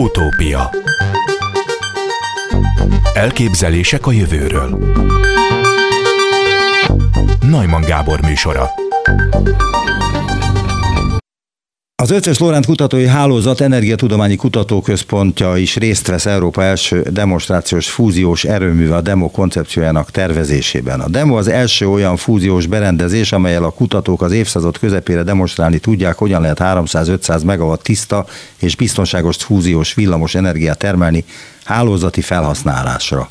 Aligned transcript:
Utópia. 0.00 0.70
Elképzelések 3.14 4.06
a 4.06 4.12
jövőről. 4.12 4.78
Najman 7.40 7.80
Gábor 7.80 8.20
műsora 8.20 8.70
Az 12.00 12.10
Ötös 12.10 12.38
Lorent 12.38 12.66
Kutatói 12.66 13.06
Hálózat 13.06 13.60
Energiatudományi 13.60 14.36
Kutatóközpontja 14.36 15.56
is 15.56 15.76
részt 15.76 16.06
vesz 16.06 16.26
Európa 16.26 16.62
első 16.62 17.02
demonstrációs 17.10 17.90
fúziós 17.90 18.44
erőműve 18.44 18.94
a 18.94 19.00
demo 19.00 19.30
koncepciójának 19.30 20.10
tervezésében. 20.10 21.00
A 21.00 21.08
demo 21.08 21.36
az 21.36 21.48
első 21.48 21.88
olyan 21.88 22.16
fúziós 22.16 22.66
berendezés, 22.66 23.32
amelyel 23.32 23.64
a 23.64 23.70
kutatók 23.70 24.22
az 24.22 24.32
évszázad 24.32 24.78
közepére 24.78 25.22
demonstrálni 25.22 25.78
tudják, 25.78 26.16
hogyan 26.16 26.40
lehet 26.40 26.58
300-500 26.60 27.44
megawatt 27.44 27.82
tiszta 27.82 28.26
és 28.60 28.76
biztonságos 28.76 29.36
fúziós 29.36 29.94
villamos 29.94 30.34
energiát 30.34 30.78
termelni 30.78 31.24
hálózati 31.64 32.20
felhasználásra. 32.20 33.30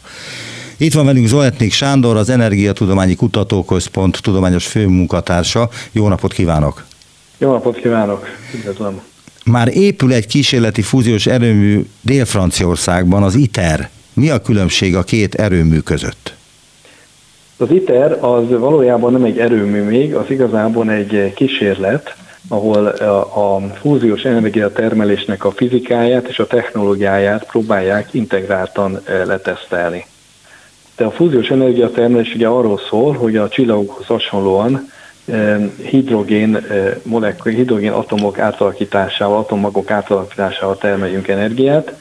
Itt 0.78 0.94
van 0.94 1.06
velünk 1.06 1.28
Zoletnik 1.28 1.74
Sándor, 1.74 2.18
az 2.18 2.30
Energiatudományi 2.30 3.16
Kutatóközpont 3.16 4.22
tudományos 4.22 4.66
főmunkatársa. 4.68 5.70
Jó 5.92 6.08
napot 6.08 6.34
kívánok! 6.34 6.89
Jó 7.42 7.52
napot 7.52 7.76
kívánok! 7.76 8.28
Üdvözlöm! 8.56 9.02
Már 9.46 9.68
épül 9.78 10.14
egy 10.14 10.28
kísérleti 10.28 10.82
fúziós 10.82 11.26
erőmű 11.26 11.86
Dél-Franciaországban, 12.02 13.24
az 13.24 13.36
ITER. 13.36 13.90
Mi 14.14 14.30
a 14.30 14.42
különbség 14.42 14.96
a 14.96 15.04
két 15.04 15.36
erőmű 15.36 15.80
között? 15.80 16.34
Az 17.58 17.72
ITER 17.72 18.12
az 18.24 18.50
valójában 18.50 19.12
nem 19.12 19.24
egy 19.24 19.38
erőmű 19.38 19.84
még, 19.84 20.16
az 20.16 20.26
igazából 20.30 20.92
egy 20.92 21.34
kísérlet, 21.34 22.16
ahol 22.48 22.86
a, 22.86 23.62
fúziós 23.82 24.24
energiatermelésnek 24.24 25.46
a 25.46 25.52
fizikáját 25.52 26.28
és 26.28 26.40
a 26.40 26.48
technológiáját 26.48 27.46
próbálják 27.46 28.14
integráltan 28.14 29.00
eh, 29.04 29.26
letesztelni. 29.26 30.06
De 30.96 31.06
a 31.06 31.12
fúziós 31.12 31.50
energiatermelés 31.50 32.34
ugye 32.36 32.48
arról 32.48 32.80
szól, 32.90 33.14
hogy 33.14 33.36
a 33.36 33.50
csillagokhoz 33.50 34.06
hasonlóan 34.06 34.92
hidrogén 35.82 36.66
molekul, 37.04 37.52
hidrogén 37.52 37.92
atomok 37.92 38.40
átalakításával, 38.40 39.38
atommagok 39.38 39.92
átalakításával 39.92 40.78
termeljünk 40.78 41.28
energiát. 41.28 41.94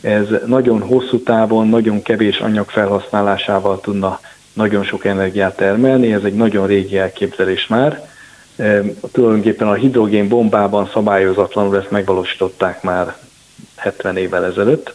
Ez 0.00 0.26
nagyon 0.46 0.80
hosszú 0.80 1.22
távon, 1.22 1.68
nagyon 1.68 2.02
kevés 2.02 2.38
anyag 2.38 2.68
felhasználásával 2.68 3.80
tudna 3.80 4.20
nagyon 4.52 4.84
sok 4.84 5.04
energiát 5.04 5.56
termelni, 5.56 6.12
ez 6.12 6.22
egy 6.24 6.34
nagyon 6.34 6.66
régi 6.66 6.98
elképzelés 6.98 7.66
már. 7.66 8.08
Tulajdonképpen 9.12 9.68
a 9.68 9.74
hidrogén 9.74 10.28
bombában 10.28 10.90
szabályozatlanul 10.92 11.76
ezt 11.76 11.90
megvalósították 11.90 12.82
már 12.82 13.16
70 13.76 14.16
évvel 14.16 14.44
ezelőtt. 14.44 14.94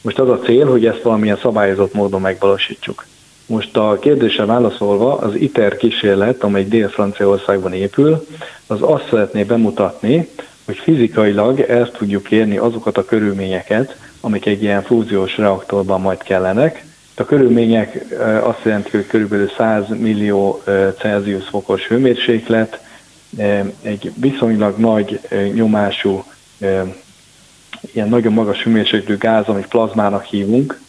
Most 0.00 0.18
az 0.18 0.28
a 0.28 0.38
cél, 0.38 0.66
hogy 0.70 0.86
ezt 0.86 1.02
valamilyen 1.02 1.38
szabályozott 1.42 1.94
módon 1.94 2.20
megvalósítsuk. 2.20 3.04
Most 3.50 3.76
a 3.76 3.98
kérdésre 4.00 4.44
válaszolva, 4.44 5.16
az 5.16 5.34
ITER 5.34 5.76
kísérlet, 5.76 6.42
amely 6.42 6.64
Dél-Franciaországban 6.64 7.72
épül, 7.72 8.26
az 8.66 8.78
azt 8.80 9.08
szeretné 9.10 9.42
bemutatni, 9.42 10.28
hogy 10.64 10.76
fizikailag 10.76 11.60
el 11.60 11.90
tudjuk 11.90 12.30
érni 12.30 12.56
azokat 12.56 12.96
a 12.96 13.04
körülményeket, 13.04 13.96
amik 14.20 14.46
egy 14.46 14.62
ilyen 14.62 14.82
fúziós 14.82 15.36
reaktorban 15.36 16.00
majd 16.00 16.22
kellenek. 16.22 16.84
A 17.14 17.24
körülmények 17.24 18.04
azt 18.42 18.64
jelenti, 18.64 18.90
hogy 18.90 19.06
körülbelül 19.06 19.50
100 19.56 19.84
millió 19.88 20.62
Celsius 20.98 21.48
fokos 21.48 21.86
hőmérséklet, 21.86 22.80
egy 23.82 24.12
viszonylag 24.16 24.78
nagy 24.78 25.20
nyomású, 25.54 26.24
ilyen 27.92 28.08
nagyon 28.08 28.32
magas 28.32 28.62
hőmérsékletű 28.62 29.16
gáz, 29.16 29.46
amit 29.46 29.66
plazmának 29.66 30.24
hívunk, 30.24 30.80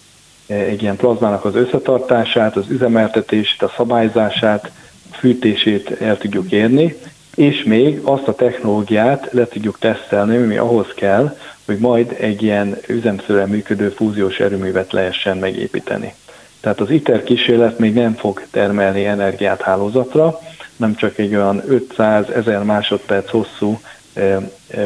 egy 0.52 0.82
ilyen 0.82 0.96
plazmának 0.96 1.46
az 1.46 1.56
összetartását, 1.56 2.56
az 2.56 2.66
üzemeltetését, 2.70 3.62
a 3.62 3.74
szabályzását, 3.78 4.72
fűtését 5.12 6.02
el 6.02 6.18
tudjuk 6.18 6.52
érni, 6.52 6.96
és 7.36 7.64
még 7.64 8.00
azt 8.04 8.28
a 8.28 8.36
technológiát 8.36 9.30
le 9.32 9.48
tudjuk 9.48 9.80
tesztelni, 9.80 10.38
ami 10.38 10.58
ahhoz 10.58 10.88
kell, 10.96 11.38
hogy 11.66 11.78
majd 11.78 12.16
egy 12.20 12.44
ilyen 12.44 12.78
üzemszerűen 12.88 13.50
működő 13.50 13.90
fúziós 13.90 14.40
erőművet 14.40 14.92
lehessen 14.92 15.38
megépíteni. 15.38 16.14
Tehát 16.60 16.80
az 16.80 16.90
ITER 16.90 17.24
kísérlet 17.24 17.80
még 17.80 17.94
nem 17.94 18.14
fog 18.14 18.44
termelni 18.52 19.06
energiát 19.06 19.62
hálózatra, 19.62 20.40
nem 20.76 20.96
csak 20.96 21.18
egy 21.18 21.36
olyan 21.36 21.64
500 21.68 22.30
ezer 22.30 22.64
másodperc 22.64 23.30
hosszú 23.30 23.80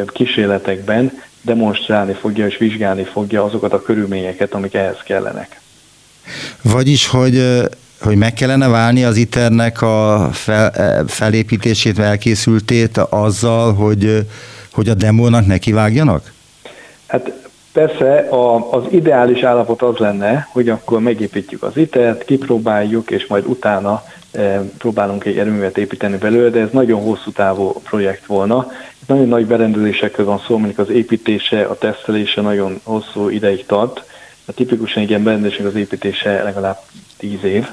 kísérletekben 0.08 1.12
demonstrálni 1.46 2.14
fogja 2.14 2.46
és 2.46 2.58
vizsgálni 2.58 3.04
fogja 3.04 3.44
azokat 3.44 3.74
a 3.74 3.82
körülményeket, 3.82 4.54
amik 4.54 4.74
ehhez 4.74 4.98
kellenek. 5.04 5.62
Vagyis, 6.62 7.08
hogy 7.08 7.66
hogy 8.02 8.18
meg 8.18 8.34
kellene 8.34 8.68
válni 8.68 9.04
az 9.04 9.18
ITER-nek 9.18 9.82
a 9.82 10.30
fel, 10.32 10.72
felépítését, 11.08 12.00
elkészültét 12.00 12.98
azzal, 12.98 13.74
hogy, 13.74 14.26
hogy 14.74 14.90
a 14.90 14.94
demónak 14.94 15.46
nekivágjanak? 15.46 16.34
Hát 17.08 17.32
persze 17.72 18.18
a, 18.30 18.72
az 18.72 18.84
ideális 18.90 19.44
állapot 19.44 19.82
az 19.82 19.98
lenne, 19.98 20.48
hogy 20.52 20.70
akkor 20.70 21.00
megépítjük 21.00 21.64
az 21.64 21.78
ITER-t, 21.78 22.26
kipróbáljuk, 22.26 23.12
és 23.12 23.26
majd 23.28 23.46
utána 23.48 24.04
e, 24.32 24.62
próbálunk 24.78 25.26
egy 25.26 25.38
erőművet 25.38 25.78
építeni 25.78 26.18
belőle, 26.18 26.50
de 26.50 26.60
ez 26.60 26.70
nagyon 26.72 27.02
hosszú 27.02 27.32
távú 27.32 27.72
projekt 27.72 28.26
volna, 28.26 28.72
nagyon 29.08 29.28
nagy 29.28 29.46
berendezésekről 29.46 30.26
van 30.26 30.42
szó, 30.48 30.58
mondjuk 30.58 30.80
az 30.80 30.90
építése, 30.90 31.64
a 31.64 31.78
tesztelése 31.78 32.42
nagyon 32.42 32.80
hosszú 32.84 33.30
ideig 33.30 33.66
tart. 33.66 34.04
A 34.46 34.52
tipikusan 34.52 35.04
egy 35.04 35.10
ilyen 35.10 35.24
berendezésnek 35.24 35.68
az 35.68 35.76
építése 35.76 36.44
legalább 36.44 36.78
10 37.18 37.44
év, 37.44 37.68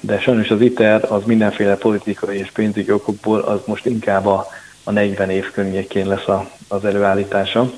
de 0.00 0.20
sajnos 0.20 0.50
az 0.50 0.60
ITER 0.60 1.12
az 1.12 1.22
mindenféle 1.26 1.74
politikai 1.74 2.38
és 2.38 2.50
pénzügyi 2.50 2.90
okokból 2.90 3.40
az 3.40 3.60
most 3.66 3.86
inkább 3.86 4.26
a, 4.26 4.46
a 4.84 4.90
40 4.90 5.30
év 5.30 5.50
környékén 5.50 6.06
lesz 6.06 6.28
a, 6.28 6.50
az 6.68 6.84
előállítása. 6.84 7.72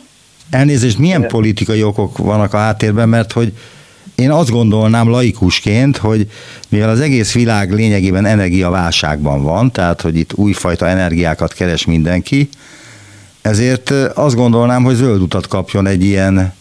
Elnézést, 0.50 0.98
milyen 0.98 1.26
politikai 1.26 1.82
okok 1.82 2.18
vannak 2.18 2.54
a 2.54 2.58
háttérben, 2.58 3.08
mert 3.08 3.32
hogy 3.32 3.52
én 4.16 4.30
azt 4.30 4.50
gondolnám 4.50 5.08
laikusként, 5.08 5.96
hogy 5.96 6.30
mivel 6.68 6.88
az 6.88 7.00
egész 7.00 7.32
világ 7.32 7.72
lényegében 7.72 8.26
energiaválságban 8.26 9.42
van, 9.42 9.72
tehát 9.72 10.00
hogy 10.00 10.16
itt 10.16 10.32
újfajta 10.34 10.88
energiákat 10.88 11.52
keres 11.52 11.84
mindenki, 11.84 12.48
ezért 13.42 13.90
azt 14.14 14.34
gondolnám, 14.34 14.82
hogy 14.82 14.94
zöld 14.94 15.20
utat 15.22 15.46
kapjon 15.46 15.86
egy 15.86 16.04
ilyen 16.04 16.54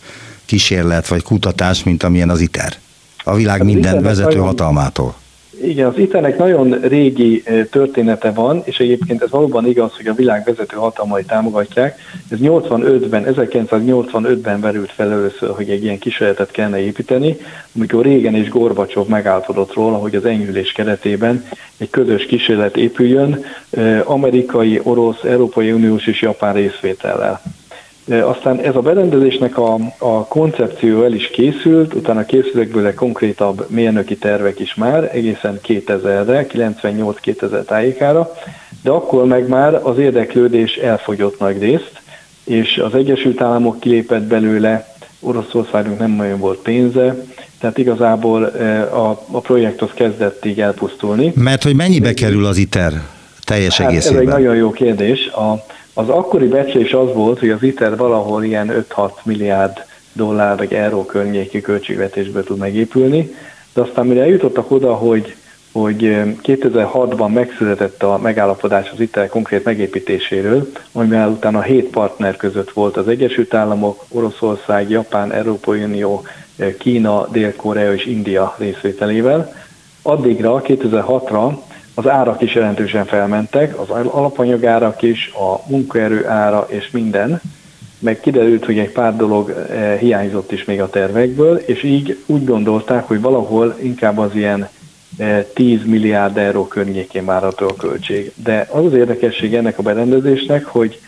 kísérlet 0.46 1.08
vagy 1.08 1.24
kutatás, 1.24 1.84
mint 1.84 2.04
amilyen 2.04 2.30
az 2.30 2.42
ITER. 2.42 2.76
A 3.24 3.36
világ 3.36 3.58
hát 3.58 3.66
minden 3.66 4.02
vezető 4.02 4.38
hatalmától. 4.38 5.16
Igen, 5.62 5.88
az 5.88 5.98
ITER-nek 5.98 6.38
nagyon 6.38 6.80
régi 6.80 7.44
története 7.72 8.32
van, 8.32 8.62
és 8.64 8.80
egyébként 8.80 9.22
ez 9.22 9.30
valóban 9.30 9.68
igaz, 9.68 9.96
hogy 9.96 10.08
a 10.08 10.14
világ 10.14 10.44
vezető 10.46 10.76
hatalmai 10.76 11.24
támogatják. 11.24 12.00
Ez 12.30 12.38
85-ben, 12.42 13.26
1985-ben 13.28 14.62
verült 14.62 14.92
fel 14.92 15.12
először, 15.12 15.50
hogy 15.50 15.70
egy 15.70 15.84
ilyen 15.84 16.00
kísérletet 16.00 16.52
kellene 16.52 16.80
építeni, 16.80 17.38
amikor 17.76 18.04
régen 18.04 18.36
és 18.36 18.50
Gorbacsov 18.50 19.08
megállapodott 19.08 19.74
róla, 19.74 19.98
hogy 19.98 20.16
az 20.16 20.26
enyhülés 20.26 20.72
keretében 20.72 21.46
egy 21.78 21.90
közös 21.90 22.26
kísérlet 22.26 22.78
épüljön, 22.78 23.46
amerikai, 24.04 24.80
orosz, 24.84 25.24
Európai 25.24 25.72
Uniós 25.72 26.08
és 26.08 26.22
Japán 26.22 26.54
részvétellel. 26.54 27.42
Aztán 28.06 28.60
ez 28.60 28.76
a 28.76 28.80
berendezésnek 28.80 29.58
a, 29.58 29.78
a 29.98 30.26
koncepció 30.26 31.04
el 31.04 31.14
is 31.14 31.28
készült, 31.28 31.94
utána 31.94 32.26
készültek 32.26 32.68
belőle 32.68 32.94
konkrétabb 32.94 33.66
mérnöki 33.70 34.18
tervek 34.18 34.60
is 34.60 34.76
már, 34.76 35.10
egészen 35.14 35.60
2000-re, 35.68 36.48
98-2000 36.50 37.64
tájékára, 37.66 38.34
de 38.84 38.90
akkor 38.90 39.26
meg 39.26 39.48
már 39.48 39.80
az 39.84 39.98
érdeklődés 39.98 40.76
elfogyott 40.76 41.40
nagy 41.40 41.60
részt, 41.60 42.02
és 42.44 42.78
az 42.78 42.96
Egyesült 42.96 43.42
Államok 43.42 43.80
kilépett 43.80 44.24
belőle, 44.24 44.94
Oroszországnak 45.20 46.00
nem 46.00 46.12
nagyon 46.12 46.40
volt 46.40 46.60
pénze, 46.60 47.16
tehát 47.60 47.78
igazából 47.78 48.44
a, 48.44 49.10
a 49.32 49.40
projekt 49.40 49.82
az 49.82 49.90
kezdett 49.94 50.46
így 50.46 50.62
elpusztulni. 50.62 51.32
Mert 51.36 51.64
hogy 51.64 51.76
mennyibe 51.76 52.14
kerül 52.14 52.46
az 52.46 52.58
ITER 52.58 52.94
teljes 53.44 53.78
hát 53.78 53.90
egészében? 53.90 54.22
Ez 54.22 54.28
egy 54.28 54.34
nagyon 54.34 54.56
jó 54.56 54.72
kérdés. 54.72 55.28
A, 55.28 55.66
az 55.98 56.10
akkori 56.10 56.48
becslés 56.48 56.94
az 56.94 57.14
volt, 57.14 57.40
hogy 57.40 57.50
az 57.50 57.64
ITER 57.64 57.98
valahol 57.98 58.44
ilyen 58.44 58.86
5-6 58.96 59.12
milliárd 59.24 59.86
dollár 60.14 60.58
vagy 60.58 60.74
euró 60.74 61.06
környéki 61.06 61.62
költségvetésből 61.62 62.44
tud 62.44 62.58
megépülni, 62.58 63.36
de 63.74 63.82
aztán 63.82 64.06
mire 64.06 64.22
eljutottak 64.22 64.72
oda, 64.72 64.94
hogy, 64.94 65.36
hogy 65.72 66.18
2006-ban 66.44 67.34
megszületett 67.34 68.04
a 68.04 68.18
megállapodás 68.18 68.92
az 68.92 69.00
ITER 69.00 69.30
konkrét 69.30 69.64
megépítéséről, 69.64 70.72
amivel 70.92 71.30
utána 71.30 71.62
hét 71.62 71.90
partner 71.90 72.36
között 72.36 72.72
volt 72.72 72.98
az 72.98 73.08
Egyesült 73.08 73.54
Államok, 73.54 74.06
Oroszország, 74.10 74.90
Japán, 74.90 75.32
Európai 75.32 75.84
Unió, 75.84 76.24
Kína, 76.80 77.28
Dél-Korea 77.32 77.94
és 77.94 78.06
India 78.06 78.56
részvételével. 78.58 79.54
Addigra, 80.02 80.62
2006-ra 80.66 81.58
az 81.96 82.08
árak 82.08 82.42
is 82.42 82.54
jelentősen 82.54 83.06
felmentek, 83.06 83.80
az 83.80 83.90
alapanyagárak 83.90 85.02
is, 85.02 85.32
a 85.34 85.70
munkaerő 85.70 86.28
ára 86.28 86.68
és 86.70 86.92
minden. 86.92 87.42
meg 88.00 88.20
kiderült, 88.20 88.66
hogy 88.66 88.78
egy 88.78 88.92
pár 88.92 89.16
dolog 89.16 89.50
eh, 89.50 89.98
hiányzott 90.00 90.52
is 90.52 90.66
még 90.66 90.82
a 90.82 90.90
tervekből, 90.90 91.58
és 91.58 91.84
így 91.84 92.18
úgy 92.26 92.46
gondolták, 92.46 93.08
hogy 93.08 93.22
valahol 93.22 93.76
inkább 93.82 94.18
az 94.18 94.36
ilyen 94.36 94.70
10 95.54 95.80
eh, 95.80 95.86
milliárd 95.86 96.38
euró 96.38 96.68
környékén 96.68 97.26
várható 97.26 97.68
a 97.68 97.76
költség. 97.76 98.32
De 98.36 98.68
az 98.72 98.86
az 98.86 98.94
érdekesség 98.94 99.56
ennek 99.56 99.78
a 99.78 99.82
berendezésnek, 99.82 100.66
hogy 100.66 101.00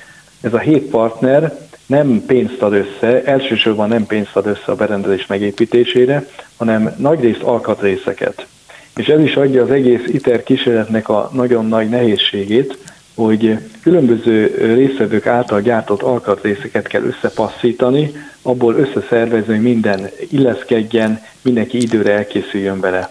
ez 0.41 0.53
a 0.53 0.59
hét 0.59 0.89
partner 0.89 1.57
nem 1.85 2.23
pénzt 2.27 2.61
ad 2.61 2.73
össze, 2.73 3.23
elsősorban 3.23 3.87
nem 3.87 4.05
pénzt 4.05 4.35
ad 4.35 4.45
össze 4.45 4.71
a 4.71 4.75
berendezés 4.75 5.25
megépítésére, 5.25 6.27
hanem 6.57 6.95
nagyrészt 6.97 7.41
alkatrészeket. 7.41 8.47
És 8.97 9.07
ez 9.07 9.19
is 9.19 9.35
adja 9.35 9.63
az 9.63 9.71
egész 9.71 10.03
ITER 10.07 10.43
kísérletnek 10.43 11.09
a 11.09 11.29
nagyon 11.33 11.65
nagy 11.65 11.89
nehézségét, 11.89 12.77
hogy 13.15 13.57
különböző 13.81 14.55
részvevők 14.75 15.25
által 15.25 15.61
gyártott 15.61 16.01
alkatrészeket 16.01 16.87
kell 16.87 17.03
összepasszítani, 17.03 18.11
abból 18.41 18.75
összeszervezni, 18.75 19.53
hogy 19.53 19.63
minden 19.63 20.09
illeszkedjen, 20.29 21.21
mindenki 21.41 21.81
időre 21.81 22.13
elkészüljön 22.13 22.79
vele. 22.79 23.09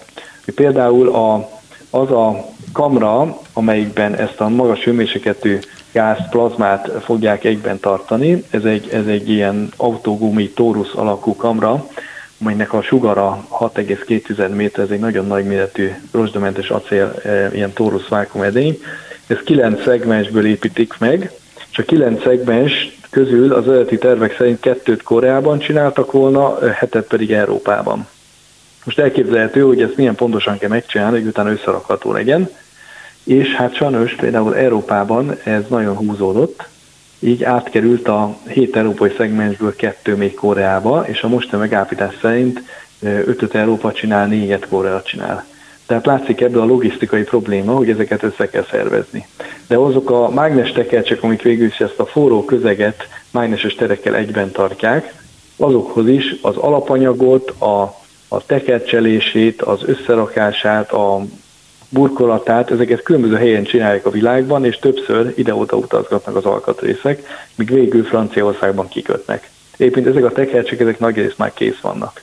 Például 0.54 1.08
a, 1.08 1.50
az 1.90 2.10
a 2.10 2.44
kamra, 2.72 3.38
amelyikben 3.52 4.14
ezt 4.14 4.40
a 4.40 4.48
magas 4.48 4.84
hőmérsékletű 4.84 5.58
gáz, 5.92 6.18
plazmát 6.30 6.90
fogják 7.04 7.44
egyben 7.44 7.80
tartani, 7.80 8.44
ez 8.50 8.64
egy, 8.64 8.88
ez 8.92 9.06
egy 9.06 9.30
ilyen 9.30 9.72
autógumi 9.76 10.50
tórusz 10.50 10.94
alakú 10.94 11.36
kamra, 11.36 11.86
amelynek 12.40 12.72
a 12.72 12.82
sugara 12.82 13.46
6,2 13.50 14.54
méter, 14.54 14.84
ez 14.84 14.90
egy 14.90 15.00
nagyon 15.00 15.26
nagy 15.26 15.44
méretű 15.44 15.90
rozsdamentes 16.10 16.70
acél, 16.70 17.14
e, 17.24 17.50
ilyen 17.54 17.72
tórusz 17.72 18.08
vákumedény, 18.08 18.80
ez 19.26 19.38
kilenc 19.44 19.82
szegmensből 19.82 20.46
építik 20.46 20.94
meg, 20.98 21.30
és 21.70 21.78
a 21.78 21.82
kilenc 21.82 22.22
szegmens 22.22 22.98
közül 23.10 23.52
az 23.52 23.68
eredeti 23.68 23.98
tervek 23.98 24.36
szerint 24.36 24.60
kettőt 24.60 25.02
Koreában 25.02 25.58
csináltak 25.58 26.12
volna, 26.12 26.70
hetet 26.72 27.06
pedig 27.06 27.32
Európában. 27.32 28.06
Most 28.84 28.98
elképzelhető, 28.98 29.60
hogy 29.60 29.82
ezt 29.82 29.96
milyen 29.96 30.14
pontosan 30.14 30.58
kell 30.58 30.68
megcsinálni, 30.68 31.18
hogy 31.18 31.26
utána 31.26 31.50
összerakható 31.50 32.12
legyen, 32.12 32.50
és 33.24 33.54
hát 33.54 33.74
sajnos 33.74 34.14
például 34.14 34.56
Európában 34.56 35.38
ez 35.44 35.62
nagyon 35.68 35.96
húzódott, 35.96 36.68
így 37.18 37.44
átkerült 37.44 38.08
a 38.08 38.36
hét 38.48 38.76
európai 38.76 39.12
szegmensből 39.16 39.76
kettő 39.76 40.16
még 40.16 40.34
Koreába, 40.34 41.04
és 41.06 41.22
a 41.22 41.28
mostani 41.28 41.62
megállapítás 41.62 42.14
szerint 42.20 42.62
ötöt 43.00 43.54
Európa 43.54 43.92
csinál, 43.92 44.26
négyet 44.26 44.68
Korea 44.68 45.02
csinál. 45.02 45.44
Tehát 45.86 46.06
látszik 46.06 46.40
ebből 46.40 46.62
a 46.62 46.64
logisztikai 46.64 47.22
probléma, 47.22 47.72
hogy 47.72 47.90
ezeket 47.90 48.22
össze 48.22 48.48
kell 48.48 48.66
szervezni. 48.70 49.26
De 49.66 49.76
azok 49.76 50.10
a 50.10 50.30
mágnes 50.30 50.72
tekercsek, 50.72 51.22
amik 51.22 51.42
végül 51.42 51.66
is 51.66 51.80
ezt 51.80 51.98
a 51.98 52.06
forró 52.06 52.44
közeget 52.44 53.08
mágneses 53.30 53.74
terekkel 53.74 54.14
egyben 54.14 54.50
tartják, 54.50 55.14
azokhoz 55.56 56.08
is 56.08 56.34
az 56.42 56.56
alapanyagot, 56.56 57.50
a, 57.50 57.82
a 58.28 58.46
tekercselését, 58.46 59.62
az 59.62 59.82
összerakását, 59.86 60.92
a 60.92 61.24
burkolatát, 61.88 62.70
ezeket 62.70 63.02
különböző 63.02 63.36
helyen 63.36 63.64
csinálják 63.64 64.06
a 64.06 64.10
világban, 64.10 64.64
és 64.64 64.78
többször 64.78 65.32
ide-oda 65.36 65.76
utazgatnak 65.76 66.36
az 66.36 66.44
alkatrészek, 66.44 67.22
míg 67.54 67.72
végül 67.72 68.04
Franciaországban 68.04 68.88
kikötnek. 68.88 69.50
Éppen 69.76 70.06
ezek 70.06 70.24
a 70.24 70.32
tekercsek, 70.32 70.80
ezek 70.80 70.98
nagy 70.98 71.16
rész 71.16 71.34
már 71.36 71.52
kész 71.52 71.80
vannak. 71.80 72.22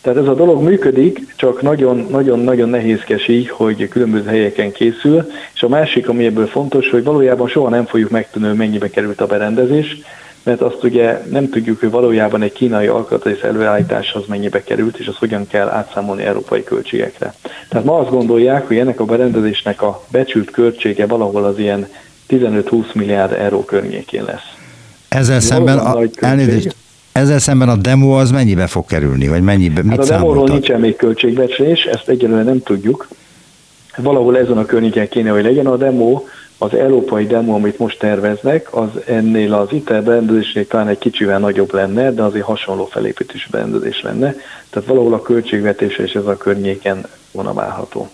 Tehát 0.00 0.18
ez 0.18 0.28
a 0.28 0.34
dolog 0.34 0.62
működik, 0.62 1.34
csak 1.36 1.62
nagyon-nagyon 2.10 2.68
nehézkes 2.68 3.28
így, 3.28 3.48
hogy 3.48 3.88
különböző 3.88 4.28
helyeken 4.28 4.72
készül, 4.72 5.30
és 5.54 5.62
a 5.62 5.68
másik, 5.68 6.08
ami 6.08 6.24
ebből 6.24 6.46
fontos, 6.46 6.90
hogy 6.90 7.04
valójában 7.04 7.48
soha 7.48 7.68
nem 7.68 7.84
fogjuk 7.84 8.10
megtudni, 8.10 8.56
mennyibe 8.56 8.90
került 8.90 9.20
a 9.20 9.26
berendezés, 9.26 10.00
mert 10.46 10.60
azt 10.60 10.84
ugye 10.84 11.22
nem 11.30 11.48
tudjuk, 11.48 11.80
hogy 11.80 11.90
valójában 11.90 12.42
egy 12.42 12.52
kínai 12.52 12.86
alkatrész 12.86 13.42
előállításhoz 13.42 14.26
mennyibe 14.26 14.62
került, 14.62 14.98
és 14.98 15.06
azt 15.06 15.18
hogyan 15.18 15.46
kell 15.46 15.68
átszámolni 15.68 16.22
európai 16.22 16.64
költségekre. 16.64 17.34
Tehát 17.68 17.86
ma 17.86 17.98
azt 17.98 18.10
gondolják, 18.10 18.66
hogy 18.66 18.78
ennek 18.78 19.00
a 19.00 19.04
berendezésnek 19.04 19.82
a 19.82 20.04
becsült 20.10 20.50
költsége 20.50 21.06
valahol 21.06 21.44
az 21.44 21.58
ilyen 21.58 21.88
15-20 22.28 22.94
milliárd 22.94 23.32
euró 23.32 23.64
környékén 23.64 24.24
lesz. 24.24 24.54
Ezzel 25.08 25.40
szemben, 25.40 25.78
a, 25.78 26.02
elnézést, 26.20 26.76
ezzel 27.12 27.38
szemben 27.38 27.68
a 27.68 27.76
demo 27.76 28.18
az 28.18 28.30
mennyibe 28.30 28.66
fog 28.66 28.86
kerülni, 28.86 29.28
vagy 29.28 29.42
mennyibe, 29.42 29.82
mit 29.82 29.90
hát 29.90 29.98
a 29.98 30.04
demóról 30.04 30.48
nincsen 30.48 30.80
még 30.80 30.96
költségbecslés, 30.96 31.84
ezt 31.84 32.08
egyelőre 32.08 32.42
nem 32.42 32.62
tudjuk. 32.62 33.08
Valahol 33.96 34.38
ezen 34.38 34.58
a 34.58 34.64
környéken 34.64 35.08
kéne, 35.08 35.30
hogy 35.30 35.42
legyen 35.42 35.66
a 35.66 35.76
demo, 35.76 36.22
az 36.58 36.74
európai 36.74 37.26
demo, 37.26 37.54
amit 37.54 37.78
most 37.78 37.98
terveznek, 37.98 38.74
az 38.74 38.88
ennél 39.06 39.54
az 39.54 39.68
ITER 39.72 40.02
berendezésnél 40.02 40.66
talán 40.66 40.88
egy 40.88 40.98
kicsivel 40.98 41.38
nagyobb 41.38 41.74
lenne, 41.74 42.12
de 42.12 42.22
azért 42.22 42.44
hasonló 42.44 42.84
felépítésű 42.84 43.46
berendezés 43.50 44.02
lenne. 44.02 44.34
Tehát 44.70 44.88
valahol 44.88 45.14
a 45.14 45.22
költségvetése 45.22 46.02
is 46.02 46.12
ez 46.12 46.26
a 46.26 46.36
környéken 46.36 47.06
vonamálható. 47.32 48.08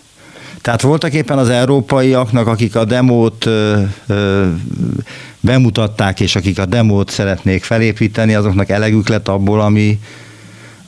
Tehát 0.61 0.81
voltak 0.81 1.13
éppen 1.13 1.37
az 1.37 1.49
európaiaknak, 1.49 2.47
akik 2.47 2.75
a 2.75 2.85
demót 2.85 3.45
ö, 3.45 3.81
ö, 4.07 4.45
bemutatták, 5.39 6.19
és 6.19 6.35
akik 6.35 6.59
a 6.59 6.65
demót 6.65 7.09
szeretnék 7.09 7.63
felépíteni, 7.63 8.33
azoknak 8.33 8.69
elegük 8.69 9.07
lett 9.07 9.27
abból, 9.27 9.61
ami, 9.61 9.99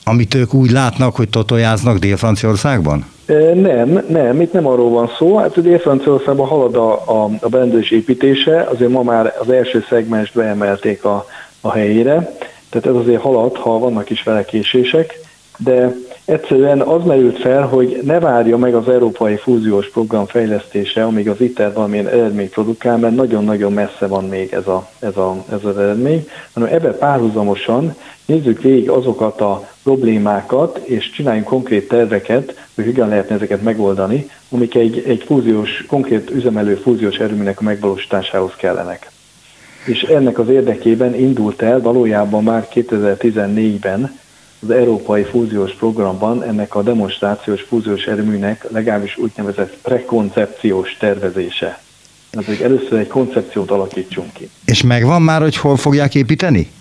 amit 0.03 0.33
ők 0.33 0.53
úgy 0.53 0.71
látnak, 0.71 1.15
hogy 1.15 1.29
totojáznak 1.29 1.97
Dél-Franciaországban? 1.97 3.05
Nem, 3.54 4.06
nem, 4.07 4.42
itt 4.42 4.54
nem 4.54 4.68
arról 4.68 4.89
van 4.89 5.12
szó. 5.18 5.38
Hát 5.38 5.62
Dél-Franciaországban 5.62 6.48
halad 6.48 6.75
a, 6.75 6.92
a, 6.92 7.30
a 7.39 7.50
berendezés 7.50 7.92
építése, 7.92 8.62
azért 8.62 8.92
ma 8.92 9.04
már 9.04 9.36
az 9.39 9.50
első 9.50 9.86
szegmest 9.89 10.33
beemelték 10.33 11.06
a, 11.06 11.25
a 11.62 11.72
helyére, 11.72 12.36
tehát 12.69 12.88
ez 12.88 12.95
azért 12.95 13.22
halad, 13.22 13.56
ha 13.56 13.80
vannak 13.80 14.10
is 14.10 14.24
vele 14.24 14.45
késések, 14.45 15.19
de 15.57 15.95
egyszerűen 16.25 16.81
az 16.81 17.04
merült 17.04 17.39
fel, 17.39 17.66
hogy 17.66 18.00
ne 18.04 18.19
várja 18.19 18.57
meg 18.57 18.75
az 18.75 18.89
Európai 18.89 19.36
Fúziós 19.36 19.89
Program 19.89 20.25
fejlesztése, 20.25 21.04
amíg 21.04 21.30
az 21.30 21.42
ITER 21.42 21.74
valamilyen 21.74 22.07
eredmény 22.07 22.50
produkál, 22.50 22.98
mert 22.98 23.16
nagyon-nagyon 23.16 23.74
messze 23.74 24.07
van 24.07 24.24
még 24.24 24.54
ez, 24.54 24.68
a, 24.68 24.89
ez, 25.00 25.18
a, 25.18 25.44
ez 25.51 25.63
az 25.63 25.77
eredmény, 25.77 26.27
hanem 26.54 26.69
ebben 26.72 26.98
párhuzamosan 26.98 27.95
nézzük 28.25 28.62
végig 28.62 28.89
azokat 28.89 29.42
a 29.42 29.69
problémákat, 29.83 30.77
és 30.77 31.10
csináljunk 31.10 31.48
konkrét 31.48 31.88
terveket, 31.88 32.68
hogy 32.75 32.86
hogyan 32.86 33.10
lehetne 33.10 33.36
ezeket 33.36 33.62
megoldani, 33.62 34.30
amik 34.50 34.75
egy, 34.75 35.04
egy 35.07 35.24
fúziós, 35.25 35.86
konkrét 35.88 36.30
üzemelő 36.30 36.75
fúziós 36.75 37.18
erőműnek 37.18 37.60
a 37.60 37.63
megvalósításához 37.63 38.51
kellenek. 38.56 39.12
És 39.86 40.01
ennek 40.01 40.39
az 40.39 40.50
érdekében 40.50 41.16
indult 41.16 41.62
el 41.62 41.81
valójában 41.81 42.44
már 42.44 42.68
2014-ben 42.74 44.20
az 44.69 44.75
Európai 44.75 45.24
Fúziós 45.24 45.74
Programban 45.74 46.43
ennek 46.43 46.75
a 46.75 46.81
demonstrációs 46.81 47.62
fúziós 47.62 48.05
erőműnek 48.05 48.65
legalábbis 48.72 49.17
úgynevezett 49.17 49.77
prekoncepciós 49.81 50.98
tervezése. 51.00 51.79
Hogy 52.45 52.60
először 52.63 53.00
egy 53.00 53.07
koncepciót 53.07 53.72
alakítsunk 53.72 54.34
ki. 54.34 54.50
És 54.65 54.84
megvan 54.84 55.22
már, 55.22 55.41
hogy 55.41 55.57
hol 55.57 55.77
fogják 55.77 56.15
építeni? 56.15 56.72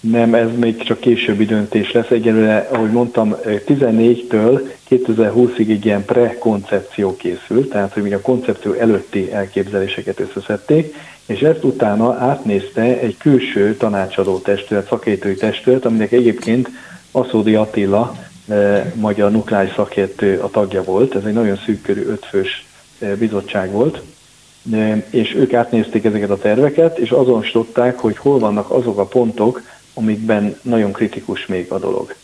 Nem, 0.00 0.34
ez 0.34 0.48
még 0.56 0.82
csak 0.82 1.00
későbbi 1.00 1.44
döntés 1.44 1.92
lesz. 1.92 2.10
Egyelőre, 2.10 2.68
ahogy 2.72 2.90
mondtam, 2.90 3.36
14-től 3.44 4.60
2020-ig 4.90 5.70
egy 5.70 5.84
ilyen 5.84 6.04
prekoncepció 6.04 7.16
készült, 7.16 7.68
tehát 7.68 7.92
hogy 7.92 8.02
még 8.02 8.12
a 8.14 8.20
koncepció 8.20 8.72
előtti 8.72 9.32
elképzeléseket 9.32 10.20
összeszedték, 10.20 10.94
és 11.26 11.40
ezt 11.40 11.64
utána 11.64 12.14
átnézte 12.14 12.82
egy 12.82 13.16
külső 13.16 13.76
tanácsadó 13.76 14.38
testület, 14.38 14.88
szakértői 14.88 15.34
testület, 15.34 15.84
aminek 15.84 16.12
egyébként 16.12 16.68
Aszódi 17.12 17.54
Attila, 17.54 18.16
e, 18.48 18.92
magyar 18.94 19.30
nukleáris 19.30 19.72
szakértő 19.74 20.38
a 20.38 20.50
tagja 20.50 20.82
volt, 20.82 21.14
ez 21.14 21.24
egy 21.24 21.32
nagyon 21.32 21.56
szűkkörű 21.64 22.06
ötfős 22.06 22.66
e, 22.98 23.16
bizottság 23.16 23.70
volt, 23.70 24.02
e, 24.72 25.06
és 25.10 25.34
ők 25.34 25.52
átnézték 25.52 26.04
ezeket 26.04 26.30
a 26.30 26.38
terveket, 26.38 26.98
és 26.98 27.10
azonosították, 27.10 27.98
hogy 27.98 28.16
hol 28.16 28.38
vannak 28.38 28.70
azok 28.70 28.98
a 28.98 29.04
pontok, 29.04 29.62
amikben 29.94 30.56
nagyon 30.62 30.92
kritikus 30.92 31.46
még 31.46 31.72
a 31.72 31.78
dolog. 31.78 32.14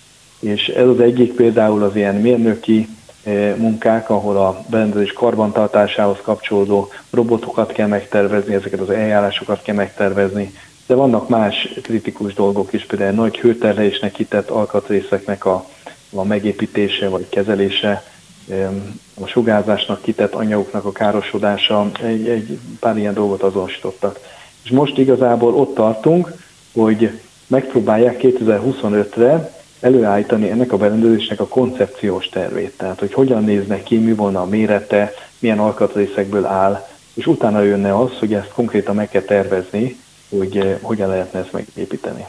És 0.40 0.69
ez 0.69 0.87
az 0.87 1.00
egyik 1.00 1.33
például 1.33 1.83
az 1.83 1.97
ilyen 1.97 2.14
mérnöki 2.14 2.88
munkák, 3.57 4.11
ahol 4.11 4.37
a 4.37 4.64
berendezés 4.71 5.12
karbantartásához 5.12 6.19
kapcsolódó 6.23 6.88
robotokat 7.11 7.73
kell 7.73 7.87
megtervezni, 7.87 8.55
ezeket 8.55 8.81
az 8.81 8.90
eljárásokat 8.90 9.62
kell 9.62 9.75
megtervezni, 9.75 10.52
de 10.87 10.95
vannak 10.95 11.28
más 11.28 11.69
kritikus 11.83 12.35
dolgok 12.35 12.73
is, 12.73 12.85
például 12.85 13.14
nagy 13.14 13.38
hőterhelésnek 13.38 14.12
kitett 14.12 14.50
alkatrészeknek 14.50 15.45
a, 15.45 15.66
a 16.14 16.25
megépítése 16.25 17.09
vagy 17.09 17.28
kezelése, 17.28 18.02
a 19.21 19.26
sugárzásnak 19.26 20.02
kitett 20.02 20.35
anyagoknak 20.35 20.85
a 20.85 20.93
károsodása, 20.93 21.90
egy, 22.02 22.28
egy 22.28 22.59
pár 22.81 22.97
ilyen 22.97 23.14
dolgot 23.14 23.43
azonosítottak. 23.43 24.21
És 24.62 24.71
most 24.71 24.99
igazából 24.99 25.55
ott 25.55 25.75
tartunk, 25.75 26.33
hogy 26.75 27.21
megpróbálják 27.47 28.21
2025-re 28.23 29.55
előállítani 29.81 30.50
ennek 30.50 30.73
a 30.73 30.76
berendezésnek 30.76 31.40
a 31.40 31.47
koncepciós 31.47 32.28
tervét. 32.28 32.73
Tehát, 32.76 32.99
hogy 32.99 33.12
hogyan 33.12 33.45
néznek 33.45 33.83
ki, 33.83 33.97
mi 33.97 34.12
volna 34.12 34.40
a 34.40 34.47
mérete, 34.47 35.12
milyen 35.38 35.59
alkatrészekből 35.59 36.45
áll, 36.45 36.87
és 37.14 37.26
utána 37.26 37.62
jönne 37.62 37.99
az, 37.99 38.11
hogy 38.19 38.35
ezt 38.35 38.52
konkrétan 38.52 38.95
meg 38.95 39.09
kell 39.09 39.23
tervezni, 39.23 39.97
hogy 40.28 40.56
eh, 40.56 40.76
hogyan 40.80 41.09
lehetne 41.09 41.38
ezt 41.38 41.52
megépíteni. 41.52 42.25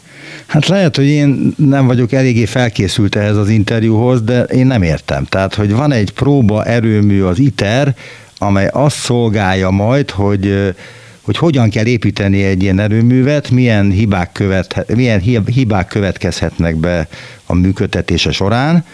Hát 0.46 0.68
lehet, 0.68 0.96
hogy 0.96 1.06
én 1.06 1.54
nem 1.58 1.88
vagyok 1.88 2.12
eléggé 2.12 2.46
felkészült 2.46 3.16
ehhez 3.16 3.36
az 3.36 3.50
interjúhoz, 3.50 4.22
de 4.22 4.44
én 4.44 4.68
nem 4.68 4.82
értem. 4.82 5.26
Tehát, 5.26 5.56
hogy 5.56 5.72
van 5.72 5.92
egy 5.92 6.12
próba 6.12 6.66
erőmű 6.66 7.22
az 7.22 7.40
ITER, 7.40 7.96
amely 8.38 8.68
azt 8.68 8.98
szolgálja 8.98 9.70
majd, 9.70 10.10
hogy 10.10 10.48
eh, 10.48 10.74
hogy 11.22 11.38
hogyan 11.38 11.70
kell 11.70 11.86
építeni 11.86 12.44
egy 12.44 12.62
ilyen 12.62 12.80
erőművet, 12.80 13.50
milyen 13.50 13.92
hibák, 13.92 14.32
követ, 14.32 14.86
milyen 14.96 15.20
hibák 15.46 15.88
következhetnek 15.88 16.76
be 16.76 17.08
a 17.46 17.54
működtetése 17.54 18.32
során, 18.32 18.86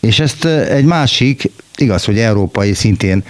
és 0.00 0.20
ezt 0.20 0.44
eh, 0.44 0.68
egy 0.68 0.84
másik, 0.84 1.50
igaz, 1.76 2.04
hogy 2.04 2.18
európai 2.18 2.72
szintén 2.72 3.24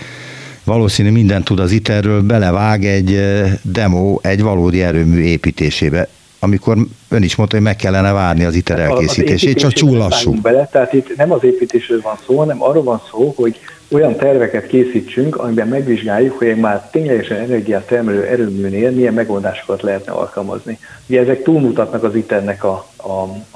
valószínű 0.65 1.11
mindent 1.11 1.45
tud 1.45 1.59
az 1.59 1.73
ITER-ről, 1.73 2.23
belevág 2.23 2.85
egy 2.85 3.21
demo 3.63 4.19
egy 4.23 4.43
valódi 4.43 4.83
erőmű 4.83 5.21
építésébe 5.21 6.09
amikor 6.45 6.77
ön 7.09 7.23
is 7.23 7.37
mondta, 7.37 7.57
hogy 7.57 7.65
meg 7.65 7.77
kellene 7.77 8.13
várni 8.13 8.45
az 8.45 8.55
ITER 8.55 8.81
elkészítését, 8.81 9.59
csak 9.59 9.73
túl 9.73 9.97
lassú. 9.97 10.41
Bele, 10.41 10.69
tehát 10.73 10.93
itt 10.93 11.17
nem 11.17 11.33
az 11.33 11.45
építésről 11.45 12.01
van 12.01 12.17
szó, 12.27 12.39
hanem 12.39 12.63
arról 12.63 12.83
van 12.83 13.03
szó, 13.11 13.33
hogy 13.37 13.59
olyan 13.91 14.17
terveket 14.17 14.67
készítsünk, 14.67 15.37
amiben 15.37 15.69
megvizsgáljuk, 15.69 16.39
hogy 16.39 16.47
egy 16.47 16.57
már 16.57 16.89
ténylegesen 16.91 17.39
energiát 17.39 17.87
termelő 17.87 18.25
erőműnél 18.25 18.91
milyen 18.91 19.15
megoldásokat 19.15 19.83
lehetne 19.83 20.13
alkalmazni. 20.13 20.79
Ugye 21.07 21.21
ezek 21.21 21.43
túlmutatnak 21.43 22.03
az 22.03 22.15
ITER-nek 22.15 22.65
a, 22.65 22.87
a, 22.97 23.11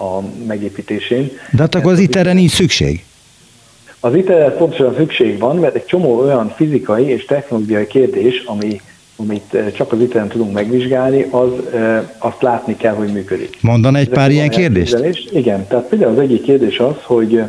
a 0.04 0.22
megépítésén. 0.46 1.30
De 1.52 1.62
hát 1.62 1.74
akkor 1.74 1.92
az 1.92 1.98
ITER-re 1.98 2.32
nincs 2.32 2.50
szükség? 2.50 3.04
Az 4.00 4.14
internet 4.14 4.56
pontosan 4.56 4.94
szükség 4.96 5.38
van, 5.38 5.56
mert 5.56 5.74
egy 5.74 5.84
csomó 5.84 6.18
olyan 6.18 6.52
fizikai 6.56 7.04
és 7.04 7.24
technológiai 7.24 7.86
kérdés, 7.86 8.42
ami, 8.46 8.80
amit 9.16 9.54
eh, 9.54 9.72
csak 9.72 9.92
az 9.92 10.00
internet 10.00 10.30
tudunk 10.30 10.52
megvizsgálni, 10.52 11.26
az, 11.30 11.50
eh, 11.74 12.02
azt 12.18 12.42
látni 12.42 12.76
kell, 12.76 12.94
hogy 12.94 13.12
működik. 13.12 13.58
Mondan 13.60 13.96
egy 13.96 14.02
Ezek 14.02 14.14
pár 14.14 14.30
ilyen 14.30 14.48
kérdést? 14.48 15.30
Igen, 15.32 15.66
tehát 15.66 15.88
például 15.88 16.12
az 16.12 16.18
egyik 16.18 16.42
kérdés 16.42 16.78
az, 16.78 16.94
hogy 17.02 17.36
eh, 17.36 17.48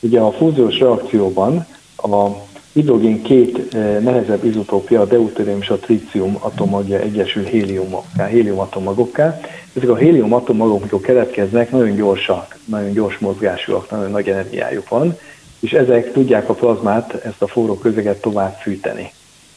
ugye 0.00 0.20
a 0.20 0.32
fúziós 0.32 0.78
reakcióban 0.78 1.66
a 1.96 2.28
hidrogén 2.72 3.22
két 3.22 3.72
nehezebb 4.02 4.44
izotópja, 4.44 5.00
a 5.00 5.04
deutérium 5.04 5.58
és 5.60 5.68
a 5.68 5.76
trícium 5.76 6.36
atommagja 6.38 6.98
egyesül 6.98 7.44
héliumokká, 7.44 8.26
héliumatomagokká. 8.26 9.40
Ezek 9.76 9.88
a 9.88 9.96
héliumatomagok, 9.96 10.80
amikor 10.80 11.00
keletkeznek, 11.00 11.70
nagyon 11.70 11.96
gyorsak, 11.96 12.58
nagyon 12.64 12.92
gyors 12.92 13.18
mozgásúak, 13.18 13.90
nagyon 13.90 14.10
nagy 14.10 14.28
energiájuk 14.28 14.88
van, 14.88 15.16
és 15.60 15.72
ezek 15.72 16.12
tudják 16.12 16.48
a 16.48 16.54
plazmát, 16.54 17.14
ezt 17.24 17.42
a 17.42 17.46
forró 17.46 17.78
közeget 17.78 18.20
tovább 18.20 18.56
fűteni. 18.60 19.12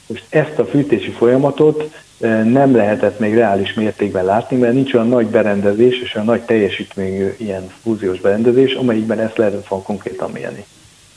Most 0.08 0.26
ezt 0.30 0.60
a 0.60 0.66
fűtési 0.66 1.12
folyamatot 1.12 1.92
e, 2.20 2.44
nem 2.44 2.76
lehetett 2.76 3.20
még 3.20 3.34
reális 3.34 3.74
mértékben 3.74 4.26
látni, 4.26 4.58
mert 4.58 4.74
nincs 4.74 4.94
olyan 4.94 5.08
nagy 5.08 5.28
berendezés 5.28 6.02
és 6.02 6.16
olyan 6.16 6.28
nagy 6.28 6.42
teljesítményű 6.42 7.34
ilyen 7.38 7.72
fúziós 7.82 8.20
berendezés, 8.20 8.74
amelyikben 8.74 9.20
ezt 9.20 9.38
lehetett 9.38 9.68
volna 9.68 9.86
konkrétan 9.86 10.32
mérni. 10.32 10.66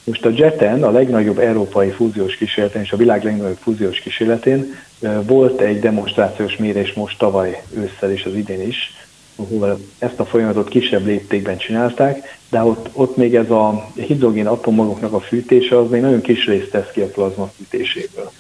Most 0.04 0.24
a 0.24 0.30
JETEN, 0.34 0.82
a 0.82 0.90
legnagyobb 0.90 1.38
európai 1.38 1.90
fúziós 1.90 2.36
kísérletén 2.36 2.82
és 2.82 2.92
a 2.92 2.96
világ 2.96 3.24
legnagyobb 3.24 3.58
fúziós 3.60 3.98
kísérletén 3.98 4.74
e, 5.00 5.20
volt 5.20 5.60
egy 5.60 5.80
demonstrációs 5.80 6.56
mérés 6.56 6.92
most 6.92 7.18
tavaly 7.18 7.62
ősszel 7.74 8.10
és 8.10 8.24
az 8.24 8.34
idén 8.34 8.66
is, 8.66 9.05
ahol 9.36 9.78
ezt 9.98 10.20
a 10.20 10.24
folyamatot 10.24 10.68
kisebb 10.68 11.06
léptékben 11.06 11.56
csinálták, 11.56 12.38
de 12.50 12.62
ott, 12.62 12.88
ott 12.92 13.16
még 13.16 13.34
ez 13.34 13.50
a 13.50 13.90
hidrogén 13.94 14.46
atommagoknak 14.46 15.12
a 15.12 15.20
fűtése 15.20 15.78
az 15.78 15.90
még 15.90 16.00
nagyon 16.00 16.20
kis 16.20 16.46
részt 16.46 16.70
tesz 16.70 16.90
ki 16.92 17.00
a 17.00 17.06
plazma 17.06 17.50
fűtéséből. 17.56 18.30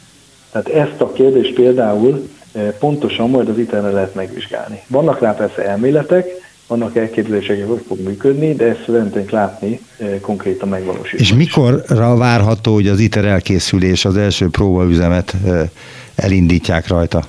Tehát 0.52 0.68
ezt 0.68 1.00
a 1.00 1.12
kérdést 1.12 1.54
például 1.54 2.28
e, 2.52 2.60
pontosan 2.60 3.30
majd 3.30 3.48
az 3.48 3.58
iter 3.58 3.82
lehet 3.82 4.14
megvizsgálni. 4.14 4.82
Vannak 4.86 5.20
rá 5.20 5.32
persze 5.32 5.64
elméletek, 5.64 6.26
vannak 6.66 6.96
elképzelések, 6.96 7.66
hogy 7.66 7.82
fog 7.86 8.00
működni, 8.00 8.54
de 8.54 8.64
ezt 8.64 8.82
szeretnénk 8.86 9.30
látni 9.30 9.80
e, 9.98 10.20
konkrétan 10.20 10.68
megvalósítani. 10.68 11.22
És 11.22 11.34
mikorra 11.34 12.16
várható, 12.16 12.74
hogy 12.74 12.88
az 12.88 13.00
ITER 13.00 13.24
elkészülés, 13.24 14.04
az 14.04 14.16
első 14.16 14.48
próbaüzemet 14.48 15.34
e, 15.46 15.70
elindítják 16.14 16.88
rajta? 16.88 17.24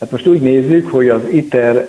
Hát 0.00 0.10
most 0.10 0.26
úgy 0.26 0.40
nézzük, 0.40 0.90
hogy 0.90 1.08
az 1.08 1.22
ITER 1.32 1.88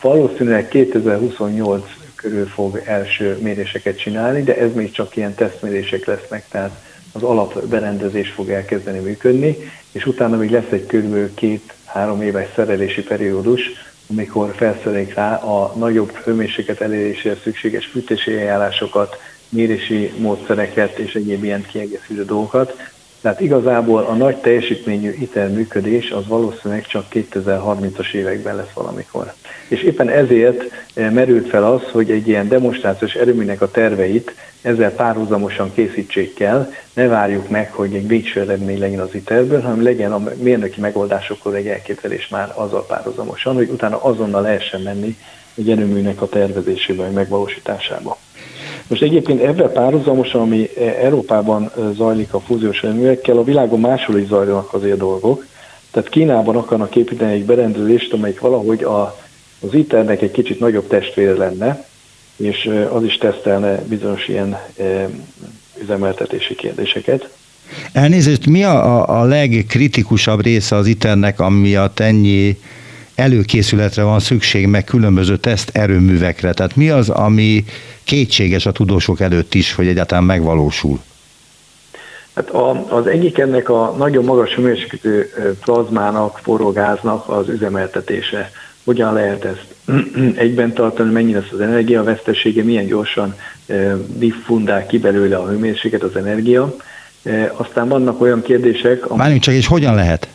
valószínűleg 0.00 0.68
2028 0.68 1.84
körül 2.14 2.46
fog 2.46 2.82
első 2.84 3.38
méréseket 3.42 3.98
csinálni, 3.98 4.42
de 4.42 4.56
ez 4.56 4.74
még 4.74 4.90
csak 4.90 5.16
ilyen 5.16 5.34
tesztmérések 5.34 6.04
lesznek, 6.04 6.44
tehát 6.48 6.70
az 7.12 7.22
alapberendezés 7.22 8.30
fog 8.30 8.50
elkezdeni 8.50 8.98
működni, 8.98 9.56
és 9.92 10.06
utána 10.06 10.36
még 10.36 10.50
lesz 10.50 10.70
egy 10.70 10.86
kb. 10.86 11.34
két-három 11.34 12.22
éves 12.22 12.48
szerelési 12.54 13.02
periódus, 13.02 13.62
amikor 14.10 14.52
felszerelik 14.56 15.14
rá 15.14 15.34
a 15.34 15.72
nagyobb 15.76 16.12
hőmérséklet 16.16 16.80
elérésére 16.80 17.36
szükséges 17.42 17.86
fűtési 17.86 18.36
eljárásokat, 18.36 19.16
mérési 19.48 20.12
módszereket 20.18 20.98
és 20.98 21.14
egyéb 21.14 21.44
ilyen 21.44 21.66
kiegészítő 21.66 22.24
dolgokat, 22.24 22.76
tehát 23.26 23.40
igazából 23.40 24.02
a 24.02 24.14
nagy 24.14 24.36
teljesítményű 24.36 25.14
ITER 25.20 25.50
működés 25.50 26.10
az 26.10 26.26
valószínűleg 26.26 26.86
csak 26.86 27.04
2030-as 27.12 28.12
években 28.12 28.56
lesz 28.56 28.72
valamikor. 28.74 29.32
És 29.68 29.82
éppen 29.82 30.08
ezért 30.08 30.62
eh, 30.94 31.10
merült 31.10 31.48
fel 31.48 31.64
az, 31.64 31.82
hogy 31.92 32.10
egy 32.10 32.28
ilyen 32.28 32.48
demonstrációs 32.48 33.14
erőműnek 33.14 33.60
a 33.60 33.70
terveit 33.70 34.34
ezzel 34.62 34.90
párhuzamosan 34.90 35.72
készítsék 35.74 36.40
el, 36.40 36.72
ne 36.92 37.06
várjuk 37.06 37.48
meg, 37.48 37.72
hogy 37.72 37.94
egy 37.94 38.06
végső 38.06 38.40
eredmény 38.40 38.78
legyen 38.78 39.00
az 39.00 39.14
ITER-ből, 39.14 39.60
hanem 39.60 39.82
legyen 39.82 40.12
a 40.12 40.30
mérnöki 40.42 40.80
megoldásokról 40.80 41.54
egy 41.54 41.66
elképzelés 41.66 42.28
már 42.28 42.52
azzal 42.54 42.86
párhuzamosan, 42.86 43.54
hogy 43.54 43.68
utána 43.68 44.02
azonnal 44.02 44.42
lehessen 44.42 44.80
menni 44.80 45.16
egy 45.54 45.70
erőműnek 45.70 46.22
a 46.22 46.28
tervezésébe, 46.28 47.02
vagy 47.02 47.12
megvalósításába. 47.12 48.18
Most 48.88 49.02
egyébként 49.02 49.42
ebben 49.42 49.72
párhuzamosan, 49.72 50.40
ami 50.40 50.68
Európában 51.02 51.70
zajlik 51.96 52.34
a 52.34 52.40
fúziós 52.40 52.82
erőművekkel, 52.82 53.36
a 53.36 53.44
világon 53.44 53.80
máshol 53.80 54.18
is 54.18 54.26
zajlanak 54.26 54.72
azért 54.72 54.98
dolgok. 54.98 55.46
Tehát 55.90 56.08
Kínában 56.08 56.56
akarnak 56.56 56.96
építeni 56.96 57.32
egy 57.32 57.44
berendezést, 57.44 58.12
amelyik 58.12 58.40
valahogy 58.40 58.82
a, 58.82 59.18
az 59.60 59.74
ITER-nek 59.74 60.22
egy 60.22 60.30
kicsit 60.30 60.60
nagyobb 60.60 60.86
testvére 60.86 61.32
lenne, 61.32 61.86
és 62.36 62.70
az 62.92 63.04
is 63.04 63.16
tesztelne 63.16 63.82
bizonyos 63.88 64.28
ilyen 64.28 64.56
üzemeltetési 65.82 66.54
kérdéseket. 66.54 67.28
Elnézést, 67.92 68.46
mi 68.46 68.64
a, 68.64 69.20
a 69.20 69.24
legkritikusabb 69.24 70.42
része 70.42 70.76
az 70.76 70.86
ITER-nek, 70.86 71.40
amiatt 71.40 72.00
ennyi 72.00 72.58
előkészületre 73.16 74.02
van 74.02 74.20
szükség, 74.20 74.66
meg 74.66 74.84
különböző 74.84 75.36
teszt 75.36 75.70
erőművekre. 75.72 76.52
Tehát 76.52 76.76
mi 76.76 76.90
az, 76.90 77.08
ami 77.08 77.64
kétséges 78.04 78.66
a 78.66 78.72
tudósok 78.72 79.20
előtt 79.20 79.54
is, 79.54 79.74
hogy 79.74 79.86
egyáltalán 79.86 80.24
megvalósul? 80.24 81.00
Hát 82.34 82.50
a, 82.50 82.94
az 82.96 83.06
egyik 83.06 83.38
ennek 83.38 83.68
a 83.68 83.94
nagyon 83.98 84.24
magas 84.24 84.54
hőmérsékletű 84.54 85.22
plazmának, 85.64 86.38
forrógáznak 86.42 87.28
az 87.28 87.48
üzemeltetése. 87.48 88.50
Hogyan 88.84 89.12
lehet 89.12 89.44
ezt 89.44 89.74
egyben 90.46 90.72
tartani, 90.72 91.12
mennyi 91.12 91.32
lesz 91.32 91.50
az 91.52 91.60
energiavesztesége, 91.60 92.62
milyen 92.62 92.86
gyorsan 92.86 93.34
diffundál 94.06 94.86
ki 94.86 94.98
belőle 94.98 95.36
a 95.36 95.48
hőmérséklet, 95.48 96.02
az 96.02 96.16
energia. 96.16 96.76
Aztán 97.52 97.88
vannak 97.88 98.20
olyan 98.20 98.42
kérdések... 98.42 99.08
Mármint 99.08 99.42
csak, 99.42 99.54
és 99.54 99.66
hogyan 99.66 99.94
lehet? 99.94 100.28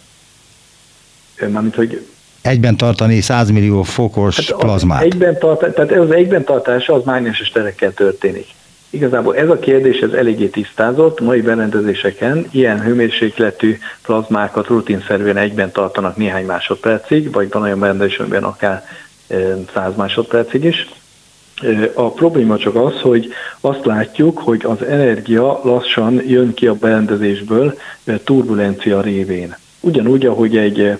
Mármint, 1.51 1.75
hogy 1.75 2.05
egyben 2.41 2.77
tartani 2.77 3.21
100 3.21 3.50
millió 3.50 3.83
fokos 3.83 4.50
hát 4.50 4.60
plazmát. 4.60 5.01
Egyben 5.01 5.39
tart, 5.39 5.74
tehát 5.74 5.91
ez 5.91 6.01
az 6.01 6.12
egyben 6.12 6.43
tartása 6.43 6.93
az 6.93 7.03
mágneses 7.03 7.50
terekkel 7.50 7.93
történik. 7.93 8.48
Igazából 8.89 9.36
ez 9.36 9.50
a 9.50 9.60
kérdés 9.60 10.00
ez 10.00 10.12
eléggé 10.12 10.48
tisztázott, 10.48 11.19
mai 11.19 11.41
berendezéseken 11.41 12.48
ilyen 12.51 12.81
hőmérsékletű 12.81 13.77
plazmákat 14.01 14.67
rutinszerűen 14.67 15.38
egyben 15.38 15.71
tartanak 15.71 16.17
néhány 16.17 16.45
másodpercig, 16.45 17.31
vagy 17.31 17.51
van 17.51 17.62
olyan 17.62 17.79
berendezés, 17.79 18.17
amiben 18.17 18.43
akár 18.43 18.86
100 19.74 19.95
másodpercig 19.95 20.63
is. 20.63 20.89
A 21.93 22.12
probléma 22.12 22.57
csak 22.57 22.75
az, 22.75 23.01
hogy 23.01 23.33
azt 23.62 23.86
látjuk, 23.86 24.38
hogy 24.38 24.62
az 24.65 24.83
energia 24.83 25.60
lassan 25.63 26.21
jön 26.27 26.53
ki 26.53 26.67
a 26.67 26.74
berendezésből 26.74 27.77
turbulencia 28.24 29.01
révén. 29.01 29.55
Ugyanúgy, 29.81 30.25
ahogy 30.25 30.57
egy 30.57 30.97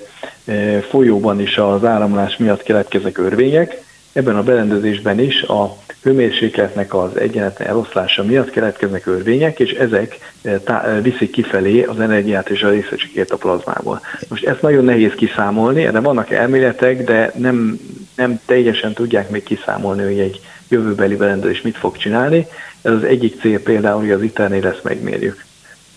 folyóban 0.90 1.42
is 1.42 1.58
az 1.58 1.86
áramlás 1.86 2.38
miatt 2.38 2.64
keletkeznek 2.64 3.18
örvények, 3.18 3.82
ebben 4.14 4.36
a 4.36 4.44
berendezésben 4.44 5.20
is 5.20 5.42
a 5.42 5.78
hőmérsékletnek 6.02 6.94
az 6.94 7.18
egyenletlen 7.18 7.68
eloszlása 7.68 8.24
miatt 8.24 8.50
keletkeznek 8.50 9.06
örvények, 9.06 9.60
és 9.60 9.72
ezek 9.72 10.34
tá- 10.64 11.02
viszik 11.02 11.32
kifelé 11.32 11.84
az 11.84 12.00
energiát 12.00 12.50
és 12.50 12.64
a 12.64 12.70
részecskét 12.70 13.32
a 13.32 13.38
plazmából. 13.38 14.02
Most 14.28 14.46
ezt 14.46 14.62
nagyon 14.62 14.84
nehéz 14.84 15.14
kiszámolni, 15.14 15.86
erre 15.86 16.00
vannak 16.00 16.32
elméletek, 16.32 17.04
de 17.04 17.32
nem, 17.38 17.80
nem 18.16 18.40
teljesen 18.46 18.94
tudják 18.94 19.30
még 19.30 19.44
kiszámolni, 19.44 20.04
hogy 20.04 20.20
egy 20.20 20.40
jövőbeli 20.68 21.16
berendezés 21.16 21.62
mit 21.62 21.78
fog 21.78 21.98
csinálni. 21.98 22.48
Ez 22.82 22.92
az 22.92 23.04
egyik 23.04 23.40
cél 23.42 23.62
például, 23.62 24.00
hogy 24.00 24.12
az 24.12 24.22
iter 24.22 24.52
ezt 24.52 24.84
megmérjük. 24.84 25.46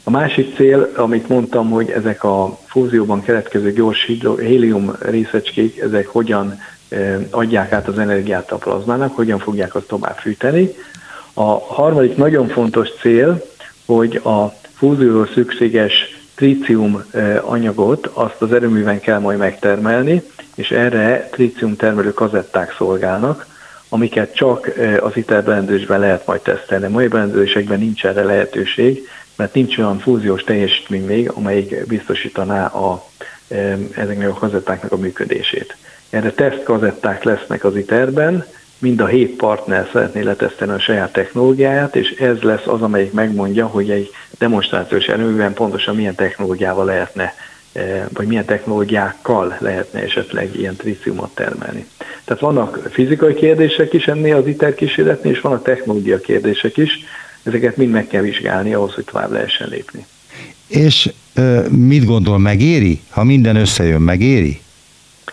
A 0.07 0.11
másik 0.11 0.55
cél, 0.57 0.91
amit 0.97 1.29
mondtam, 1.29 1.71
hogy 1.71 1.91
ezek 1.91 2.25
a 2.25 2.59
fúzióban 2.67 3.23
keletkező 3.23 3.73
gyors 3.73 4.11
hélium 4.39 4.97
részecskék, 5.01 5.79
ezek 5.81 6.07
hogyan 6.07 6.61
adják 7.31 7.73
át 7.73 7.89
az 7.89 7.99
energiát 7.99 8.53
a 8.53 8.57
plazmának, 8.57 9.17
hogyan 9.17 9.39
fogják 9.39 9.75
azt 9.75 9.87
tovább 9.87 10.17
fűteni. 10.17 10.75
A 11.35 11.59
harmadik 11.59 12.17
nagyon 12.17 12.49
fontos 12.49 12.89
cél, 13.01 13.45
hogy 13.87 14.17
a 14.17 14.55
fúzióról 14.75 15.29
szükséges 15.35 15.93
trícium 16.35 17.05
anyagot 17.41 18.07
azt 18.07 18.43
az 18.43 18.53
erőműven 18.53 19.01
kell 19.01 19.19
majd 19.19 19.39
megtermelni, 19.39 20.23
és 20.55 20.71
erre 20.71 21.29
trícium 21.33 21.77
termelő 21.77 22.13
kazetták 22.13 22.75
szolgálnak, 22.79 23.47
amiket 23.89 24.35
csak 24.35 24.71
az 25.01 25.17
ITER 25.17 25.45
berendezésben 25.45 26.01
lehet 26.01 26.27
majd 26.27 26.41
tesztelni. 26.41 26.89
Mai 26.89 27.09
berendezésekben 27.09 27.79
nincs 27.79 28.07
erre 28.07 28.23
lehetőség, 28.23 29.09
mert 29.37 29.55
nincs 29.55 29.79
olyan 29.79 29.99
fúziós 29.99 30.43
teljesítmény 30.43 31.05
még, 31.05 31.31
amelyik 31.31 31.87
biztosítaná 31.87 32.67
a, 32.67 33.05
ezeknek 33.97 34.29
a 34.29 34.35
kazettáknak 34.35 34.93
a 34.93 34.97
működését. 34.97 35.77
Erre 36.11 36.31
tesztkazetták 36.31 37.23
lesznek 37.23 37.65
az 37.65 37.77
ITER-ben, 37.77 38.47
mind 38.79 39.01
a 39.01 39.07
hét 39.07 39.37
partner 39.37 39.89
szeretné 39.93 40.21
letesztelni 40.21 40.73
a 40.73 40.79
saját 40.79 41.13
technológiáját, 41.13 41.97
és 41.97 42.11
ez 42.11 42.41
lesz 42.41 42.67
az, 42.67 42.83
amelyik 42.83 43.13
megmondja, 43.13 43.67
hogy 43.67 43.91
egy 43.91 44.11
demonstrációs 44.39 45.07
erőműben 45.07 45.53
pontosan 45.53 45.95
milyen 45.97 46.15
technológiával 46.15 46.85
lehetne, 46.85 47.35
vagy 48.13 48.27
milyen 48.27 48.45
technológiákkal 48.45 49.57
lehetne 49.59 50.03
esetleg 50.03 50.57
ilyen 50.57 50.77
tríciumot 50.77 51.35
termelni. 51.35 51.87
Tehát 52.25 52.43
vannak 52.43 52.89
fizikai 52.91 53.35
kérdések 53.35 53.93
is 53.93 54.07
ennél 54.09 54.37
az 54.37 54.47
ITER 54.47 54.75
kísérletnél, 54.75 55.33
és 55.33 55.41
vannak 55.41 55.63
technológia 55.63 56.19
kérdések 56.21 56.77
is, 56.77 57.05
ezeket 57.45 57.77
mind 57.77 57.91
meg 57.91 58.07
kell 58.07 58.23
vizsgálni 58.23 58.75
ahhoz, 58.75 58.95
hogy 58.95 59.05
tovább 59.05 59.33
lehessen 59.33 59.69
lépni. 59.69 60.07
És 60.67 61.13
mit 61.71 62.05
gondol, 62.05 62.39
megéri? 62.39 63.01
Ha 63.09 63.25
minden 63.25 63.57
összejön, 63.57 64.01
megéri? 64.01 64.61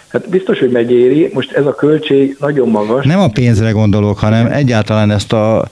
Hát 0.07 0.29
biztos, 0.29 0.59
hogy 0.59 0.71
megéri. 0.71 1.29
Most 1.33 1.51
ez 1.51 1.65
a 1.65 1.75
költség 1.75 2.37
nagyon 2.39 2.69
magas. 2.69 3.05
Nem 3.05 3.19
a 3.19 3.27
pénzre 3.27 3.71
gondolok, 3.71 4.19
hanem 4.19 4.51
egyáltalán 4.51 5.11
ezt 5.11 5.33
a, 5.33 5.67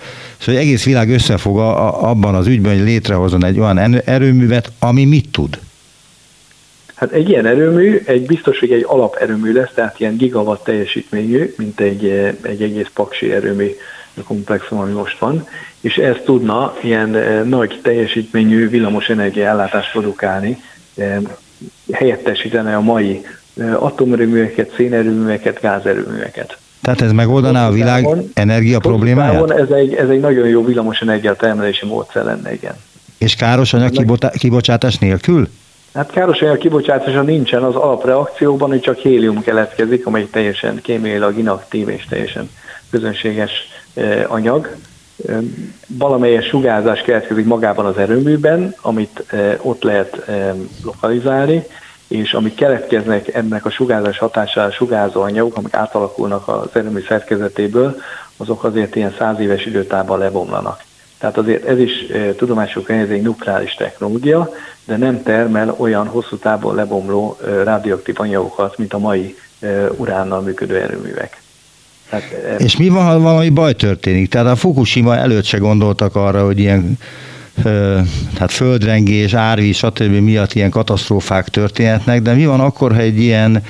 hogy 0.46 0.56
egész 0.56 0.86
világ 0.86 1.10
összefog 1.10 1.58
a, 1.58 2.10
abban 2.10 2.36
az 2.36 2.48
ügyben, 2.48 2.78
hogy 2.78 2.84
létrehozzon 2.84 3.46
egy 3.46 3.60
olyan 3.60 4.02
erőművet, 4.06 4.72
ami 4.80 5.06
mit 5.06 5.30
tud? 5.32 5.60
Hát 6.96 7.12
egy 7.12 7.30
ilyen 7.30 7.46
erőmű, 7.46 8.02
egy 8.06 8.26
biztos, 8.26 8.60
hogy 8.60 8.72
egy 8.72 8.86
alaperőmű 8.88 9.54
lesz, 9.54 9.72
tehát 9.74 10.00
ilyen 10.00 10.18
gigawatt 10.18 10.64
teljesítményű, 10.64 11.54
mint 11.58 11.80
egy, 11.80 12.06
egy 12.42 12.62
egész 12.62 12.90
paksi 12.94 13.32
erőmű 13.32 13.76
komplexum, 14.24 14.80
ami 14.80 14.92
most 14.92 15.20
van, 15.20 15.48
és 15.82 15.98
ez 15.98 16.16
tudna 16.26 16.74
ilyen 16.82 17.16
eh, 17.16 17.44
nagy 17.44 17.80
teljesítményű 17.84 18.70
villamos 18.70 19.10
energiállátást 19.10 19.92
produkálni, 19.92 20.64
eh, 20.96 21.18
helyettesítene 21.92 22.76
a 22.76 22.82
mai 22.82 23.26
eh, 23.58 23.84
atomerőműveket, 23.84 24.74
szénerőműveket, 24.76 25.60
gázerőműveket. 25.62 26.58
Tehát 26.82 27.02
ez 27.02 27.12
megoldaná 27.12 27.68
a 27.68 27.72
világ 27.72 28.08
energia 28.34 28.80
problémáját? 28.80 29.52
Ez 29.52 29.70
egy, 29.70 29.94
ez 29.94 30.10
egy 30.10 30.20
nagyon 30.20 30.48
jó 30.48 30.66
villamos 30.66 31.00
energia 31.00 31.36
termelési 31.36 31.86
módszer 31.86 32.24
lenne, 32.24 32.54
igen. 32.54 32.76
És 33.18 33.36
káros 33.36 33.74
anyag 33.74 33.92
kibocsátás 34.38 34.98
nélkül? 34.98 35.48
Hát 35.94 36.12
káros 36.12 36.42
anyag 36.42 36.58
kibocsátása 36.58 37.22
nincsen 37.22 37.64
az 37.64 37.76
alapreakcióban, 37.76 38.70
hogy 38.70 38.80
csak 38.80 38.98
hélium 38.98 39.42
keletkezik, 39.42 40.06
amely 40.06 40.28
teljesen 40.32 40.80
kémiailag 40.82 41.38
inaktív 41.38 41.90
és 41.90 42.06
teljesen 42.10 42.50
közönséges 42.90 43.52
anyag. 44.28 44.76
Valamelyes 45.88 46.46
sugárzás 46.46 47.02
keletkezik 47.02 47.46
magában 47.46 47.86
az 47.86 47.98
erőműben, 47.98 48.76
amit 48.82 49.24
ott 49.62 49.84
lehet 49.84 50.26
lokalizálni, 50.84 51.64
és 52.08 52.34
amik 52.34 52.56
keletkeznek 52.56 53.34
ennek 53.34 53.66
a 53.66 53.70
sugárzás 53.70 54.18
hatására 54.18 54.72
sugárzó 54.72 55.22
anyagok, 55.22 55.58
amik 55.58 55.74
átalakulnak 55.74 56.48
az 56.48 56.70
erőmű 56.74 57.04
szerkezetéből, 57.08 58.02
azok 58.38 58.64
azért 58.64 58.96
ilyen 58.96 59.16
száz 59.18 59.40
éves 59.40 59.66
időtában 59.66 60.20
lebomlanak. 60.20 60.84
Tehát 61.18 61.38
azért 61.38 61.66
ez 61.66 61.80
is 61.80 62.10
e, 62.10 62.34
tudomásokra 62.36 62.94
ez 62.94 63.10
egy 63.10 63.22
nukleáris 63.22 63.74
technológia, 63.74 64.50
de 64.86 64.98
nem 64.98 65.24
termel 65.24 65.76
olyan 65.78 66.08
hosszú 66.08 66.38
távon 66.38 66.76
lebomló 66.76 67.38
radioaktív 67.64 68.16
anyagokat, 68.20 68.78
mint 68.78 68.94
a 68.94 68.98
mai 68.98 69.36
uránnal 69.98 70.42
működő 70.42 70.78
erőművek. 70.78 71.42
Hát, 72.10 72.24
és 72.58 72.78
mi 72.78 72.90
van, 72.90 73.06
ha 73.06 73.20
valami 73.20 73.50
baj 73.50 73.74
történik? 73.74 74.30
Tehát 74.30 74.48
a 74.48 74.56
Fukushima 74.56 75.16
előtt 75.16 75.44
se 75.44 75.58
gondoltak 75.58 76.16
arra, 76.16 76.46
hogy 76.46 76.60
ilyen 76.60 76.98
hát 78.40 78.52
földrengés, 78.52 79.34
árvíz, 79.34 79.76
stb. 79.76 80.14
miatt 80.14 80.54
ilyen 80.54 80.70
katasztrófák 80.70 81.48
történhetnek, 81.48 82.22
de 82.22 82.34
mi 82.34 82.46
van 82.46 82.60
akkor, 82.60 82.94
ha 82.94 83.00
egy 83.00 83.20
ilyen 83.20 83.64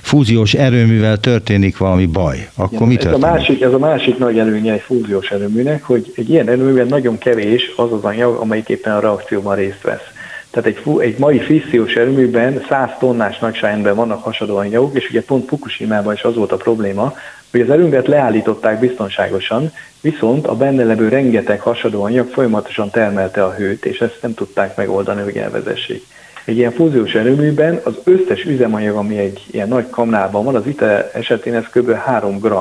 fúziós 0.00 0.54
erőművel 0.54 1.18
történik 1.18 1.76
valami 1.76 2.06
baj, 2.06 2.48
akkor 2.54 2.72
Igen, 2.72 2.88
mi 2.88 2.96
történik? 2.96 3.24
Ez 3.24 3.30
a, 3.30 3.32
másik, 3.32 3.62
ez 3.62 3.72
a 3.72 3.78
másik 3.78 4.18
nagy 4.18 4.38
előnye 4.38 4.72
egy 4.72 4.80
fúziós 4.80 5.30
erőműnek, 5.30 5.82
hogy 5.82 6.12
egy 6.16 6.30
ilyen 6.30 6.48
erőműben 6.48 6.86
nagyon 6.86 7.18
kevés 7.18 7.72
az 7.76 7.92
az 7.92 8.04
anyag, 8.04 8.40
amelyik 8.40 8.68
éppen 8.68 8.92
a 8.92 9.00
reakcióban 9.00 9.56
részt 9.56 9.82
vesz. 9.82 10.10
Tehát 10.50 10.68
egy, 10.68 10.82
egy 10.98 11.18
mai 11.18 11.38
fissziós 11.38 11.94
erőműben 11.94 12.62
100 12.68 12.88
tonnás 12.98 13.38
nagyságrendben 13.38 13.94
vannak 13.94 14.22
hasadó 14.22 14.56
anyagok, 14.56 14.96
és 14.96 15.08
ugye 15.10 15.22
pont 15.22 15.48
Fukushima-ban 15.48 16.14
is 16.14 16.22
az 16.22 16.34
volt 16.34 16.52
a 16.52 16.56
probléma, 16.56 17.14
hogy 17.52 17.60
az 17.60 17.70
erőművet 17.70 18.06
leállították 18.06 18.80
biztonságosan, 18.80 19.72
viszont 20.00 20.46
a 20.46 20.56
benne 20.56 20.84
levő 20.84 21.08
rengeteg 21.08 21.60
hasadó 21.60 22.02
anyag 22.02 22.28
folyamatosan 22.28 22.90
termelte 22.90 23.44
a 23.44 23.54
hőt, 23.54 23.84
és 23.84 24.00
ezt 24.00 24.18
nem 24.22 24.34
tudták 24.34 24.76
megoldani, 24.76 25.22
hogy 25.22 25.36
elvezessék. 25.36 26.04
Egy 26.44 26.56
ilyen 26.56 26.72
fúziós 26.72 27.14
erőműben 27.14 27.80
az 27.84 27.94
összes 28.04 28.44
üzemanyag, 28.44 28.96
ami 28.96 29.18
egy 29.18 29.44
ilyen 29.50 29.68
nagy 29.68 29.90
kamnában 29.90 30.44
van, 30.44 30.54
az 30.54 30.66
itt 30.66 30.80
esetén 31.12 31.54
ez 31.54 31.64
kb. 31.72 31.92
3 31.92 32.38
g, 32.38 32.52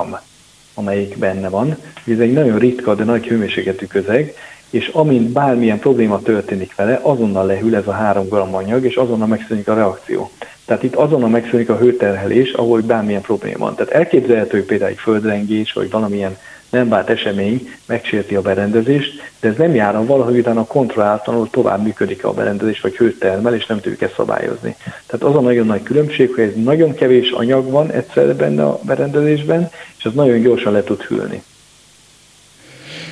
amelyik 0.73 1.17
benne 1.17 1.49
van. 1.49 1.77
Ez 2.07 2.19
egy 2.19 2.33
nagyon 2.33 2.59
ritka, 2.59 2.95
de 2.95 3.03
nagy 3.03 3.25
hőmérsékletű 3.25 3.85
közeg, 3.85 4.33
és 4.69 4.87
amint 4.87 5.29
bármilyen 5.29 5.79
probléma 5.79 6.21
történik 6.21 6.75
vele, 6.75 6.99
azonnal 7.01 7.45
lehűl 7.45 7.75
ez 7.75 7.87
a 7.87 7.91
3 7.91 8.27
g 8.27 8.33
anyag, 8.33 8.85
és 8.85 8.95
azonnal 8.95 9.27
megszűnik 9.27 9.67
a 9.67 9.73
reakció. 9.73 10.31
Tehát 10.71 10.85
itt 10.85 10.95
azonnal 10.95 11.29
megszűnik 11.29 11.69
a 11.69 11.77
hőterhelés, 11.77 12.51
ahol 12.51 12.81
bármilyen 12.81 13.21
probléma 13.21 13.57
van. 13.57 13.75
Tehát 13.75 13.91
elképzelhető, 13.91 14.57
hogy 14.57 14.67
például 14.67 14.91
egy 14.91 14.97
földrengés, 14.97 15.73
vagy 15.73 15.89
valamilyen 15.89 16.37
nem 16.69 16.89
vált 16.89 17.09
esemény 17.09 17.69
megsérti 17.85 18.35
a 18.35 18.41
berendezést, 18.41 19.31
de 19.39 19.47
ez 19.47 19.55
nem 19.57 19.75
jár, 19.75 19.95
ha 19.95 20.05
valahogy 20.05 20.37
utána 20.37 20.65
kontrolláltanul 20.65 21.49
tovább 21.49 21.83
működik 21.83 22.25
a 22.25 22.33
berendezés, 22.33 22.81
vagy 22.81 22.95
hőt 22.95 23.19
termel, 23.19 23.55
és 23.55 23.65
nem 23.65 23.79
tudjuk 23.79 24.01
ezt 24.01 24.13
szabályozni. 24.15 24.75
Tehát 25.05 25.25
az 25.25 25.35
a 25.35 25.41
nagyon 25.41 25.65
nagy 25.65 25.83
különbség, 25.83 26.33
hogy 26.35 26.43
ez 26.43 26.63
nagyon 26.63 26.93
kevés 26.93 27.31
anyag 27.31 27.69
van 27.69 27.91
egyszerre 27.91 28.33
benne 28.33 28.63
a 28.65 28.79
berendezésben, 28.83 29.69
és 29.97 30.05
az 30.05 30.13
nagyon 30.13 30.41
gyorsan 30.41 30.73
le 30.73 30.83
tud 30.83 31.01
hűlni. 31.01 31.43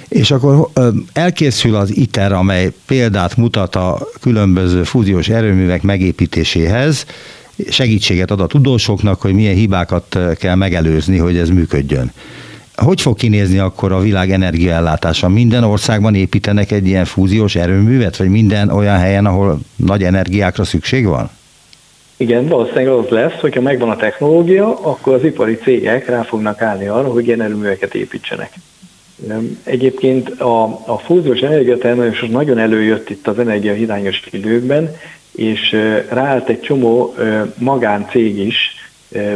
És 0.08 0.32
akkor 0.32 0.68
elkészül 1.14 1.76
az 1.76 1.96
ITER, 1.96 2.32
amely 2.32 2.72
példát 2.86 3.38
mutat 3.38 3.76
a 3.76 4.08
különböző 4.22 4.84
fúziós 4.84 5.30
erőművek 5.30 5.82
megépítéséhez, 5.82 7.06
segítséget 7.70 8.32
ad 8.32 8.42
a 8.42 8.48
tudósoknak, 8.48 9.22
hogy 9.22 9.34
milyen 9.34 9.56
hibákat 9.56 10.20
kell 10.40 10.56
megelőzni, 10.56 11.18
hogy 11.18 11.38
ez 11.38 11.50
működjön. 11.50 12.12
Hogy 12.76 13.02
fog 13.02 13.18
kinézni 13.18 13.58
akkor 13.58 13.92
a 13.92 14.00
világ 14.00 14.32
energiaellátása? 14.32 15.30
Minden 15.30 15.64
országban 15.64 16.16
építenek 16.16 16.72
egy 16.72 16.88
ilyen 16.88 17.06
fúziós 17.06 17.56
erőművet, 17.56 18.18
vagy 18.18 18.30
minden 18.30 18.70
olyan 18.70 18.98
helyen, 18.98 19.26
ahol 19.26 19.60
nagy 19.76 20.04
energiákra 20.04 20.64
szükség 20.64 21.06
van? 21.06 21.30
Igen, 22.18 22.48
valószínűleg 22.48 22.88
az 22.88 23.08
lesz, 23.10 23.40
hogyha 23.40 23.62
megvan 23.62 23.90
a 23.90 23.96
technológia, 23.96 24.80
akkor 24.82 25.14
az 25.14 25.24
ipari 25.24 25.56
cégek 25.56 26.08
rá 26.08 26.22
fognak 26.22 26.62
állni 26.62 26.88
arra, 26.88 27.08
hogy 27.08 27.26
ilyen 27.26 27.42
erőműveket 27.42 27.96
építsenek. 27.96 28.54
Egyébként 29.64 30.30
a, 30.30 30.64
a 30.86 30.98
fúziós 31.06 31.40
energiatermelés 31.40 32.26
nagyon 32.30 32.58
előjött 32.58 33.10
itt 33.10 33.28
az 33.28 33.40
energiahirányos 33.40 34.24
időkben, 34.32 34.96
és 35.40 35.72
ráállt 36.10 36.50
egy 36.50 36.62
csomó 36.62 37.16
magáncég 37.58 38.40
is, 38.40 38.76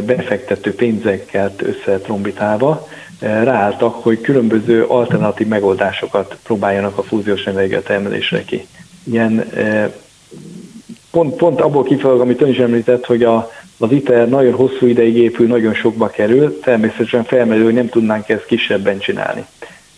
befektető 0.06 0.74
pénzekkel 0.74 1.52
összetrombitálva, 1.58 2.88
ráálltak, 3.20 3.94
hogy 3.94 4.20
különböző 4.20 4.84
alternatív 4.84 5.46
megoldásokat 5.46 6.36
próbáljanak 6.42 6.98
a 6.98 7.02
fúziós 7.02 7.44
energiatermelésre 7.44 8.44
ki. 8.44 8.66
Ilyen 9.04 9.50
pont, 11.10 11.36
pont 11.36 11.60
abból 11.60 11.82
kifolyólag, 11.82 12.22
amit 12.22 12.42
ön 12.42 12.48
is 12.48 12.58
említett, 12.58 13.06
hogy 13.06 13.22
a, 13.22 13.50
az 13.78 13.92
ITER 13.92 14.28
nagyon 14.28 14.52
hosszú 14.52 14.86
ideig 14.86 15.16
épül, 15.16 15.46
nagyon 15.46 15.74
sokba 15.74 16.08
kerül, 16.08 16.60
természetesen 16.60 17.24
felmerül, 17.24 17.64
hogy 17.64 17.74
nem 17.74 17.88
tudnánk 17.88 18.28
ezt 18.28 18.46
kisebben 18.46 18.98
csinálni. 18.98 19.44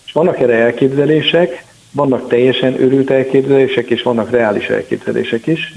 És 0.07 0.12
vannak 0.12 0.40
erre 0.40 0.55
elképzelések, 0.55 1.64
vannak 1.92 2.29
teljesen 2.29 2.81
őrült 2.81 3.11
elképzelések, 3.11 3.90
és 3.90 4.03
vannak 4.03 4.31
reális 4.31 4.66
elképzelések 4.66 5.47
is. 5.47 5.73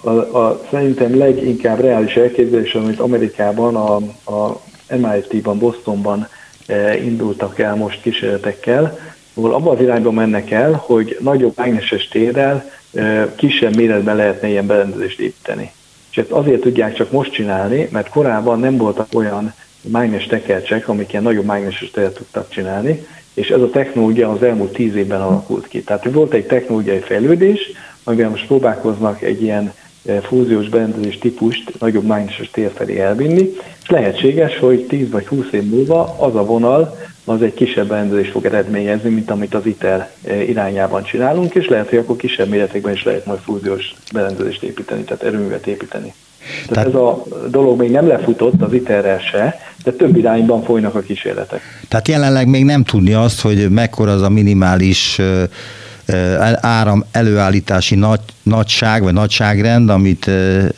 A, 0.00 0.10
a, 0.10 0.60
szerintem 0.70 1.18
leginkább 1.18 1.80
reális 1.80 2.16
elképzelés, 2.16 2.74
amit 2.74 3.00
Amerikában, 3.00 3.76
a, 3.76 3.96
a 4.32 4.60
MIT-ban, 4.96 5.58
Bostonban 5.58 6.28
indultak 7.04 7.58
el 7.58 7.74
most 7.74 8.02
kísérletekkel, 8.02 8.98
ahol 9.34 9.54
abban 9.54 9.76
az 9.76 9.82
irányba 9.82 10.10
mennek 10.10 10.50
el, 10.50 10.72
hogy 10.72 11.16
nagyobb 11.20 11.52
mágneses 11.56 12.08
térrel 12.08 12.70
kisebb 13.36 13.76
méretben 13.76 14.16
lehetne 14.16 14.48
ilyen 14.48 14.66
berendezést 14.66 15.20
építeni. 15.20 15.72
És 16.10 16.18
ezt 16.18 16.30
azért 16.30 16.60
tudják 16.60 16.94
csak 16.94 17.10
most 17.10 17.32
csinálni, 17.32 17.88
mert 17.92 18.08
korábban 18.08 18.60
nem 18.60 18.76
voltak 18.76 19.06
olyan 19.14 19.54
mágnes 19.80 20.26
tekercsek, 20.26 20.88
amik 20.88 21.12
ilyen 21.12 21.24
nagyobb 21.24 21.44
mágneses 21.44 21.90
teret 21.90 22.14
tudtak 22.14 22.50
csinálni, 22.50 23.06
és 23.34 23.48
ez 23.48 23.60
a 23.60 23.70
technológia 23.70 24.30
az 24.30 24.42
elmúlt 24.42 24.72
tíz 24.72 24.94
évben 24.94 25.20
alakult 25.20 25.68
ki. 25.68 25.82
Tehát 25.82 26.04
volt 26.04 26.32
egy 26.32 26.46
technológiai 26.46 26.98
fejlődés, 26.98 27.60
amivel 28.04 28.30
most 28.30 28.46
próbálkoznak 28.46 29.22
egy 29.22 29.42
ilyen 29.42 29.72
fúziós 30.22 30.68
berendezés 30.68 31.18
típust 31.18 31.72
nagyobb 31.78 32.04
mágneses 32.04 32.50
tér 32.50 32.70
felé 32.74 32.98
elvinni, 32.98 33.50
és 33.82 33.88
lehetséges, 33.88 34.58
hogy 34.58 34.86
10 34.86 35.10
vagy 35.10 35.26
20 35.26 35.44
év 35.50 35.62
múlva 35.62 36.16
az 36.18 36.34
a 36.34 36.44
vonal, 36.44 36.98
az 37.24 37.42
egy 37.42 37.54
kisebb 37.54 37.88
berendezést 37.88 38.30
fog 38.30 38.44
eredményezni, 38.44 39.10
mint 39.10 39.30
amit 39.30 39.54
az 39.54 39.66
ITER 39.66 40.10
irányában 40.48 41.02
csinálunk, 41.02 41.54
és 41.54 41.68
lehet, 41.68 41.88
hogy 41.88 41.98
akkor 41.98 42.16
kisebb 42.16 42.48
méretekben 42.48 42.92
is 42.92 43.04
lehet 43.04 43.26
majd 43.26 43.38
fúziós 43.38 43.94
berendezést 44.12 44.62
építeni, 44.62 45.02
tehát 45.02 45.22
erőművet 45.22 45.66
építeni. 45.66 46.12
Tehát, 46.68 46.86
ez 46.86 46.94
a 46.94 47.24
dolog 47.50 47.78
még 47.78 47.90
nem 47.90 48.06
lefutott 48.06 48.62
az 48.62 48.72
ITER-rel 48.72 49.18
se, 49.18 49.60
de 49.84 49.92
több 49.92 50.16
irányban 50.16 50.62
folynak 50.62 50.94
a 50.94 51.00
kísérletek. 51.00 51.60
Tehát 51.88 52.08
jelenleg 52.08 52.48
még 52.48 52.64
nem 52.64 52.84
tudni 52.84 53.12
azt, 53.12 53.40
hogy 53.40 53.70
mekkora 53.70 54.12
az 54.12 54.22
a 54.22 54.28
minimális 54.28 55.20
áram 56.60 57.04
előállítási 57.12 57.94
nagy, 57.94 58.20
nagyság, 58.42 59.02
vagy 59.02 59.12
nagyságrend, 59.12 59.90
amit 59.90 60.30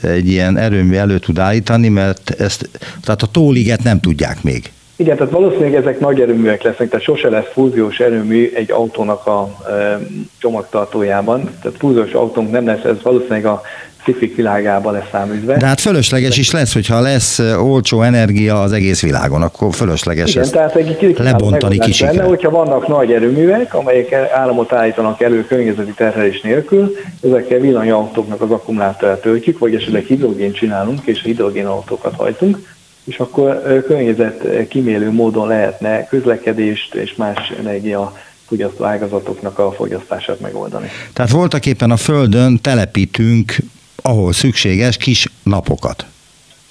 egy 0.02 0.28
ilyen 0.28 0.56
erőmű 0.56 0.94
elő 0.94 1.18
tud 1.18 1.38
állítani, 1.38 1.88
mert 1.88 2.30
ezt, 2.38 2.68
tehát 3.04 3.22
a 3.22 3.26
tóliget 3.26 3.82
nem 3.82 4.00
tudják 4.00 4.42
még. 4.42 4.70
Igen, 4.96 5.16
tehát 5.16 5.32
valószínűleg 5.32 5.74
ezek 5.74 6.00
nagy 6.00 6.20
erőművek 6.20 6.62
lesznek, 6.62 6.88
tehát 6.88 7.04
sose 7.04 7.28
lesz 7.28 7.52
fúziós 7.52 7.98
erőmű 7.98 8.52
egy 8.54 8.70
autónak 8.70 9.26
a 9.26 9.56
e, 9.68 9.98
csomagtartójában, 10.38 11.50
tehát 11.62 11.78
fúziós 11.78 12.12
autónk 12.12 12.50
nem 12.50 12.66
lesz, 12.66 12.84
ez 12.84 13.02
valószínűleg 13.02 13.46
a 13.46 13.62
szifik 14.04 14.36
világában 14.36 14.92
lesz 14.92 15.08
száműzve. 15.10 15.56
De 15.56 15.66
hát 15.66 15.80
fölösleges 15.80 16.38
is 16.38 16.50
lesz, 16.50 16.72
hogyha 16.72 17.00
lesz 17.00 17.38
olcsó 17.38 18.02
energia 18.02 18.60
az 18.60 18.72
egész 18.72 19.02
világon, 19.02 19.42
akkor 19.42 19.74
fölösleges 19.74 20.30
Igen, 20.30 20.42
ezt 20.42 20.52
tehát 20.52 20.76
egy 20.76 21.16
lebontani 21.18 21.78
kicsikre. 21.78 22.12
Benne, 22.12 22.28
hogyha 22.28 22.50
vannak 22.50 22.88
nagy 22.88 23.12
erőművek, 23.12 23.74
amelyek 23.74 24.12
államot 24.12 24.72
állítanak 24.72 25.20
elő 25.20 25.44
környezeti 25.44 25.92
terhelés 25.92 26.40
nélkül, 26.40 26.96
ezekkel 27.22 27.58
villanyautóknak 27.58 28.40
az 28.40 28.50
akkumulátorát 28.50 29.20
töltjük, 29.20 29.58
vagy 29.58 29.74
esetleg 29.74 30.04
hidrogén 30.04 30.52
csinálunk, 30.52 31.00
és 31.04 31.22
hidrogén 31.22 31.66
autókat 31.66 32.14
hajtunk, 32.14 32.58
és 33.04 33.18
akkor 33.18 33.62
környezet 33.86 34.68
kimélő 34.68 35.10
módon 35.10 35.48
lehetne 35.48 36.06
közlekedést 36.06 36.94
és 36.94 37.14
más 37.14 37.52
energia 37.60 38.16
fogyasztó 38.46 38.84
ágazatoknak 38.84 39.58
a 39.58 39.72
fogyasztását 39.72 40.40
megoldani. 40.40 40.88
Tehát 41.12 41.30
voltak 41.30 41.66
éppen 41.66 41.90
a 41.90 41.96
Földön 41.96 42.60
telepítünk, 42.60 43.56
ahol 44.02 44.32
szükséges, 44.32 44.96
kis 44.96 45.26
napokat. 45.42 46.06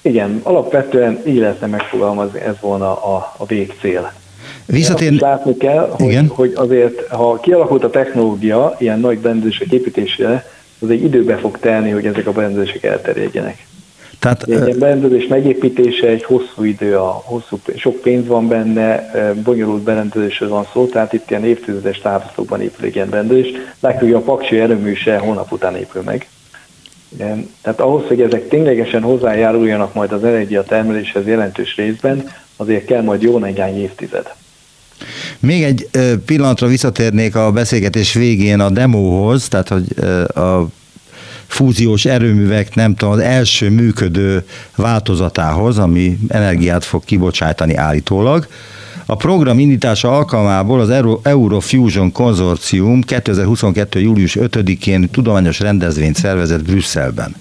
Igen, 0.02 0.40
alapvetően 0.42 1.22
így 1.26 1.38
lehetne 1.38 1.66
megfogalmazni, 1.66 2.40
ez 2.40 2.54
volna 2.60 3.04
a, 3.14 3.34
a 3.36 3.46
végcél. 3.46 4.12
Visszatérni... 4.66 5.18
Látni 5.20 5.56
kell, 5.56 5.94
hogy, 5.98 6.08
Igen. 6.08 6.26
hogy 6.26 6.52
azért, 6.54 7.08
ha 7.08 7.40
kialakult 7.40 7.84
a 7.84 7.90
technológia 7.90 8.76
ilyen 8.78 9.00
nagy 9.00 9.18
berendezések 9.18 9.72
építésére, 9.72 10.50
az 10.78 10.90
egy 10.90 11.02
időbe 11.02 11.36
fog 11.36 11.58
telni, 11.58 11.90
hogy 11.90 12.06
ezek 12.06 12.26
a 12.26 12.32
berendezések 12.32 12.82
elterjedjenek. 12.82 13.66
Tehát, 14.18 14.42
egy 14.42 14.66
ilyen 14.66 14.78
berendezés 14.78 15.26
megépítése 15.26 16.06
egy 16.06 16.24
hosszú 16.24 16.64
idő, 16.64 16.96
a 16.96 17.22
hosszú, 17.24 17.60
sok 17.76 18.00
pénz 18.00 18.26
van 18.26 18.48
benne, 18.48 19.10
bonyolult 19.44 19.82
berendezésről 19.82 20.48
van 20.48 20.66
szó, 20.72 20.86
tehát 20.86 21.12
itt 21.12 21.30
ilyen 21.30 21.44
évtizedes 21.44 21.98
távlatokban 21.98 22.60
épül 22.60 22.86
egy 22.86 22.94
ilyen 22.94 23.10
berendezés. 23.10 23.50
Látjuk, 23.80 24.02
hogy 24.02 24.12
a 24.12 24.20
paksi 24.20 24.60
erőmű 24.60 24.94
se 24.94 25.18
hónap 25.18 25.52
után 25.52 25.76
épül 25.76 26.02
meg. 26.02 26.28
Tehát 27.62 27.80
ahhoz, 27.80 28.06
hogy 28.08 28.20
ezek 28.20 28.48
ténylegesen 28.48 29.02
hozzájáruljanak 29.02 29.94
majd 29.94 30.12
az 30.12 30.24
energiatermeléshez 30.24 31.26
jelentős 31.26 31.76
részben, 31.76 32.30
azért 32.56 32.84
kell 32.84 33.02
majd 33.02 33.22
jó 33.22 33.38
néhány 33.38 33.80
évtized. 33.80 34.34
Még 35.38 35.62
egy 35.62 35.88
pillanatra 36.26 36.66
visszatérnék 36.66 37.36
a 37.36 37.52
beszélgetés 37.52 38.12
végén 38.12 38.60
a 38.60 38.70
demóhoz, 38.70 39.48
tehát 39.48 39.68
hogy 39.68 39.84
a 40.34 40.66
fúziós 41.46 42.04
erőművek, 42.04 42.74
nem 42.74 42.94
tudom, 42.94 43.14
az 43.14 43.20
első 43.20 43.70
működő 43.70 44.44
változatához, 44.76 45.78
ami 45.78 46.18
energiát 46.28 46.84
fog 46.84 47.04
kibocsátani 47.04 47.74
állítólag. 47.76 48.46
A 49.12 49.16
program 49.16 49.58
indítása 49.58 50.16
alkalmából 50.16 50.80
az 50.80 50.90
Euro, 50.90 51.20
Eurofusion 51.22 52.12
konzorcium 52.12 53.00
2022. 53.00 54.00
július 54.00 54.36
5-én 54.40 55.10
tudományos 55.10 55.60
rendezvényt 55.60 56.16
szervezett 56.16 56.64
Brüsszelben. 56.64 57.34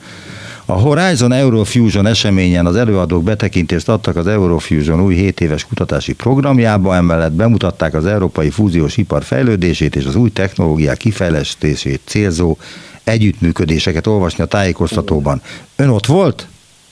A 0.65 0.71
Horizon 0.73 1.31
Eurofusion 1.31 2.05
eseményen 2.05 2.65
az 2.65 2.75
előadók 2.75 3.23
betekintést 3.23 3.89
adtak 3.89 4.15
az 4.15 4.27
Eurofusion 4.27 5.01
új 5.01 5.15
7 5.15 5.41
éves 5.41 5.65
kutatási 5.65 6.13
programjába, 6.13 6.95
emellett 6.95 7.34
bemutatták 7.34 7.93
az 7.93 8.05
európai 8.05 8.49
fúziós 8.49 8.97
ipar 8.97 9.23
fejlődését 9.23 9.95
és 9.95 10.05
az 10.05 10.15
új 10.15 10.29
technológiák 10.29 10.97
kifejlesztését 10.97 12.01
célzó 12.05 12.57
együttműködéseket 13.03 14.07
olvasni 14.07 14.43
a 14.43 14.47
tájékoztatóban. 14.47 15.41
Ön 15.75 15.89
ott 15.89 16.05
volt? 16.05 16.47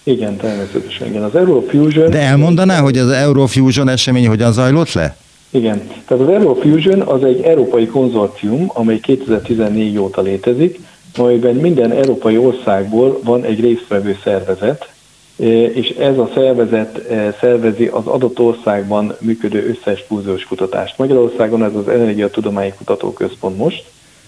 Igen, 0.10 0.38
természetesen. 0.38 1.08
Igen. 1.08 1.24
Az 1.24 1.36
Eurofusion... 1.36 2.10
De 2.10 2.19
elmondaná, 2.19 2.80
hogy 2.80 2.98
az 2.98 3.10
Eurofusion 3.10 3.89
esemény 3.89 4.28
hogyan 4.28 4.52
zajlott 4.52 4.93
le? 4.93 5.15
Igen. 5.50 5.82
Tehát 6.06 6.24
az 6.24 6.30
Eurofusion 6.30 7.02
az 7.02 7.24
egy 7.24 7.41
európai 7.41 7.88
konzorcium, 7.88 8.72
amely 8.74 9.00
2014 9.00 9.98
óta 9.98 10.22
létezik, 10.22 10.80
amelyben 11.17 11.56
minden 11.56 11.91
európai 11.91 12.38
országból 12.38 13.19
van 13.24 13.43
egy 13.43 13.60
résztvevő 13.60 14.17
szervezet, 14.24 14.91
e, 15.39 15.45
és 15.63 15.89
ez 15.89 16.17
a 16.17 16.30
szervezet 16.34 17.10
e, 17.10 17.38
szervezi 17.39 17.86
az 17.86 18.06
adott 18.06 18.39
országban 18.39 19.15
működő 19.19 19.78
összes 19.78 20.04
fúziós 20.08 20.43
kutatást. 20.43 20.98
Magyarországon 20.98 21.63
ez 21.63 21.76
az 21.76 21.88
Energiatudományi 21.88 22.74
Kutatóközpont 22.78 23.58
most, 23.58 23.84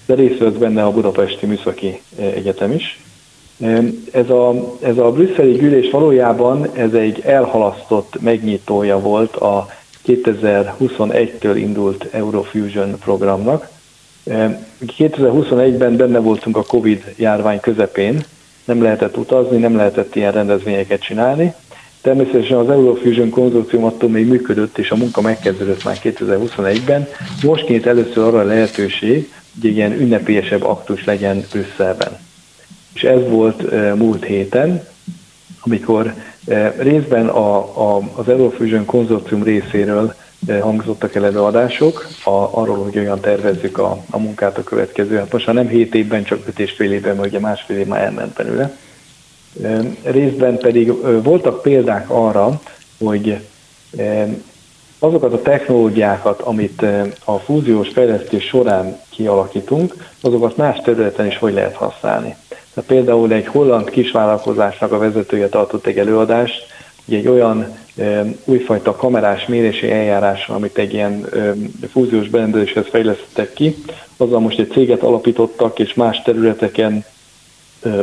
de 0.06 0.14
részt 0.14 0.40
vesz 0.40 0.54
benne 0.54 0.84
a 0.84 0.92
Budapesti 0.92 1.46
Műszaki 1.46 2.02
e, 2.20 2.24
Egyetem 2.24 2.72
is. 2.72 3.00
Ez 4.12 4.30
a, 4.30 4.78
ez 4.82 4.98
a 4.98 5.12
brüsszeli 5.12 5.52
gyűlés 5.52 5.90
valójában 5.90 6.70
ez 6.74 6.94
egy 6.94 7.22
elhalasztott 7.26 8.22
megnyitója 8.22 9.00
volt 9.00 9.36
a 9.36 9.68
2021-től 10.08 11.54
indult 11.56 12.08
Eurofusion 12.12 13.00
programnak. 13.00 13.70
2021-ben 14.98 15.98
benne 15.98 16.20
voltunk 16.20 16.58
a 16.58 16.64
Covid 16.64 17.14
járvány 17.18 17.60
közepén, 17.60 18.24
nem 18.66 18.82
lehetett 18.82 19.18
utazni, 19.18 19.58
nem 19.58 19.76
lehetett 19.76 20.16
ilyen 20.16 20.32
rendezvényeket 20.32 21.02
csinálni. 21.02 21.54
Természetesen 22.02 22.58
az 22.58 22.70
Eurofusion 22.70 23.30
konzorcium 23.30 23.84
attól 23.84 24.10
még 24.10 24.28
működött, 24.28 24.78
és 24.78 24.92
a 24.92 24.96
munka 24.96 25.22
megkezdődött 25.22 25.84
már 25.84 25.98
2021-ben. 26.04 27.08
Most 27.44 27.68
nyílt 27.68 27.86
először 27.86 28.24
arra 28.24 28.44
lehetőség, 28.44 29.32
hogy 29.62 29.70
egy 29.70 29.76
ilyen 29.76 29.92
ünnepélyesebb 29.92 30.64
aktus 30.64 31.06
legyen 31.06 31.46
Brüsszelben. 31.52 32.20
És 32.94 33.04
ez 33.04 33.30
volt 33.30 33.72
múlt 33.96 34.26
héten, 34.26 34.88
amikor 35.62 36.14
részben 36.78 37.28
a, 37.28 37.58
a, 37.58 38.02
az 38.16 38.30
Eurofusion 38.30 38.86
konzorcium 38.86 39.44
részéről 39.44 40.14
hangzottak 40.60 41.16
el 41.16 41.26
előadások 41.26 42.08
a, 42.24 42.30
arról, 42.30 42.84
hogy 42.84 42.98
olyan 42.98 43.20
tervezzük 43.20 43.78
a, 43.78 44.04
a 44.10 44.18
munkát 44.18 44.58
a 44.58 44.64
következő. 44.64 45.18
Hát 45.18 45.32
most 45.32 45.46
már 45.46 45.56
nem 45.56 45.68
7 45.68 45.96
évben, 45.96 46.24
csak 46.24 46.48
5 46.48 46.60
és 46.60 46.72
fél 46.72 46.92
évben, 46.92 47.16
mert 47.16 47.28
ugye 47.28 47.40
másfél 47.40 47.78
év 47.78 47.88
már 47.88 48.02
elment 48.02 48.34
belőle. 48.34 48.78
Részben 50.04 50.58
pedig 50.58 50.94
voltak 51.24 51.62
példák 51.62 52.10
arra, 52.10 52.62
hogy 52.98 53.38
azokat 55.00 55.34
a 55.34 55.42
technológiákat, 55.42 56.42
amit 56.42 56.86
a 57.26 57.38
fúziós 57.38 57.90
fejlesztés 57.90 58.44
során 58.44 59.00
kialakítunk, 59.10 60.10
azokat 60.22 60.58
más 60.58 60.80
területen 60.84 61.28
is 61.28 61.38
hogy 61.38 61.54
lehet 61.54 61.76
használni. 61.76 62.36
Tehát 62.74 62.90
például 62.90 63.34
egy 63.34 63.48
holland 63.48 63.90
kisvállalkozásnak 63.90 64.92
a 64.92 64.98
vezetője 64.98 65.50
tartott 65.50 65.86
egy 65.86 65.98
előadást, 65.98 66.66
egy 67.10 67.28
olyan 67.28 67.78
újfajta 68.46 68.96
kamerás 68.96 69.46
mérési 69.46 69.92
eljárás, 69.92 70.48
amit 70.48 70.78
egy 70.78 70.94
ilyen 70.94 71.30
fúziós 71.92 72.28
berendezéshez 72.28 72.86
fejlesztettek 72.90 73.54
ki, 73.54 73.76
azzal 74.18 74.40
most 74.40 74.60
egy 74.60 74.72
céget 74.72 75.02
alapítottak, 75.02 75.80
és 75.80 75.94
más 75.94 76.22
területeken 76.22 77.06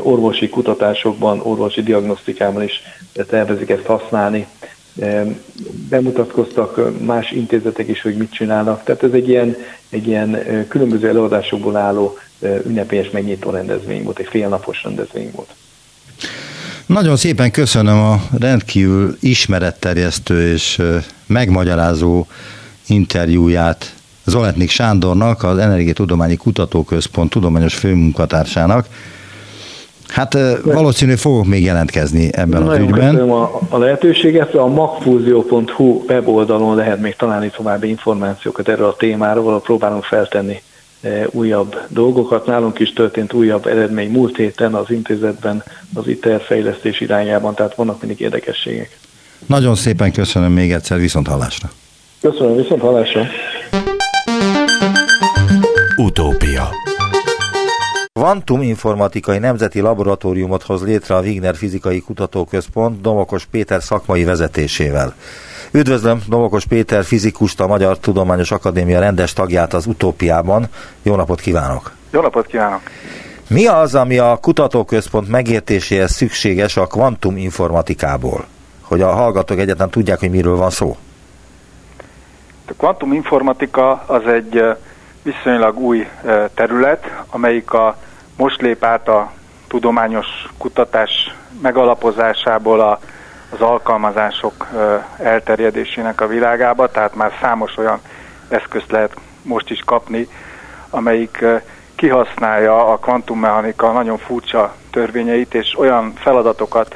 orvosi 0.03 0.49
kutatásokban, 0.49 1.41
orvosi 1.43 1.83
diagnosztikában 1.83 2.63
is 2.63 2.83
tervezik 3.29 3.71
ezt 3.71 3.87
használni. 3.87 4.47
Bemutatkoztak 5.89 7.01
más 7.05 7.31
intézetek 7.31 7.89
is, 7.89 8.03
hogy 8.03 8.17
mit 8.17 8.33
csinálnak. 8.33 8.85
Tehát 8.85 9.03
ez 9.03 9.13
egy 9.13 9.29
ilyen, 9.29 9.57
egy 9.89 10.07
ilyen 10.07 10.67
különböző 10.69 11.09
előadásokból 11.09 11.77
álló 11.77 12.19
ünnepélyes 12.67 13.11
megnyitó 13.11 13.51
rendezvény 13.51 14.03
volt, 14.03 14.19
egy 14.19 14.29
félnapos 14.31 14.83
rendezvény 14.83 15.31
volt. 15.35 15.49
Nagyon 16.87 17.17
szépen 17.17 17.51
köszönöm 17.51 17.99
a 17.99 18.23
rendkívül 18.39 19.17
ismeretterjesztő 19.21 20.53
és 20.53 20.83
megmagyarázó 21.27 22.27
interjúját 22.87 23.95
Zoletnik 24.25 24.71
Sándornak, 24.71 25.43
az 25.43 25.59
Energiatudományi 25.59 26.37
Kutatóközpont 26.37 27.31
tudományos 27.31 27.75
főmunkatársának. 27.75 28.87
Hát 30.09 30.39
valószínű 30.63 31.15
fogok 31.15 31.47
még 31.47 31.65
jelentkezni 31.65 32.29
ebben 32.33 32.63
Nagyon 32.63 32.83
az 32.83 32.89
ügyben. 32.89 33.11
Köszönöm 33.11 33.33
a, 33.33 33.61
a 33.69 33.79
lehetőséget. 33.79 34.55
A 34.55 34.67
magfúzió.hu 34.67 36.05
weboldalon 36.09 36.77
lehet 36.77 37.01
még 37.01 37.17
találni 37.17 37.51
további 37.57 37.89
információkat 37.89 38.69
erről 38.69 38.87
a 38.87 38.97
témáról, 38.97 39.61
próbálunk 39.61 40.05
feltenni 40.05 40.63
újabb 41.31 41.77
dolgokat. 41.89 42.47
Nálunk 42.47 42.79
is 42.79 42.93
történt 42.93 43.33
újabb 43.33 43.67
eredmény 43.67 44.11
múlt 44.11 44.37
héten 44.37 44.75
az 44.75 44.91
intézetben 44.91 45.63
az 45.95 46.09
ITER 46.09 46.41
fejlesztés 46.41 47.01
irányában, 47.01 47.55
tehát 47.55 47.75
vannak 47.75 48.01
mindig 48.01 48.21
érdekességek. 48.21 48.99
Nagyon 49.47 49.75
szépen 49.75 50.13
köszönöm 50.13 50.53
még 50.53 50.73
egyszer, 50.73 50.99
viszont 50.99 51.27
hallásra. 51.27 51.71
Köszönöm, 52.21 52.57
viszont 52.57 52.81
hallásra. 52.81 53.27
Utópia 55.97 56.69
Kvantum 58.19 58.63
Informatikai 58.63 59.39
Nemzeti 59.39 59.81
Laboratóriumot 59.81 60.63
hoz 60.63 60.85
létre 60.85 61.15
a 61.15 61.21
Wigner 61.21 61.57
Fizikai 61.57 62.01
Kutatóközpont 62.01 63.01
Domokos 63.01 63.45
Péter 63.45 63.83
szakmai 63.83 64.25
vezetésével. 64.25 65.15
Üdvözlöm 65.71 66.23
Domokos 66.29 66.67
Péter 66.67 67.05
fizikust, 67.05 67.61
a 67.61 67.67
Magyar 67.67 67.99
Tudományos 67.99 68.51
Akadémia 68.51 69.01
rendes 69.01 69.33
tagját 69.33 69.75
az 69.75 69.87
Utópiában. 69.87 70.67
Jó 71.03 71.15
napot 71.15 71.41
kívánok! 71.41 71.93
Jó 72.11 72.21
napot 72.21 72.47
kívánok! 72.47 72.81
Mi 73.49 73.67
az, 73.67 73.95
ami 73.95 74.19
a 74.19 74.37
kutatóközpont 74.37 75.29
megértéséhez 75.29 76.13
szükséges 76.13 76.77
a 76.77 76.87
kvantum 76.87 77.37
informatikából? 77.37 78.47
Hogy 78.81 79.01
a 79.01 79.13
hallgatók 79.13 79.59
egyetlen 79.59 79.91
tudják, 79.91 80.19
hogy 80.19 80.31
miről 80.31 80.57
van 80.57 80.71
szó. 80.71 80.97
A 82.69 82.73
kvantum 82.77 83.13
informatika 83.13 84.05
az 84.07 84.27
egy 84.27 84.63
viszonylag 85.23 85.79
új 85.79 86.07
terület, 86.55 87.05
amelyik 87.31 87.73
a 87.73 87.97
most 88.39 88.61
lép 88.61 88.85
át 88.85 89.09
a 89.09 89.31
tudományos 89.69 90.27
kutatás 90.59 91.35
megalapozásából 91.63 92.81
a, 92.81 92.99
az 93.51 93.61
alkalmazások 93.61 94.67
elterjedésének 95.19 96.21
a 96.21 96.27
világába, 96.27 96.91
tehát 96.91 97.15
már 97.15 97.33
számos 97.41 97.77
olyan 97.77 98.01
eszközt 98.49 98.91
lehet 98.91 99.17
most 99.43 99.71
is 99.71 99.81
kapni, 99.85 100.29
amelyik 100.91 101.45
kihasználja 101.95 102.93
a 102.93 102.99
kvantummechanika 102.99 103.93
nagyon 103.93 104.19
furcsa 104.19 104.75
törvényeit, 104.91 105.55
és 105.55 105.79
olyan 105.79 106.13
feladatokat 106.15 106.95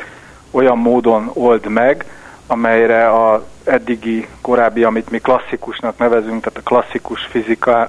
olyan 0.50 0.78
módon 0.78 1.30
old 1.34 1.66
meg, 1.66 2.04
amelyre 2.46 3.08
a 3.08 3.44
eddigi, 3.64 4.26
korábbi, 4.40 4.84
amit 4.84 5.10
mi 5.10 5.18
klasszikusnak 5.18 5.98
nevezünk, 5.98 6.44
tehát 6.44 6.58
a 6.58 6.68
klasszikus 6.68 7.24
fizika, 7.24 7.88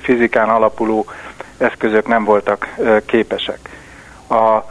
fizikán 0.00 0.48
alapuló 0.48 1.06
eszközök 1.60 2.06
nem 2.06 2.24
voltak 2.24 2.74
képesek. 3.06 3.58
A 4.28 4.64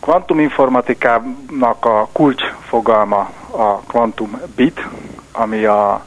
kvantuminformatikának 0.00 1.84
a 1.84 2.08
kulcsfogalma 2.12 3.30
a 3.50 3.76
kvantum 3.76 4.40
bit, 4.56 4.86
ami 5.32 5.64
a, 5.64 6.04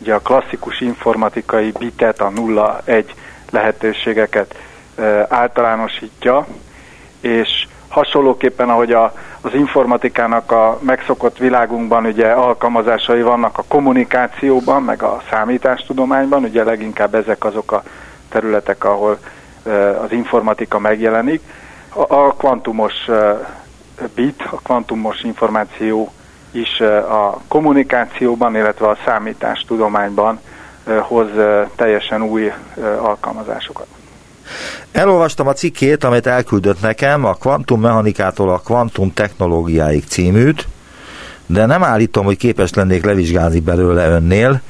ugye 0.00 0.14
a 0.14 0.20
klasszikus 0.20 0.80
informatikai 0.80 1.72
bitet, 1.78 2.20
a 2.20 2.30
0-1 2.30 3.04
lehetőségeket 3.50 4.54
általánosítja, 5.28 6.46
és 7.20 7.66
hasonlóképpen, 7.88 8.68
ahogy 8.68 8.92
a, 8.92 9.12
az 9.40 9.54
informatikának 9.54 10.52
a 10.52 10.78
megszokott 10.82 11.38
világunkban 11.38 12.04
ugye 12.04 12.30
alkalmazásai 12.30 13.22
vannak 13.22 13.58
a 13.58 13.64
kommunikációban, 13.68 14.82
meg 14.82 15.02
a 15.02 15.22
számítástudományban, 15.30 16.42
ugye 16.42 16.64
leginkább 16.64 17.14
ezek 17.14 17.44
azok 17.44 17.72
a 17.72 17.82
területek, 18.28 18.84
ahol 18.84 19.18
az 20.04 20.12
informatika 20.12 20.78
megjelenik. 20.78 21.42
A, 22.08 22.36
kvantumos 22.36 22.94
bit, 24.14 24.42
a 24.50 24.56
kvantumos 24.62 25.22
információ 25.22 26.12
is 26.50 26.80
a 27.10 27.40
kommunikációban, 27.48 28.56
illetve 28.56 28.88
a 28.88 28.96
számítástudományban 29.04 30.40
hoz 31.00 31.28
teljesen 31.76 32.22
új 32.22 32.52
alkalmazásokat. 33.00 33.86
Elolvastam 34.92 35.46
a 35.46 35.52
cikkét, 35.52 36.04
amit 36.04 36.26
elküldött 36.26 36.80
nekem, 36.80 37.24
a 37.24 37.34
kvantum 37.34 37.80
mechanikától 37.80 38.48
a 38.48 38.58
kvantum 38.58 39.12
technológiáig 39.12 40.04
címűt, 40.06 40.66
de 41.46 41.66
nem 41.66 41.84
állítom, 41.84 42.24
hogy 42.24 42.36
képes 42.36 42.74
lennék 42.74 43.04
levizsgálni 43.04 43.60
belőle 43.60 44.08
önnél. 44.08 44.60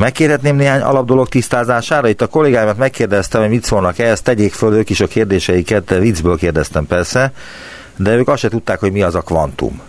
Megkérhetném 0.00 0.56
néhány 0.56 0.80
alapdolog 0.80 1.28
tisztázására? 1.28 2.08
Itt 2.08 2.20
a 2.20 2.26
kollégáimat 2.26 2.76
megkérdeztem, 2.76 3.40
hogy 3.40 3.50
mit 3.50 3.64
szólnak 3.64 3.98
ehhez, 3.98 4.20
tegyék 4.20 4.52
föl 4.52 4.74
ők 4.74 4.90
is 4.90 5.00
a 5.00 5.06
kérdéseiket, 5.06 5.90
viccből 5.90 6.36
kérdeztem 6.36 6.86
persze, 6.86 7.32
de 7.96 8.14
ők 8.14 8.28
azt 8.28 8.40
se 8.40 8.48
tudták, 8.48 8.80
hogy 8.80 8.92
mi 8.92 9.02
az 9.02 9.14
a 9.14 9.20
kvantum. 9.20 9.80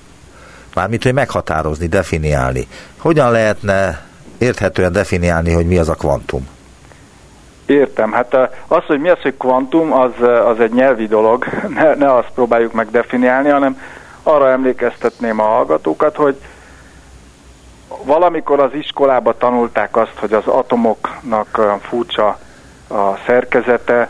Mármint, 0.76 1.04
hogy 1.04 1.14
meghatározni, 1.14 1.88
definiálni. 1.88 2.68
Hogyan 2.98 3.32
lehetne 3.32 4.06
érthetően 4.38 4.92
definiálni, 4.92 5.52
hogy 5.52 5.68
mi 5.68 5.78
az 5.78 5.90
a 5.90 5.96
kvantum? 5.96 6.48
Értem. 7.66 8.12
Hát 8.12 8.34
az, 8.68 8.84
hogy 8.88 9.00
mi 9.00 9.10
az, 9.10 9.22
hogy 9.22 9.38
kvantum, 9.38 9.94
az, 9.94 10.12
az 10.46 10.60
egy 10.60 10.74
nyelvi 10.74 11.08
dolog. 11.08 11.46
Ne, 11.76 11.96
ne 11.96 12.16
azt 12.16 12.32
próbáljuk 12.34 12.74
meg 12.74 12.92
definiálni, 12.92 13.50
hanem 13.50 13.80
arra 14.24 14.50
emlékeztetném 14.50 15.40
a 15.40 15.44
hallgatókat, 15.44 16.16
hogy 16.16 16.38
valamikor 18.04 18.60
az 18.60 18.74
iskolába 18.74 19.38
tanulták 19.38 19.96
azt, 19.96 20.20
hogy 20.20 20.34
az 20.34 20.48
atomoknak 20.48 21.80
furcsa 21.82 22.40
a 22.90 23.18
szerkezete, 23.26 24.10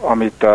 amit 0.00 0.46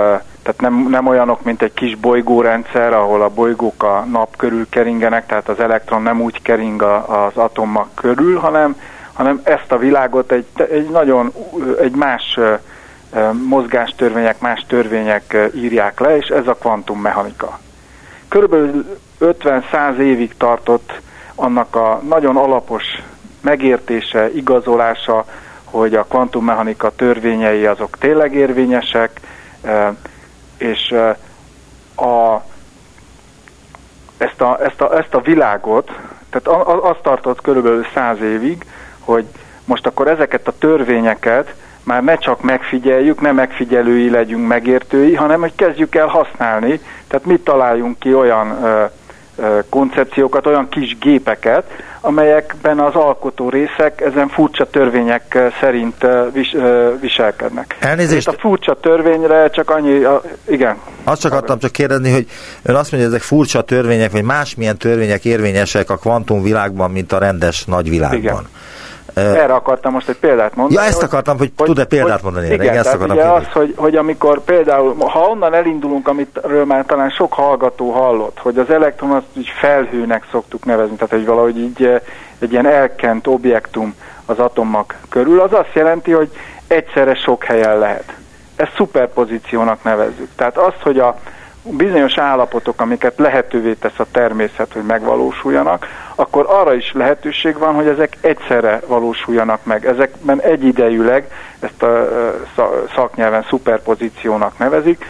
tehát 0.44 0.62
nem, 0.62 0.88
nem 0.89 1.08
olyanok, 1.08 1.44
mint 1.44 1.62
egy 1.62 1.74
kis 1.74 1.96
bolygórendszer, 1.96 2.94
ahol 2.94 3.22
a 3.22 3.30
bolygók 3.30 3.84
a 3.84 4.06
nap 4.12 4.36
körül 4.38 4.70
keringenek, 4.70 5.26
tehát 5.26 5.50
az 5.50 5.60
elektron 5.60 6.02
nem 6.02 6.22
úgy 6.22 6.42
kering 6.42 6.82
az 7.08 7.38
atomok 7.38 7.88
körül, 7.96 8.38
hanem 8.38 8.76
hanem 9.13 9.42
ezt 9.44 9.72
a 9.72 9.78
világot 9.78 10.32
egy, 10.32 10.46
egy 10.72 10.89
nagyon, 10.89 11.34
egy 11.82 11.96
más 11.96 12.39
mozgástörvények, 13.48 14.39
más 14.39 14.66
törvények 14.68 15.50
írják 15.56 16.00
le, 16.00 16.18
és 16.18 16.28
ez 16.28 16.48
a 16.48 16.54
kvantummechanika. 16.54 17.60
Körülbelül 18.28 19.00
50-100 19.20 19.98
évig 19.98 20.38
tartott 20.38 21.02
annak 21.36 21.76
a 21.76 22.02
nagyon 22.08 22.38
alapos 22.38 22.84
megértése, 23.41 24.34
igazolása, 24.34 25.26
hogy 25.63 25.96
a 25.96 26.04
kvantummechanika 26.04 26.96
törvényei 26.96 27.65
azok 27.65 27.98
tényleg 27.98 28.34
érvényesek, 28.34 29.19
és 30.58 30.91
a, 31.96 32.43
ezt, 34.17 34.41
a, 34.41 34.63
ezt, 34.63 34.82
a, 34.82 34.98
ezt 34.98 35.13
a 35.13 35.22
világot, 35.22 35.91
tehát 36.30 36.60
az 36.82 36.96
tartott 37.02 37.41
körülbelül 37.41 37.86
száz 37.93 38.22
évig, 38.22 38.65
hogy 39.00 39.26
most 39.65 39.86
akkor 39.88 40.08
ezeket 40.08 40.48
a 40.48 40.58
törvényeket 40.58 41.56
már 41.84 42.04
ne 42.04 42.17
csak 42.17 42.41
megfigyeljük, 42.41 43.22
ne 43.22 43.32
megfigyelői 43.32 44.10
legyünk 44.10 44.48
megértői, 44.48 45.15
hanem 45.15 45.39
hogy 45.39 45.56
kezdjük 45.56 45.96
el 45.96 46.08
használni, 46.08 46.82
tehát 47.08 47.26
mit 47.26 47.43
találjunk 47.43 48.00
ki 48.00 48.13
olyan 48.13 48.63
ö, 48.63 48.84
koncepciókat, 49.69 50.46
olyan 50.46 50.69
kis 50.69 50.98
gépeket, 50.98 51.63
amelyekben 52.02 52.80
az 52.80 52.96
alkotó 52.96 53.50
részek 53.50 54.02
ezen 54.02 54.28
furcsa 54.28 54.69
törvények 54.69 55.38
szerint 55.60 56.08
vis, 56.34 56.56
viselkednek. 57.00 57.78
Elnézést. 57.80 58.28
a 58.28 58.36
furcsa 58.39 58.80
törvényre 58.80 59.50
csak 59.50 59.69
annyi, 59.69 60.04
a, 60.04 60.22
igen. 60.48 60.78
Azt 61.04 61.22
csak 61.22 61.32
akartam 61.32 61.60
csak 61.60 61.72
kérdezni, 61.72 62.12
hogy 62.12 62.28
ön 62.63 62.76
azt 62.76 62.91
mondja, 62.91 63.10
hogy 63.10 63.17
ezek 63.17 63.28
furcsa 63.28 63.62
törvények, 63.62 64.12
vagy 64.12 64.24
másmilyen 64.24 64.78
törvények 64.78 65.26
érvényesek 65.26 65.89
a 65.89 65.98
kvantum 65.98 66.41
világban, 66.41 66.91
mint 66.91 67.12
a 67.12 67.17
rendes 67.17 67.65
nagyvilágban. 67.65 68.19
Igen. 68.19 68.48
Erre 69.13 69.54
akartam 69.54 69.91
most 69.91 70.10
egy 70.10 70.17
példát 70.17 70.56
mondani. 70.56 70.80
Ja, 70.80 70.88
ezt 70.88 70.95
hogy, 70.95 71.06
akartam, 71.06 71.38
hogy, 71.38 71.52
hogy 71.58 71.67
tud-e 71.67 71.86
példát 71.86 72.13
hogy, 72.13 72.23
mondani? 72.23 72.45
Igen, 72.45 72.62
igen 72.62 72.78
ezt 72.78 72.93
akartam 72.93 73.17
ugye 73.17 73.28
az, 73.28 73.45
hogy, 73.52 73.73
hogy 73.78 73.95
amikor 73.95 74.43
például, 74.43 74.95
ha 74.97 75.19
onnan 75.19 75.54
elindulunk, 75.54 76.08
amitről 76.08 76.65
már 76.65 76.86
talán 76.86 77.10
sok 77.10 77.34
hallgató 77.34 77.91
hallott, 77.91 78.39
hogy 78.39 78.58
az 78.58 78.69
elektron 78.69 79.12
azt 79.12 79.26
így 79.34 79.49
felhőnek 79.60 80.28
szoktuk 80.32 80.65
nevezni, 80.65 80.95
tehát 80.95 81.13
hogy 81.13 81.26
valahogy 81.26 81.58
így 81.58 82.02
egy 82.39 82.52
ilyen 82.52 82.67
elkent 82.67 83.28
objektum 83.28 83.95
az 84.26 84.39
atomok 84.39 84.95
körül, 85.10 85.39
az 85.39 85.54
azt 85.54 85.73
jelenti, 85.73 86.12
hogy 86.12 86.30
egyszerre 86.67 87.15
sok 87.15 87.43
helyen 87.43 87.78
lehet. 87.78 88.13
Ezt 88.56 88.76
szuperpozíciónak 88.76 89.84
nevezzük. 89.84 90.30
Tehát 90.36 90.58
az, 90.58 90.73
hogy 90.82 90.99
a 90.99 91.19
bizonyos 91.63 92.17
állapotok, 92.17 92.82
amiket 92.82 93.13
lehetővé 93.17 93.73
tesz 93.73 93.99
a 93.99 94.06
természet, 94.12 94.73
hogy 94.73 94.84
megvalósuljanak, 94.84 95.88
akkor 96.15 96.45
arra 96.49 96.73
is 96.73 96.91
lehetőség 96.93 97.58
van, 97.58 97.73
hogy 97.73 97.88
ezek 97.88 98.17
egyszerre 98.21 98.80
valósuljanak 98.88 99.65
meg. 99.65 99.86
Ezekben 99.86 100.41
egyidejűleg, 100.41 101.32
ezt 101.60 101.84
a 101.84 102.08
szaknyelven 102.95 103.45
szuperpozíciónak 103.49 104.58
nevezik, 104.58 105.06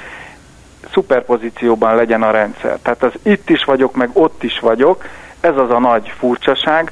szuperpozícióban 0.92 1.96
legyen 1.96 2.24
a 2.24 2.32
rendszer. 2.32 2.78
Tehát 2.82 3.04
az 3.04 3.14
itt 3.22 3.50
is 3.50 3.64
vagyok, 3.64 3.96
meg 3.96 4.10
ott 4.14 4.44
is 4.44 4.60
vagyok, 4.60 5.06
ez 5.40 5.58
az 5.58 5.70
a 5.70 5.80
nagy 5.80 6.14
furcsaság, 6.18 6.92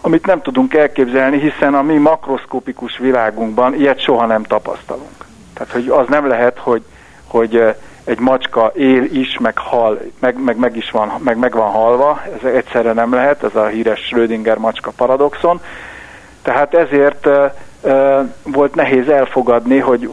amit 0.00 0.26
nem 0.26 0.42
tudunk 0.42 0.74
elképzelni, 0.74 1.38
hiszen 1.38 1.74
a 1.74 1.82
mi 1.82 1.96
makroszkopikus 1.96 2.98
világunkban 2.98 3.74
ilyet 3.74 4.00
soha 4.00 4.26
nem 4.26 4.42
tapasztalunk. 4.42 5.24
Tehát, 5.54 5.72
hogy 5.72 5.88
az 5.88 6.08
nem 6.08 6.28
lehet, 6.28 6.58
hogy, 6.58 6.82
hogy 7.26 7.74
egy 8.06 8.18
macska 8.18 8.72
él 8.74 9.04
is, 9.04 9.38
meg 9.38 9.58
hal, 9.58 10.00
meg, 10.18 10.42
meg, 10.42 10.56
meg 10.56 10.76
is 10.76 10.90
van, 10.90 11.12
meg, 11.18 11.38
meg 11.38 11.52
van 11.52 11.70
halva, 11.70 12.22
ez 12.42 12.50
egyszerre 12.50 12.92
nem 12.92 13.14
lehet, 13.14 13.42
ez 13.42 13.54
a 13.54 13.66
híres 13.66 14.00
Schrödinger 14.00 14.58
macska 14.58 14.90
paradoxon. 14.96 15.60
Tehát 16.42 16.74
ezért 16.74 17.26
uh, 17.26 17.50
uh, 17.80 18.28
volt 18.42 18.74
nehéz 18.74 19.08
elfogadni, 19.08 19.78
hogy 19.78 20.10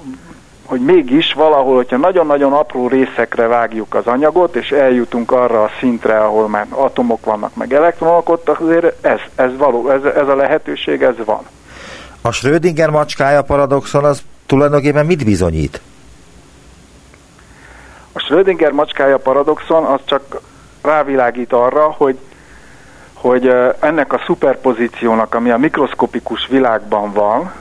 hogy 0.65 0.81
mégis 0.81 1.33
valahol, 1.33 1.75
hogyha 1.75 1.97
nagyon-nagyon 1.97 2.53
apró 2.53 2.87
részekre 2.87 3.47
vágjuk 3.47 3.95
az 3.95 4.07
anyagot, 4.07 4.55
és 4.55 4.71
eljutunk 4.71 5.31
arra 5.31 5.63
a 5.63 5.69
szintre, 5.79 6.17
ahol 6.17 6.47
már 6.47 6.65
atomok 6.69 7.25
vannak, 7.25 7.55
meg 7.55 7.73
elektronok, 7.73 8.29
ott 8.29 8.49
azért 8.49 9.05
ez, 9.05 9.19
ez, 9.35 9.57
való, 9.57 9.89
ez, 9.89 10.03
ez 10.03 10.27
a 10.27 10.35
lehetőség, 10.35 11.01
ez 11.01 11.15
van. 11.25 11.41
A 12.21 12.31
Schrödinger 12.31 12.89
macskája 12.89 13.41
paradoxon 13.41 14.03
az 14.03 14.21
tulajdonképpen 14.45 15.05
mit 15.05 15.25
bizonyít? 15.25 15.81
Schrödinger 18.33 18.71
macskája 18.71 19.17
paradoxon 19.17 19.83
az 19.83 19.99
csak 20.05 20.39
rávilágít 20.81 21.53
arra, 21.53 21.95
hogy, 21.97 22.17
hogy 23.13 23.47
ennek 23.79 24.13
a 24.13 24.21
szuperpozíciónak, 24.25 25.35
ami 25.35 25.49
a 25.49 25.57
mikroszkopikus 25.57 26.47
világban 26.47 27.11
van, 27.11 27.51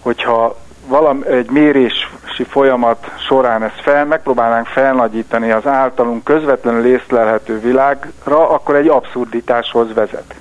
hogyha 0.00 0.56
valam, 0.86 1.24
egy 1.28 1.50
mérési 1.50 2.44
folyamat 2.48 3.10
során 3.28 3.62
ezt 3.62 3.80
fel, 3.82 4.04
megpróbálnánk 4.04 4.66
felnagyítani 4.66 5.50
az 5.50 5.66
általunk 5.66 6.24
közvetlenül 6.24 6.86
észlelhető 6.86 7.60
világra, 7.60 8.50
akkor 8.50 8.74
egy 8.74 8.88
abszurditáshoz 8.88 9.94
vezet. 9.94 10.34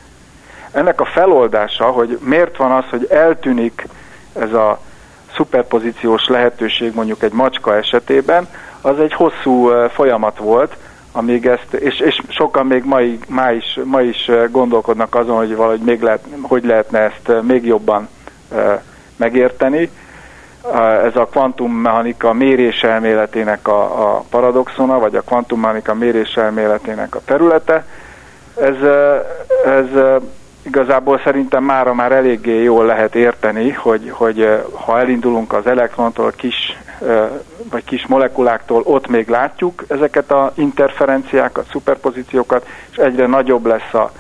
Ennek 0.72 1.02
a 1.02 1.06
feloldása, 1.06 1.86
hogy 1.86 2.20
miért 2.22 2.58
van 2.58 2.72
az, 2.72 2.86
hogy 2.90 3.08
eltűnik 3.10 3.88
ez 4.40 4.54
a 4.54 4.80
szuperpozíciós 5.36 6.28
lehetőség 6.28 6.94
mondjuk 6.94 7.24
egy 7.24 7.34
macska 7.34 7.76
esetében, 7.76 8.48
az 8.82 9.00
egy 9.00 9.14
hosszú 9.14 9.70
folyamat 9.90 10.38
volt, 10.38 10.78
amíg 11.12 11.46
ezt, 11.46 11.74
és, 11.74 12.00
és 12.00 12.22
sokan 12.30 12.66
még 12.66 12.84
ma, 12.84 13.00
ma, 13.28 13.52
is, 13.52 13.80
ma 13.84 14.02
is 14.02 14.32
gondolkodnak 14.52 15.16
azon, 15.16 15.38
hogy 15.38 15.56
valahogy 15.56 15.82
még 15.82 16.02
lehet, 16.02 16.24
hogy 16.42 16.66
lehetne 16.66 17.00
ezt 17.00 17.42
még 17.42 17.66
jobban 17.66 18.08
megérteni. 19.16 19.90
Ez 21.04 21.16
a 21.16 21.28
kvantummechanika 21.32 22.34
méréselméletének 22.34 23.68
a, 23.68 24.16
a 24.16 24.24
paradoxona, 24.30 25.00
vagy 25.00 25.16
a 25.16 25.22
kvantummechanika 25.22 25.94
méréselméletének 25.94 27.16
a 27.16 27.22
területe. 27.26 27.86
Ez, 28.62 28.76
ez 29.66 29.88
igazából 30.62 31.22
szerintem 31.24 31.64
mára 31.64 31.94
már 31.94 32.12
eléggé 32.12 32.64
jól 32.64 32.86
lehet 32.86 33.16
érteni, 33.16 33.72
hogy, 33.72 34.10
hogy 34.12 34.64
ha 34.86 35.00
elindulunk 35.00 35.54
az 35.54 35.68
elektrontól, 35.68 36.34
kis 36.36 36.78
vagy 37.70 37.84
kis 37.84 38.08
molekuláktól, 38.08 38.82
ott 38.86 39.08
még 39.08 39.30
látjuk 39.30 39.84
ezeket 39.88 40.32
a 40.32 40.52
interferenciákat, 40.56 41.68
szuperpozíciókat, 41.72 42.68
és 42.92 42.98
egyre 42.98 43.28
nagyobb 43.28 43.66
lesz 43.66 43.94
a, 43.94 44.12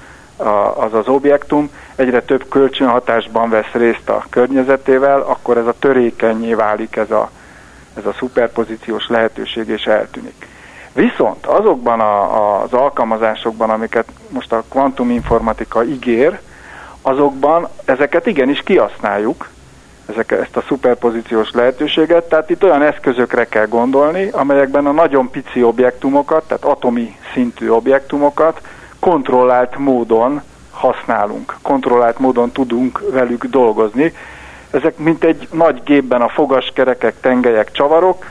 a, 0.43 0.83
az 0.83 0.93
az 0.93 1.07
objektum, 1.07 1.69
egyre 1.95 2.21
több 2.21 2.49
kölcsönhatásban 2.49 3.49
vesz 3.49 3.71
részt 3.71 4.09
a 4.09 4.25
környezetével, 4.29 5.21
akkor 5.21 5.57
ez 5.57 5.65
a 5.65 5.75
törékenyé 5.79 6.53
válik 6.53 6.95
ez 6.95 7.11
a, 7.11 7.29
ez 7.97 8.05
a 8.05 8.13
szuperpozíciós 8.17 9.07
lehetőség, 9.07 9.67
és 9.67 9.83
eltűnik. 9.83 10.47
Viszont 10.93 11.45
azokban 11.45 11.99
a, 11.99 12.61
az 12.61 12.73
alkalmazásokban, 12.73 13.69
amiket 13.69 14.07
most 14.29 14.51
a 14.51 14.63
kvantuminformatika 14.69 15.83
ígér, 15.83 16.39
azokban 17.01 17.67
ezeket 17.85 18.25
igenis 18.25 18.63
kihasználjuk, 18.63 19.49
ezek, 20.09 20.31
ezt 20.31 20.57
a 20.57 20.63
szuperpozíciós 20.67 21.51
lehetőséget, 21.51 22.29
tehát 22.29 22.49
itt 22.49 22.63
olyan 22.63 22.81
eszközökre 22.81 23.45
kell 23.45 23.67
gondolni, 23.67 24.29
amelyekben 24.31 24.85
a 24.85 24.91
nagyon 24.91 25.29
pici 25.29 25.63
objektumokat, 25.63 26.43
tehát 26.47 26.63
atomi 26.63 27.15
szintű 27.33 27.69
objektumokat 27.69 28.61
kontrollált 28.99 29.77
módon 29.77 30.41
használunk, 30.71 31.55
kontrollált 31.61 32.19
módon 32.19 32.51
tudunk 32.51 33.01
velük 33.11 33.45
dolgozni. 33.45 34.13
Ezek 34.71 34.97
mint 34.97 35.23
egy 35.23 35.47
nagy 35.51 35.81
gépben 35.83 36.21
a 36.21 36.29
fogaskerekek, 36.29 37.19
tengelyek, 37.19 37.71
csavarok, 37.71 38.25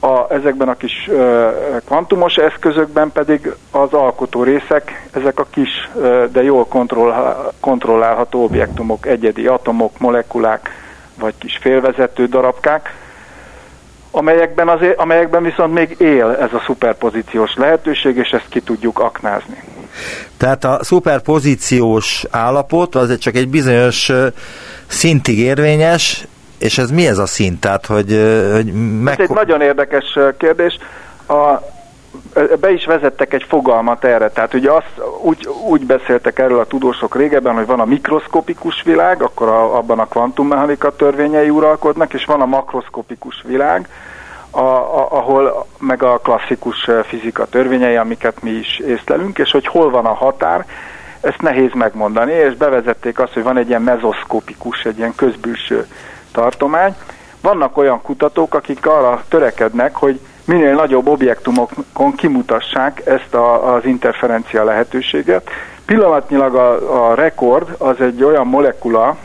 a, 0.00 0.32
ezekben 0.32 0.68
a 0.68 0.74
kis 0.74 1.08
ö, 1.08 1.48
kvantumos 1.86 2.36
eszközökben 2.36 3.12
pedig 3.12 3.52
az 3.70 3.92
alkotó 3.92 4.42
részek, 4.42 5.08
ezek 5.12 5.38
a 5.38 5.46
kis, 5.50 5.90
ö, 5.96 6.24
de 6.32 6.42
jól 6.42 6.66
kontroll, 6.66 7.12
kontrollálható 7.60 8.42
objektumok, 8.42 9.06
egyedi 9.06 9.46
atomok, 9.46 9.98
molekulák, 9.98 10.81
vagy 11.14 11.34
kis 11.38 11.58
félvezető 11.60 12.26
darabkák, 12.26 12.94
amelyekben, 14.10 14.68
azért, 14.68 14.98
amelyekben 14.98 15.42
viszont 15.42 15.74
még 15.74 15.96
él 15.98 16.36
ez 16.40 16.52
a 16.52 16.62
szuperpozíciós 16.66 17.54
lehetőség, 17.54 18.16
és 18.16 18.30
ezt 18.30 18.48
ki 18.48 18.60
tudjuk 18.60 18.98
aknázni. 18.98 19.62
Tehát 20.36 20.64
a 20.64 20.78
szuperpozíciós 20.82 22.24
állapot 22.30 22.94
az 22.94 23.18
csak 23.18 23.34
egy 23.34 23.48
bizonyos 23.48 24.12
szintig 24.86 25.38
érvényes, 25.38 26.26
és 26.58 26.78
ez 26.78 26.90
mi 26.90 27.06
ez 27.06 27.18
a 27.18 27.26
szint? 27.26 27.60
Tehát, 27.60 27.86
hogy, 27.86 28.18
hogy 28.52 28.72
meg... 29.02 29.20
Ez 29.20 29.28
egy 29.28 29.34
nagyon 29.34 29.60
érdekes 29.60 30.18
kérdés. 30.38 30.78
A, 31.26 31.71
be 32.60 32.72
is 32.72 32.84
vezettek 32.84 33.32
egy 33.32 33.44
fogalmat 33.48 34.04
erre, 34.04 34.30
tehát 34.30 34.54
ugye 34.54 34.70
azt 34.70 35.00
úgy, 35.22 35.48
úgy 35.68 35.86
beszéltek 35.86 36.38
erről 36.38 36.58
a 36.58 36.66
tudósok 36.66 37.16
régebben, 37.16 37.54
hogy 37.54 37.66
van 37.66 37.80
a 37.80 37.84
mikroszkopikus 37.84 38.82
világ, 38.82 39.22
akkor 39.22 39.48
a, 39.48 39.76
abban 39.76 39.98
a 39.98 40.06
kvantummechanika 40.06 40.96
törvényei 40.96 41.50
uralkodnak, 41.50 42.12
és 42.12 42.24
van 42.24 42.40
a 42.40 42.46
makroszkopikus 42.46 43.42
világ, 43.46 43.88
a, 44.50 44.60
a, 44.60 45.06
ahol 45.10 45.66
meg 45.78 46.02
a 46.02 46.18
klasszikus 46.18 46.88
fizika 47.04 47.44
törvényei, 47.44 47.96
amiket 47.96 48.42
mi 48.42 48.50
is 48.50 48.78
észlelünk, 48.78 49.38
és 49.38 49.50
hogy 49.50 49.66
hol 49.66 49.90
van 49.90 50.06
a 50.06 50.14
határ, 50.14 50.66
ezt 51.20 51.42
nehéz 51.42 51.72
megmondani, 51.72 52.32
és 52.32 52.54
bevezették 52.54 53.18
azt, 53.18 53.32
hogy 53.32 53.42
van 53.42 53.56
egy 53.56 53.68
ilyen 53.68 53.82
mezoszkopikus, 53.82 54.84
egy 54.84 54.98
ilyen 54.98 55.14
közbülső 55.14 55.86
tartomány. 56.32 56.94
Vannak 57.40 57.76
olyan 57.76 58.02
kutatók, 58.02 58.54
akik 58.54 58.86
arra 58.86 59.22
törekednek, 59.28 59.96
hogy 59.96 60.20
minél 60.44 60.74
nagyobb 60.74 61.08
objektumokon 61.08 62.14
kimutassák 62.14 63.02
ezt 63.06 63.34
a, 63.34 63.74
az 63.74 63.84
interferencia 63.84 64.64
lehetőséget. 64.64 65.50
Pillanatnyilag 65.84 66.54
a, 66.54 67.10
a 67.10 67.14
rekord 67.14 67.74
az 67.78 68.00
egy 68.00 68.24
olyan 68.24 68.46
molekula, 68.46 69.16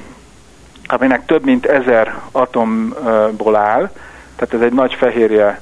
aminek 0.87 1.25
több 1.25 1.43
mint 1.43 1.65
ezer 1.65 2.15
atomból 2.31 3.55
áll, 3.55 3.89
tehát 4.35 4.53
ez 4.53 4.61
egy 4.61 4.73
nagy 4.73 4.93
fehérje, 4.93 5.61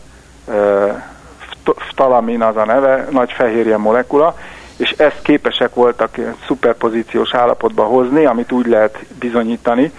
ftalamin 1.76 2.42
az 2.42 2.58
a 2.58 2.66
neve, 2.66 3.08
nagy 3.10 3.32
fehérje 3.32 3.78
molekula, 3.78 4.36
és 4.78 4.92
ezt 4.92 5.22
képesek 5.22 5.74
voltak 5.74 6.18
szuperpozíciós 6.46 7.34
állapotba 7.34 7.84
hozni, 7.84 8.26
amit 8.26 8.52
úgy 8.52 8.68
lehet 8.68 9.06
bizonyítani, 9.20 9.92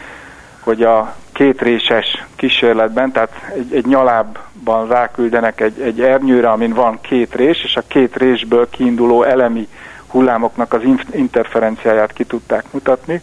hogy 0.60 0.82
a 0.82 1.14
kétréses 1.36 2.24
kísérletben, 2.36 3.12
tehát 3.12 3.30
egy, 3.54 3.74
egy 3.74 3.86
nyalábban 3.86 4.88
ráküldenek 4.88 5.60
egy, 5.60 5.80
egy 5.80 6.00
ernyőre, 6.00 6.50
amin 6.50 6.72
van 6.72 6.98
két 7.00 7.34
rés, 7.34 7.64
és 7.64 7.76
a 7.76 7.82
két 7.88 8.16
résből 8.16 8.68
kiinduló 8.70 9.22
elemi 9.22 9.68
hullámoknak 10.06 10.72
az 10.72 10.80
interferenciáját 11.12 12.12
ki 12.12 12.24
tudták 12.24 12.64
mutatni. 12.70 13.20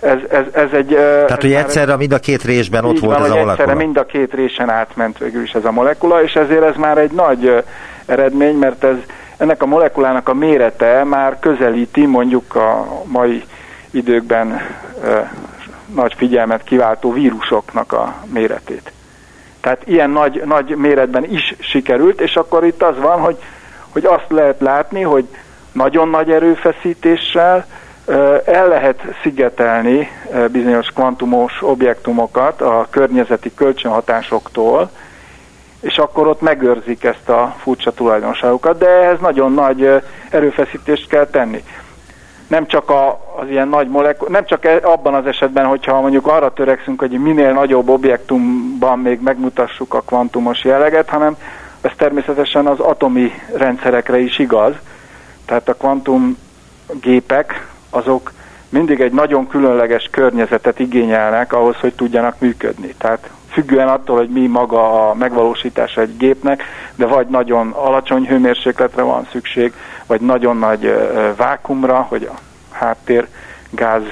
Ez, 0.00 0.18
ez, 0.30 0.44
ez 0.52 0.68
egy... 0.72 0.86
Tehát, 0.86 1.30
ez 1.30 1.40
hogy 1.40 1.52
egyszerre 1.52 1.96
mind 1.96 2.12
a 2.12 2.18
két 2.18 2.42
résben 2.42 2.84
ott 2.84 2.98
volt 2.98 3.18
van, 3.18 3.24
ez 3.24 3.30
a 3.30 3.34
molekula. 3.34 3.52
Egyszerre 3.52 3.74
mind 3.74 3.96
a 3.96 4.06
két 4.06 4.34
résen 4.34 4.70
átment 4.70 5.18
végül 5.18 5.42
is 5.42 5.52
ez 5.52 5.64
a 5.64 5.72
molekula, 5.72 6.22
és 6.22 6.34
ezért 6.34 6.62
ez 6.62 6.76
már 6.76 6.98
egy 6.98 7.12
nagy 7.12 7.64
eredmény, 8.06 8.56
mert 8.56 8.84
ez 8.84 8.96
ennek 9.36 9.62
a 9.62 9.66
molekulának 9.66 10.28
a 10.28 10.34
mérete 10.34 11.04
már 11.04 11.38
közelíti 11.38 12.06
mondjuk 12.06 12.54
a 12.54 13.02
mai 13.04 13.44
időkben 13.90 14.60
nagy 15.94 16.14
figyelmet 16.16 16.62
kiváltó 16.62 17.12
vírusoknak 17.12 17.92
a 17.92 18.14
méretét. 18.32 18.92
Tehát 19.60 19.82
ilyen 19.86 20.10
nagy, 20.10 20.42
nagy 20.44 20.76
méretben 20.76 21.24
is 21.24 21.54
sikerült, 21.58 22.20
és 22.20 22.34
akkor 22.34 22.64
itt 22.64 22.82
az 22.82 22.98
van, 22.98 23.20
hogy, 23.20 23.36
hogy 23.92 24.04
azt 24.04 24.26
lehet 24.28 24.60
látni, 24.60 25.02
hogy 25.02 25.24
nagyon 25.72 26.08
nagy 26.08 26.30
erőfeszítéssel 26.30 27.66
el 28.44 28.68
lehet 28.68 29.02
szigetelni 29.22 30.08
bizonyos 30.50 30.86
kvantumos 30.86 31.58
objektumokat 31.60 32.60
a 32.60 32.86
környezeti 32.90 33.54
kölcsönhatásoktól, 33.54 34.90
és 35.80 35.96
akkor 35.96 36.26
ott 36.26 36.40
megőrzik 36.40 37.04
ezt 37.04 37.28
a 37.28 37.54
furcsa 37.58 37.92
tulajdonságokat, 37.92 38.78
de 38.78 38.88
ehhez 38.88 39.20
nagyon 39.20 39.52
nagy 39.52 40.02
erőfeszítést 40.30 41.08
kell 41.08 41.26
tenni 41.26 41.64
nem 42.52 42.66
csak 42.66 42.90
a, 42.90 43.20
az 43.40 43.48
ilyen 43.48 43.68
nagy 43.68 43.88
molekul, 43.88 44.28
nem 44.30 44.44
csak 44.44 44.64
e, 44.64 44.80
abban 44.82 45.14
az 45.14 45.26
esetben, 45.26 45.64
hogyha 45.64 46.00
mondjuk 46.00 46.26
arra 46.26 46.52
törekszünk, 46.52 47.00
hogy 47.00 47.10
minél 47.10 47.52
nagyobb 47.52 47.88
objektumban 47.88 48.98
még 48.98 49.20
megmutassuk 49.20 49.94
a 49.94 50.00
kvantumos 50.00 50.64
jelleget, 50.64 51.08
hanem 51.08 51.36
ez 51.80 51.90
természetesen 51.96 52.66
az 52.66 52.80
atomi 52.80 53.32
rendszerekre 53.54 54.18
is 54.18 54.38
igaz. 54.38 54.74
Tehát 55.44 55.68
a 55.68 55.74
kvantum 55.74 56.38
gépek 57.00 57.66
azok 57.90 58.32
mindig 58.68 59.00
egy 59.00 59.12
nagyon 59.12 59.48
különleges 59.48 60.08
környezetet 60.10 60.78
igényelnek 60.78 61.52
ahhoz, 61.52 61.76
hogy 61.76 61.94
tudjanak 61.94 62.40
működni. 62.40 62.94
Tehát 62.98 63.30
függően 63.52 63.88
attól, 63.88 64.16
hogy 64.16 64.28
mi 64.28 64.46
maga 64.46 65.08
a 65.08 65.14
megvalósítása 65.14 66.00
egy 66.00 66.16
gépnek, 66.16 66.62
de 66.94 67.06
vagy 67.06 67.26
nagyon 67.26 67.70
alacsony 67.70 68.26
hőmérsékletre 68.26 69.02
van 69.02 69.28
szükség, 69.32 69.72
vagy 70.06 70.20
nagyon 70.20 70.56
nagy 70.56 70.94
vákumra, 71.36 72.06
hogy 72.08 72.30
a 72.32 72.38
háttér 72.70 73.26
gáz 73.70 74.02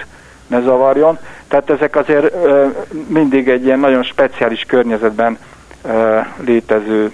ne 0.47 0.61
zavarjon. 0.61 1.19
Tehát 1.49 1.71
ezek 1.71 1.97
azért 1.97 2.35
mindig 3.07 3.49
egy 3.49 3.65
ilyen 3.65 3.79
nagyon 3.79 4.03
speciális 4.03 4.65
környezetben 4.67 5.39
létező 6.45 7.11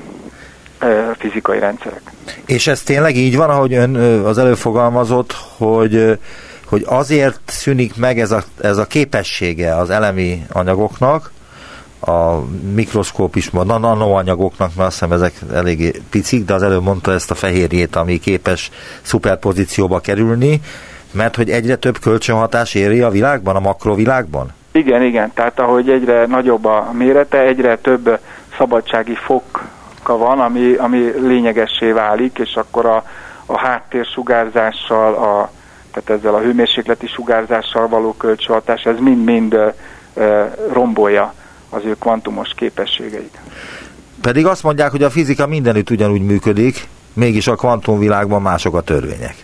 fizikai 1.19 1.59
rendszerek. 1.59 2.01
És 2.47 2.67
ez 2.67 2.83
tényleg 2.83 3.17
így 3.17 3.37
van, 3.37 3.51
ahogy 3.51 3.75
ön 3.75 3.95
az 4.25 4.39
előfogalmazott, 4.39 5.35
hogy 5.59 6.19
hogy 6.69 6.83
azért 6.87 7.41
szűnik 7.47 7.97
meg 7.97 8.21
ez 8.21 8.31
a, 8.31 8.43
ez 8.61 8.77
a 8.77 8.87
képessége 8.87 9.77
az 9.77 9.91
elemi 9.91 10.47
anyagoknak, 10.53 11.33
a 12.01 12.39
mikroszkópis 12.75 13.51
nanoanyagoknak, 13.51 14.71
mert 14.77 14.89
azt 14.89 14.99
hiszem 14.99 15.13
ezek 15.13 15.33
eléggé 15.53 15.93
picik, 16.11 16.45
de 16.45 16.55
az 16.55 16.63
előbb 16.63 16.83
mondta 16.83 17.13
ezt 17.13 17.31
a 17.31 17.35
fehérjét, 17.35 17.97
ami 17.97 18.19
képes 18.19 18.71
szuperpozícióba 19.03 19.99
kerülni, 19.99 20.61
mert 21.13 21.37
hogy 21.37 21.51
egyre 21.51 21.77
több 21.77 21.99
kölcsönhatás 21.99 22.75
éri 22.75 23.01
a 23.01 23.11
világban, 23.11 23.57
a 23.57 23.61
makrovilágban? 23.61 24.53
Igen, 24.73 25.03
igen. 25.03 25.33
Tehát 25.35 25.61
ahogy 25.61 25.91
egyre 25.91 26.27
nagyobb 26.27 26.65
a 26.65 26.91
mérete, 26.93 27.39
egyre 27.39 27.77
több 27.79 28.19
szabadsági 28.59 29.15
foka 29.15 30.17
van, 30.17 30.41
ami, 30.41 30.75
ami 30.75 31.13
lényegessé 31.21 31.91
válik, 31.91 32.39
és 32.39 32.55
akkor 32.55 32.87
a, 32.87 33.05
a 33.47 33.59
háttérsugárzással, 33.59 35.15
a, 35.15 35.51
tehát 35.93 36.21
ezzel 36.21 36.35
a 36.35 36.41
hőmérsékleti 36.41 37.07
sugárzással 37.07 37.89
való 37.89 38.13
kölcsönhatás, 38.13 38.83
ez 38.83 38.99
mind-mind 38.99 39.57
rombolja 40.73 41.35
az 41.71 41.85
ő 41.85 41.97
kvantumos 41.99 42.51
képességeit. 42.57 43.39
Pedig 44.21 44.47
azt 44.47 44.63
mondják, 44.63 44.91
hogy 44.91 45.03
a 45.03 45.11
fizika 45.11 45.47
mindenütt 45.47 45.91
ugyanúgy 45.91 46.23
működik, 46.23 46.89
mégis 47.13 47.47
a 47.47 47.55
kvantumvilágban 47.55 48.43
mások 48.43 48.75
a 48.75 48.81
törvények. 48.81 49.35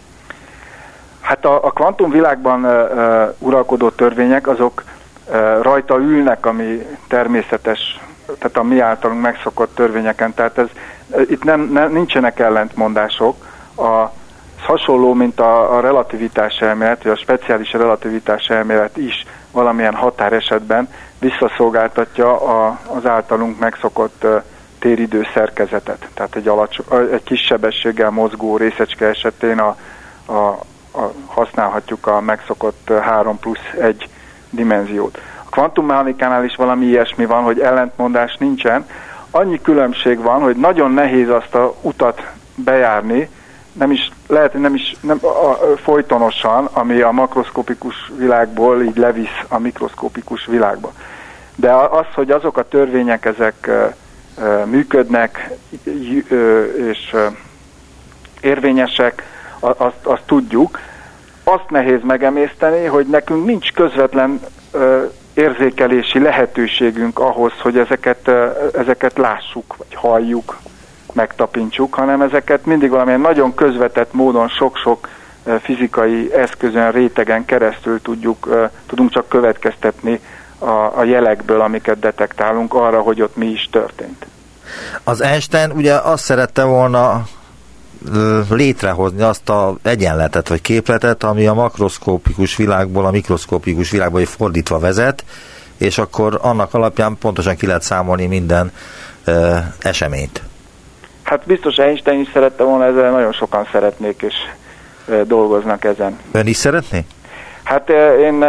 Hát 1.20 1.44
a, 1.44 1.64
a 1.64 1.70
kvantumvilágban 1.70 2.64
uh, 2.64 3.34
uralkodó 3.38 3.90
törvények 3.90 4.48
azok 4.48 4.84
uh, 5.26 5.62
rajta 5.62 5.96
ülnek, 5.98 6.46
ami 6.46 6.86
természetes, 7.08 8.00
tehát 8.38 8.56
a 8.56 8.62
mi 8.62 8.80
általunk 8.80 9.20
megszokott 9.20 9.74
törvényeken, 9.74 10.34
tehát 10.34 10.58
ez, 10.58 10.66
uh, 11.06 11.30
itt 11.30 11.44
nem, 11.44 11.70
nem, 11.72 11.92
nincsenek 11.92 12.38
ellentmondások. 12.38 13.36
A, 13.76 14.10
ez 14.62 14.68
hasonló, 14.68 15.14
mint 15.14 15.40
a, 15.40 15.76
a 15.76 15.80
relativitás 15.80 16.56
elmélet, 16.56 17.02
vagy 17.02 17.12
a 17.12 17.16
speciális 17.16 17.72
relativitás 17.72 18.48
elmélet 18.48 18.96
is 18.96 19.26
valamilyen 19.50 19.94
határesetben 19.94 20.88
visszaszolgáltatja 21.22 22.40
a, 22.40 22.78
az 22.86 23.06
általunk 23.06 23.58
megszokott 23.58 24.26
téridő 24.78 25.26
szerkezetet. 25.34 26.08
Tehát 26.14 26.36
egy, 26.36 26.48
alacsony, 26.48 26.86
egy 27.12 27.22
kis 27.22 27.40
sebességgel 27.40 28.10
mozgó 28.10 28.56
részecske 28.56 29.06
esetén 29.06 29.58
a, 29.58 29.76
a, 30.26 30.38
a, 30.92 31.12
használhatjuk 31.26 32.06
a 32.06 32.20
megszokott 32.20 32.92
3 33.00 33.38
plusz 33.38 33.72
1 33.80 34.08
dimenziót. 34.50 35.18
A 35.44 35.48
kvantummechanikánál 35.50 36.44
is 36.44 36.56
valami 36.56 36.86
ilyesmi 36.86 37.24
van, 37.26 37.42
hogy 37.42 37.60
ellentmondás 37.60 38.36
nincsen. 38.36 38.86
Annyi 39.30 39.60
különbség 39.60 40.18
van, 40.18 40.40
hogy 40.40 40.56
nagyon 40.56 40.90
nehéz 40.90 41.28
azt 41.28 41.54
a 41.54 41.74
utat 41.80 42.30
bejárni, 42.54 43.28
nem 43.72 43.90
is, 43.90 44.10
lehet, 44.32 44.52
hogy 44.52 44.60
nem 44.60 44.74
is 44.74 44.96
nem, 45.00 45.18
a, 45.20 45.26
a, 45.26 45.76
folytonosan, 45.76 46.68
ami 46.72 47.00
a 47.00 47.10
makroszkopikus 47.10 48.12
világból 48.16 48.82
így 48.82 48.96
levisz 48.96 49.40
a 49.48 49.58
mikroszkopikus 49.58 50.46
világba. 50.46 50.92
De 51.56 51.72
az, 51.72 52.06
hogy 52.14 52.30
azok 52.30 52.56
a 52.56 52.68
törvények 52.68 53.24
ezek 53.24 53.70
működnek 54.64 55.50
és 56.90 57.14
érvényesek, 58.40 59.22
azt, 59.60 60.02
azt 60.02 60.22
tudjuk. 60.26 60.78
Azt 61.44 61.70
nehéz 61.70 62.00
megemészteni, 62.02 62.84
hogy 62.84 63.06
nekünk 63.06 63.44
nincs 63.44 63.72
közvetlen 63.72 64.40
érzékelési 65.34 66.18
lehetőségünk 66.18 67.18
ahhoz, 67.18 67.52
hogy 67.60 67.78
ezeket, 67.78 68.30
ezeket 68.72 69.18
lássuk, 69.18 69.76
vagy 69.76 69.94
halljuk, 69.94 70.58
megtapintsuk, 71.14 71.94
hanem 71.94 72.20
ezeket 72.20 72.66
mindig 72.66 72.90
valamilyen 72.90 73.20
nagyon 73.20 73.54
közvetett 73.54 74.12
módon 74.12 74.48
sok-sok 74.48 75.08
fizikai 75.62 76.34
eszközön, 76.34 76.90
rétegen 76.90 77.44
keresztül 77.44 78.00
tudjuk, 78.00 78.68
tudunk 78.86 79.10
csak 79.10 79.28
következtetni 79.28 80.20
a, 80.58 80.98
a 80.98 81.04
jelekből, 81.04 81.60
amiket 81.60 81.98
detektálunk 81.98 82.74
arra, 82.74 83.00
hogy 83.00 83.22
ott 83.22 83.36
mi 83.36 83.46
is 83.46 83.68
történt. 83.70 84.26
Az 85.04 85.20
Einstein 85.20 85.70
ugye 85.70 85.94
azt 85.94 86.24
szerette 86.24 86.64
volna 86.64 87.26
létrehozni 88.50 89.22
azt 89.22 89.48
a 89.48 89.76
egyenletet 89.82 90.48
vagy 90.48 90.60
képletet, 90.60 91.22
ami 91.22 91.46
a 91.46 91.54
makroszkópikus 91.54 92.56
világból 92.56 93.06
a 93.06 93.10
mikroszkópikus 93.10 93.90
világba 93.90 94.26
fordítva 94.26 94.78
vezet, 94.78 95.24
és 95.76 95.98
akkor 95.98 96.38
annak 96.42 96.74
alapján 96.74 97.16
pontosan 97.18 97.56
ki 97.56 97.66
lehet 97.66 97.82
számolni 97.82 98.26
minden 98.26 98.72
ö, 99.24 99.56
eseményt. 99.78 100.42
Hát 101.32 101.46
biztos 101.46 101.76
Einstein 101.76 102.20
is 102.20 102.28
szerette 102.32 102.62
volna, 102.62 102.84
ezzel 102.84 103.10
nagyon 103.10 103.32
sokan 103.32 103.68
szeretnék, 103.72 104.22
és 104.22 104.34
dolgoznak 105.24 105.84
ezen. 105.84 106.18
Ön 106.32 106.46
is 106.46 106.56
szeretné? 106.56 107.04
Hát 107.62 107.88
én 108.20 108.44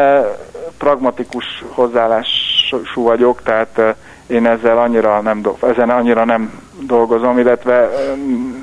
pragmatikus 0.77 1.63
hozzáállású 1.69 3.03
vagyok, 3.03 3.41
tehát 3.43 3.95
én 4.27 4.45
ezzel 4.45 4.77
annyira 4.77 5.21
nem, 5.21 5.41
do- 5.41 5.63
ezen 5.63 5.89
annyira 5.89 6.25
nem 6.25 6.61
dolgozom, 6.79 7.39
illetve... 7.39 7.89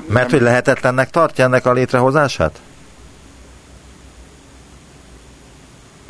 Mert 0.07 0.29
nem... 0.29 0.39
hogy 0.39 0.41
lehetetlennek 0.41 1.09
tartja 1.09 1.43
ennek 1.45 1.65
a 1.65 1.73
létrehozását? 1.73 2.59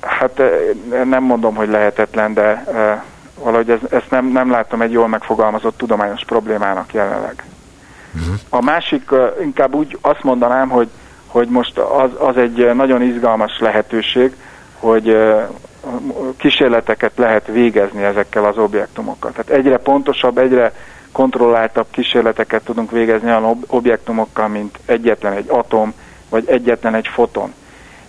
Hát 0.01 0.41
nem 1.03 1.23
mondom, 1.23 1.55
hogy 1.55 1.69
lehetetlen, 1.69 2.33
de 2.33 2.63
valahogy 3.43 3.69
ez, 3.69 3.79
ezt 3.89 4.09
nem, 4.09 4.25
nem 4.25 4.51
látom 4.51 4.81
egy 4.81 4.91
jól 4.91 5.07
megfogalmazott 5.07 5.77
tudományos 5.77 6.23
problémának 6.25 6.93
jelenleg. 6.93 7.43
Uh-huh. 8.15 8.35
A 8.49 8.61
másik, 8.61 9.09
inkább 9.41 9.75
úgy 9.75 9.97
azt 10.01 10.23
mondanám, 10.23 10.69
hogy, 10.69 10.87
hogy 11.27 11.47
most 11.47 11.77
az, 11.77 12.09
az 12.17 12.37
egy 12.37 12.75
nagyon 12.75 13.01
izgalmas 13.01 13.59
lehetőség, 13.59 14.35
hogy 14.79 15.17
kísérleteket 16.37 17.11
lehet 17.15 17.47
végezni 17.47 18.03
ezekkel 18.03 18.45
az 18.45 18.57
objektumokkal. 18.57 19.31
Tehát 19.31 19.49
egyre 19.49 19.77
pontosabb, 19.77 20.37
egyre 20.37 20.73
kontrolláltabb 21.11 21.85
kísérleteket 21.91 22.63
tudunk 22.63 22.91
végezni 22.91 23.27
olyan 23.27 23.63
objektumokkal, 23.67 24.47
mint 24.47 24.79
egyetlen 24.85 25.33
egy 25.33 25.49
atom, 25.49 25.93
vagy 26.29 26.43
egyetlen 26.47 26.95
egy 26.95 27.07
foton. 27.07 27.53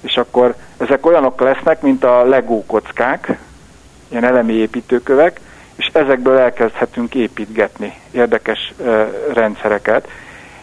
És 0.01 0.17
akkor 0.17 0.55
ezek 0.77 1.07
olyanok 1.07 1.41
lesznek, 1.41 1.83
mint 1.83 2.05
a 2.05 2.25
Lego 2.25 2.63
kockák, 2.67 3.39
ilyen 4.09 4.25
elemi 4.25 4.53
építőkövek, 4.53 5.41
és 5.83 5.91
ezekből 5.93 6.39
elkezdhetünk 6.39 7.15
építgetni 7.15 7.95
érdekes 8.11 8.73
rendszereket 9.33 10.09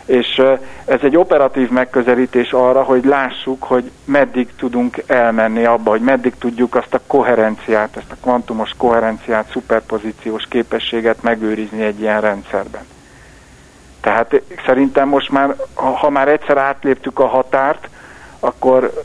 és 0.09 0.41
ez 0.85 0.99
egy 1.01 1.17
operatív 1.17 1.69
megközelítés 1.69 2.51
arra, 2.51 2.83
hogy 2.83 3.05
lássuk, 3.05 3.63
hogy 3.63 3.91
meddig 4.05 4.49
tudunk 4.57 5.03
elmenni 5.07 5.65
abba, 5.65 5.89
hogy 5.89 6.01
meddig 6.01 6.33
tudjuk 6.39 6.75
azt 6.75 6.93
a 6.93 7.01
koherenciát, 7.07 7.97
ezt 7.97 8.11
a 8.11 8.17
kvantumos 8.21 8.71
koherenciát, 8.77 9.49
szuperpozíciós 9.51 10.45
képességet 10.49 11.21
megőrizni 11.21 11.83
egy 11.83 11.99
ilyen 11.99 12.21
rendszerben. 12.21 12.81
Tehát 14.01 14.41
szerintem 14.65 15.07
most 15.07 15.31
már, 15.31 15.55
ha 15.73 16.09
már 16.09 16.27
egyszer 16.27 16.57
átléptük 16.57 17.19
a 17.19 17.27
határt, 17.27 17.89
akkor 18.39 19.03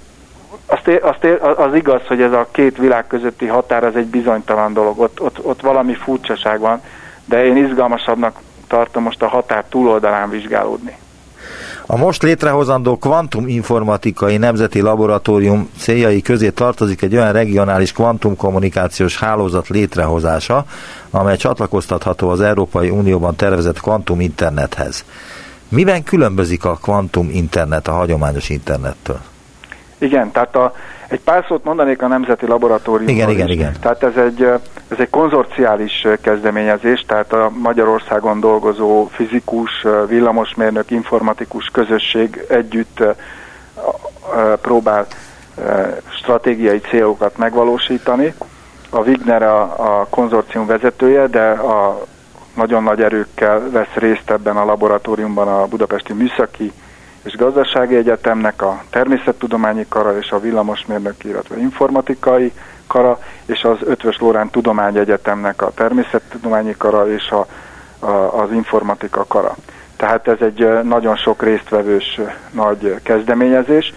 azt, 0.66 0.90
azt, 1.02 1.24
az 1.56 1.74
igaz, 1.74 2.00
hogy 2.06 2.20
ez 2.20 2.32
a 2.32 2.46
két 2.50 2.78
világ 2.78 3.06
közötti 3.06 3.46
határ 3.46 3.84
az 3.84 3.96
egy 3.96 4.06
bizonytalan 4.06 4.72
dolog, 4.72 4.98
ott, 5.00 5.20
ott, 5.20 5.44
ott 5.44 5.60
valami 5.60 5.94
furcsaság 5.94 6.60
van, 6.60 6.80
de 7.24 7.44
én 7.44 7.56
izgalmasabbnak 7.56 8.38
tartom 8.66 9.02
most 9.02 9.22
a 9.22 9.28
határ 9.28 9.64
túloldalán 9.68 10.30
vizsgálódni. 10.30 10.96
A 11.86 11.96
most 11.96 12.22
létrehozandó 12.22 12.96
kvantuminformatikai 12.96 14.36
nemzeti 14.36 14.80
laboratórium 14.80 15.70
céljai 15.78 16.22
közé 16.22 16.50
tartozik 16.50 17.02
egy 17.02 17.16
olyan 17.16 17.32
regionális 17.32 17.92
kvantumkommunikációs 17.92 19.18
hálózat 19.18 19.68
létrehozása, 19.68 20.64
amely 21.10 21.36
csatlakoztatható 21.36 22.28
az 22.28 22.40
Európai 22.40 22.90
Unióban 22.90 23.36
tervezett 23.36 23.80
kvantum 23.80 24.20
internethez. 24.20 25.04
Miben 25.68 26.02
különbözik 26.02 26.64
a 26.64 26.78
kvantum 26.82 27.30
internet 27.32 27.88
a 27.88 27.92
hagyományos 27.92 28.48
internettől? 28.48 29.20
Igen, 29.98 30.30
tehát 30.30 30.56
a, 30.56 30.72
egy 31.08 31.20
pár 31.20 31.44
szót 31.48 31.64
mondanék 31.64 32.02
a 32.02 32.06
Nemzeti 32.06 32.46
Laboratóriumról 32.46 33.16
Igen, 33.16 33.30
igen, 33.30 33.48
igen. 33.48 33.72
Tehát 33.80 34.02
ez 34.02 34.16
egy, 34.16 34.42
ez 34.88 34.98
egy 34.98 35.10
konzorciális 35.10 36.06
kezdeményezés, 36.20 37.04
tehát 37.06 37.32
a 37.32 37.50
Magyarországon 37.62 38.40
dolgozó 38.40 39.06
fizikus, 39.06 39.86
villamosmérnök, 40.08 40.90
informatikus 40.90 41.68
közösség 41.72 42.44
együtt 42.48 43.02
próbál 44.60 45.06
stratégiai 46.08 46.80
célokat 46.80 47.36
megvalósítani. 47.36 48.34
A 48.90 48.98
Wigner 48.98 49.42
a, 49.42 49.62
a 49.62 50.06
konzorcium 50.10 50.66
vezetője, 50.66 51.26
de 51.26 51.50
a 51.50 52.06
nagyon 52.54 52.82
nagy 52.82 53.02
erőkkel 53.02 53.70
vesz 53.70 53.94
részt 53.94 54.30
ebben 54.30 54.56
a 54.56 54.64
laboratóriumban 54.64 55.48
a 55.48 55.66
Budapesti 55.66 56.12
Műszaki 56.12 56.72
és 57.24 57.36
Gazdasági 57.36 57.96
Egyetemnek 57.96 58.62
a 58.62 58.82
Természettudományi 58.90 59.86
Kara 59.88 60.18
és 60.18 60.30
a 60.30 60.40
Villamosmérnöki, 60.40 61.28
illetve 61.28 61.58
Informatikai 61.58 62.52
Kara, 62.86 63.18
és 63.46 63.62
az 63.62 63.78
Ötvös 63.84 64.18
Lórán 64.18 64.50
Tudományegyetemnek 64.50 65.62
a 65.62 65.72
Természettudományi 65.74 66.74
Kara 66.78 67.12
és 67.12 67.30
a, 67.30 67.46
a, 68.06 68.42
az 68.42 68.52
Informatika 68.52 69.24
Kara. 69.28 69.56
Tehát 69.96 70.28
ez 70.28 70.40
egy 70.40 70.82
nagyon 70.82 71.16
sok 71.16 71.42
résztvevős 71.42 72.20
nagy 72.50 72.94
kezdeményezés. 73.02 73.92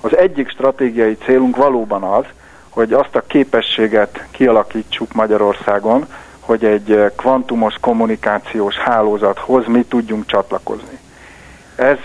Az 0.00 0.16
egyik 0.16 0.50
stratégiai 0.50 1.16
célunk 1.16 1.56
valóban 1.56 2.02
az, 2.02 2.24
hogy 2.68 2.92
azt 2.92 3.16
a 3.16 3.24
képességet 3.26 4.26
kialakítsuk 4.30 5.12
Magyarországon, 5.12 6.06
hogy 6.40 6.64
egy 6.64 7.12
kvantumos 7.16 7.74
kommunikációs 7.80 8.74
hálózathoz 8.74 9.66
mi 9.66 9.84
tudjunk 9.84 10.26
csatlakozni. 10.26 10.98
Ez 11.76 11.98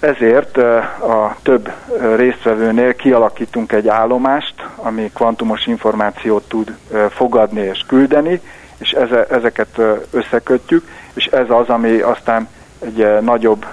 ezért 0.00 0.56
a 0.56 1.36
több 1.42 1.72
résztvevőnél 2.16 2.94
kialakítunk 2.94 3.72
egy 3.72 3.88
állomást, 3.88 4.54
ami 4.76 5.10
kvantumos 5.14 5.66
információt 5.66 6.48
tud 6.48 6.76
fogadni 7.10 7.60
és 7.60 7.84
küldeni, 7.86 8.40
és 8.78 8.90
ezeket 9.30 9.80
összekötjük, 10.10 10.88
és 11.14 11.26
ez 11.26 11.50
az, 11.50 11.68
ami 11.68 12.00
aztán 12.00 12.48
egy 12.78 13.20
nagyobb 13.20 13.66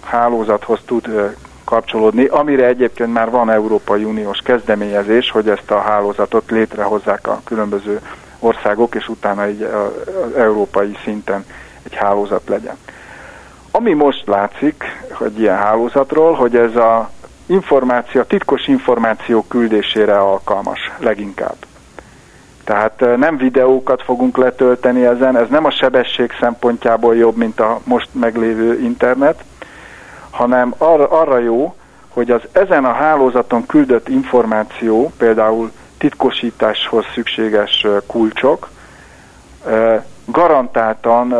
hálózathoz 0.00 0.80
tud 0.86 1.34
kapcsolódni, 1.64 2.24
amire 2.24 2.66
egyébként 2.66 3.12
már 3.12 3.30
van 3.30 3.50
Európai 3.50 4.04
Uniós 4.04 4.38
kezdeményezés, 4.38 5.30
hogy 5.30 5.48
ezt 5.48 5.70
a 5.70 5.80
hálózatot 5.80 6.50
létrehozzák 6.50 7.28
a 7.28 7.40
különböző 7.44 8.00
országok, 8.38 8.94
és 8.94 9.08
utána 9.08 9.44
egy 9.44 9.68
európai 10.36 10.96
szinten 11.04 11.44
egy 11.82 11.94
hálózat 11.94 12.48
legyen. 12.48 12.76
Ami 13.76 13.92
most 13.92 14.26
látszik, 14.26 14.84
hogy 15.10 15.40
ilyen 15.40 15.56
hálózatról, 15.56 16.32
hogy 16.32 16.56
ez 16.56 16.76
a 16.76 17.10
információ, 17.46 18.22
titkos 18.22 18.66
információ 18.66 19.44
küldésére 19.48 20.18
alkalmas 20.18 20.92
leginkább. 20.98 21.56
Tehát 22.64 23.16
nem 23.16 23.36
videókat 23.36 24.02
fogunk 24.02 24.36
letölteni 24.36 25.04
ezen, 25.04 25.36
ez 25.36 25.48
nem 25.48 25.64
a 25.64 25.70
sebesség 25.70 26.30
szempontjából 26.40 27.16
jobb, 27.16 27.36
mint 27.36 27.60
a 27.60 27.80
most 27.84 28.08
meglévő 28.12 28.80
internet, 28.80 29.44
hanem 30.30 30.74
arra, 30.78 31.08
arra 31.08 31.38
jó, 31.38 31.74
hogy 32.08 32.30
az 32.30 32.42
ezen 32.52 32.84
a 32.84 32.92
hálózaton 32.92 33.66
küldött 33.66 34.08
információ, 34.08 35.12
például 35.18 35.72
titkosításhoz 35.98 37.04
szükséges 37.14 37.86
kulcsok, 38.06 38.68
garantáltan 40.24 41.34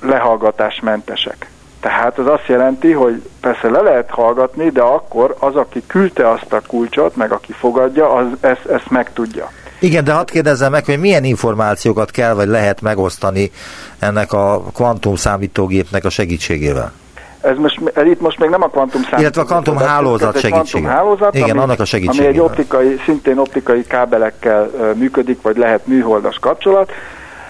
lehallgatásmentesek. 0.00 1.50
Tehát 1.80 2.18
az 2.18 2.26
azt 2.26 2.46
jelenti, 2.46 2.92
hogy 2.92 3.22
persze 3.40 3.70
le 3.70 3.80
lehet 3.80 4.10
hallgatni, 4.10 4.70
de 4.70 4.80
akkor 4.80 5.36
az, 5.38 5.56
aki 5.56 5.82
küldte 5.86 6.30
azt 6.30 6.52
a 6.52 6.60
kulcsot, 6.66 7.16
meg 7.16 7.32
aki 7.32 7.52
fogadja, 7.52 8.12
az 8.14 8.26
ezt, 8.40 8.66
ezt 8.66 8.90
megtudja. 8.90 9.50
Igen, 9.80 10.04
de 10.04 10.12
hadd 10.12 10.26
kérdezzem 10.30 10.70
meg, 10.70 10.84
hogy 10.84 10.98
milyen 10.98 11.24
információkat 11.24 12.10
kell 12.10 12.34
vagy 12.34 12.48
lehet 12.48 12.80
megosztani 12.80 13.50
ennek 13.98 14.32
a 14.32 14.62
kvantum 14.74 15.14
számítógépnek 15.14 16.04
a 16.04 16.10
segítségével? 16.10 16.92
Ez 17.40 17.56
most, 17.56 17.80
ez 17.94 18.04
itt 18.04 18.20
most 18.20 18.38
még 18.38 18.50
nem 18.50 18.62
a 18.62 18.68
kvantum 18.68 19.02
számítógép. 19.02 19.20
Illetve 19.20 19.40
a 19.40 19.44
kvantum 19.44 19.76
hálózat 19.76 20.38
segítségével. 20.38 20.94
hálózat, 20.96 21.34
Igen, 21.34 21.50
ami, 21.50 21.58
annak 21.58 21.80
a 21.80 21.84
segítségével. 21.84 22.28
Ami 22.28 22.38
egy 22.38 22.44
optikai, 22.44 23.00
szintén 23.04 23.38
optikai 23.38 23.84
kábelekkel 23.86 24.70
működik, 24.94 25.42
vagy 25.42 25.56
lehet 25.56 25.86
műholdas 25.86 26.38
kapcsolat. 26.38 26.92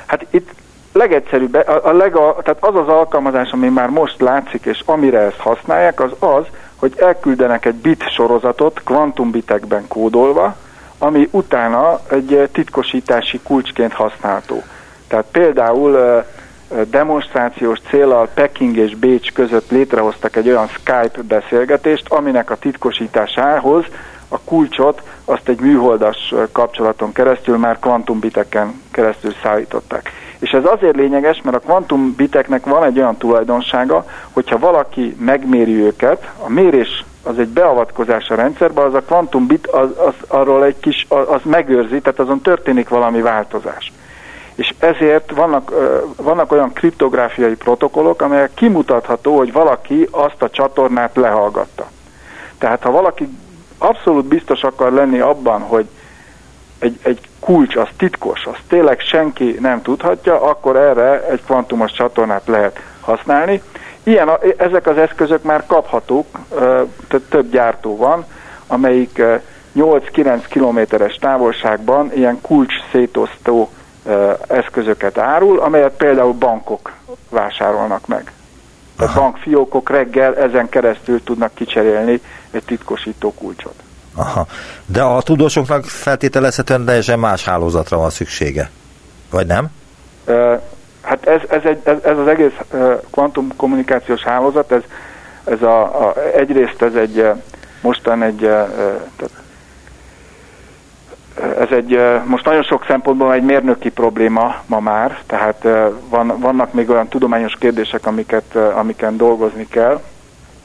Hát 0.06 0.26
itt 0.30 0.50
legegyszerűbb, 0.98 1.54
a, 1.54 1.86
a 1.88 1.92
lega, 1.92 2.36
tehát 2.42 2.64
az 2.64 2.74
az 2.74 2.88
alkalmazás, 2.88 3.50
ami 3.50 3.68
már 3.68 3.88
most 3.88 4.20
látszik, 4.20 4.64
és 4.64 4.82
amire 4.84 5.18
ezt 5.18 5.38
használják, 5.38 6.00
az 6.00 6.10
az, 6.18 6.44
hogy 6.76 6.92
elküldenek 6.96 7.64
egy 7.64 7.74
bit 7.74 8.10
sorozatot 8.10 8.80
kvantumbitekben 8.84 9.88
kódolva, 9.88 10.56
ami 10.98 11.28
utána 11.30 12.00
egy 12.10 12.48
titkosítási 12.52 13.40
kulcsként 13.42 13.92
használható. 13.92 14.62
Tehát 15.08 15.26
például 15.32 16.24
demonstrációs 16.90 17.78
célral 17.88 18.28
Peking 18.34 18.76
és 18.76 18.96
Bécs 18.96 19.32
között 19.32 19.70
létrehoztak 19.70 20.36
egy 20.36 20.48
olyan 20.48 20.66
Skype 20.66 21.22
beszélgetést, 21.22 22.08
aminek 22.08 22.50
a 22.50 22.56
titkosításához 22.56 23.84
a 24.28 24.38
kulcsot 24.40 25.02
azt 25.28 25.48
egy 25.48 25.60
műholdas 25.60 26.34
kapcsolaton 26.52 27.12
keresztül 27.12 27.56
már 27.56 27.78
kvantumbiteken 27.78 28.80
keresztül 28.90 29.34
szállították. 29.42 30.12
És 30.38 30.50
ez 30.50 30.64
azért 30.64 30.96
lényeges, 30.96 31.40
mert 31.42 31.56
a 31.56 31.60
kvantumbiteknek 31.60 32.64
van 32.64 32.84
egy 32.84 32.98
olyan 32.98 33.16
tulajdonsága, 33.16 34.04
hogyha 34.32 34.58
valaki 34.58 35.16
megméri 35.20 35.74
őket, 35.74 36.30
a 36.38 36.50
mérés 36.50 37.04
az 37.22 37.38
egy 37.38 37.48
beavatkozás 37.48 38.28
a 38.28 38.34
rendszerbe, 38.34 38.82
az 38.82 38.94
a 38.94 39.00
kvantumbit, 39.00 39.66
az, 39.66 39.88
az, 40.06 40.14
arról 40.28 40.64
egy 40.64 40.80
kis, 40.80 41.06
az, 41.08 41.40
megőrzi, 41.42 42.00
tehát 42.00 42.18
azon 42.18 42.40
történik 42.40 42.88
valami 42.88 43.20
változás. 43.20 43.92
És 44.54 44.74
ezért 44.78 45.30
vannak, 45.30 45.72
vannak 46.16 46.52
olyan 46.52 46.72
kriptográfiai 46.72 47.54
protokollok, 47.54 48.22
amelyek 48.22 48.50
kimutatható, 48.54 49.36
hogy 49.36 49.52
valaki 49.52 50.08
azt 50.10 50.42
a 50.42 50.50
csatornát 50.50 51.16
lehallgatta. 51.16 51.90
Tehát 52.58 52.82
ha 52.82 52.90
valaki 52.90 53.28
abszolút 53.78 54.24
biztos 54.24 54.62
akar 54.62 54.92
lenni 54.92 55.18
abban, 55.18 55.60
hogy 55.60 55.86
egy, 56.78 56.98
egy 57.02 57.20
kulcs 57.40 57.76
az 57.76 57.88
titkos, 57.96 58.46
az 58.46 58.56
tényleg 58.68 59.00
senki 59.00 59.56
nem 59.60 59.82
tudhatja, 59.82 60.42
akkor 60.42 60.76
erre 60.76 61.26
egy 61.28 61.42
kvantumos 61.44 61.92
csatornát 61.92 62.46
lehet 62.46 62.80
használni. 63.00 63.62
Ilyen, 64.02 64.30
ezek 64.56 64.86
az 64.86 64.98
eszközök 64.98 65.42
már 65.42 65.66
kaphatók, 65.66 66.26
több 67.28 67.50
gyártó 67.50 67.96
van, 67.96 68.24
amelyik 68.66 69.22
8-9 69.76 70.44
kilométeres 70.48 71.14
távolságban 71.14 72.12
ilyen 72.14 72.38
kulcs 72.40 72.74
szétosztó 72.92 73.70
eszközöket 74.48 75.18
árul, 75.18 75.60
amelyet 75.60 75.96
például 75.96 76.32
bankok 76.32 76.92
vásárolnak 77.30 78.06
meg. 78.06 78.32
A 78.98 79.12
bankfiókok 79.14 79.90
reggel 79.90 80.36
ezen 80.36 80.68
keresztül 80.68 81.22
tudnak 81.22 81.54
kicserélni 81.54 82.20
egy 82.50 82.62
titkosító 82.64 83.34
kulcsot. 83.34 83.74
Aha. 84.14 84.46
De 84.86 85.02
a 85.02 85.22
tudósoknak 85.22 85.84
feltételezhetően 85.84 86.84
teljesen 86.84 87.18
más 87.18 87.44
hálózatra 87.44 87.96
van 87.96 88.10
szüksége. 88.10 88.70
Vagy 89.30 89.46
nem? 89.46 89.68
Uh, 90.26 90.60
hát 91.02 91.26
ez, 91.26 91.40
ez, 91.48 91.64
egy, 91.64 91.80
ez, 91.84 91.96
ez 92.02 92.18
az 92.18 92.26
egész 92.26 92.52
uh, 92.72 93.00
kvantum 93.10 93.56
kommunikációs 93.56 94.22
hálózat, 94.22 94.72
ez, 94.72 94.82
ez 95.44 95.62
a, 95.62 96.06
a, 96.06 96.14
egyrészt 96.34 96.82
ez 96.82 96.94
egy 96.94 97.26
mostan 97.80 98.22
egy 98.22 98.36
tehát 98.36 99.32
ez 101.58 101.70
egy 101.70 102.00
most 102.24 102.44
nagyon 102.44 102.62
sok 102.62 102.84
szempontból 102.86 103.32
egy 103.32 103.42
mérnöki 103.42 103.90
probléma 103.90 104.54
ma 104.66 104.80
már, 104.80 105.18
tehát 105.26 105.62
van, 106.08 106.34
vannak 106.38 106.72
még 106.72 106.90
olyan 106.90 107.08
tudományos 107.08 107.54
kérdések, 107.58 108.06
amiket, 108.06 108.54
amiken 108.54 109.16
dolgozni 109.16 109.66
kell, 109.68 110.00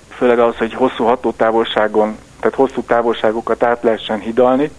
főleg 0.10 0.40
az, 0.40 0.58
hogy 0.58 0.74
hosszú 0.74 1.04
hatótávolságon, 1.04 2.18
tehát 2.40 2.58
hosszú 2.58 2.82
távolságokat 2.82 3.64
át 3.64 3.84
lehessen 3.84 4.20
hidalni, 4.20 4.72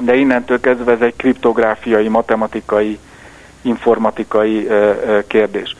de 0.00 0.14
innentől 0.14 0.60
kezdve 0.60 0.92
ez 0.92 1.00
egy 1.00 1.16
kriptográfiai, 1.16 2.08
matematikai, 2.08 2.98
informatikai 3.62 4.68
kérdés. 5.26 5.76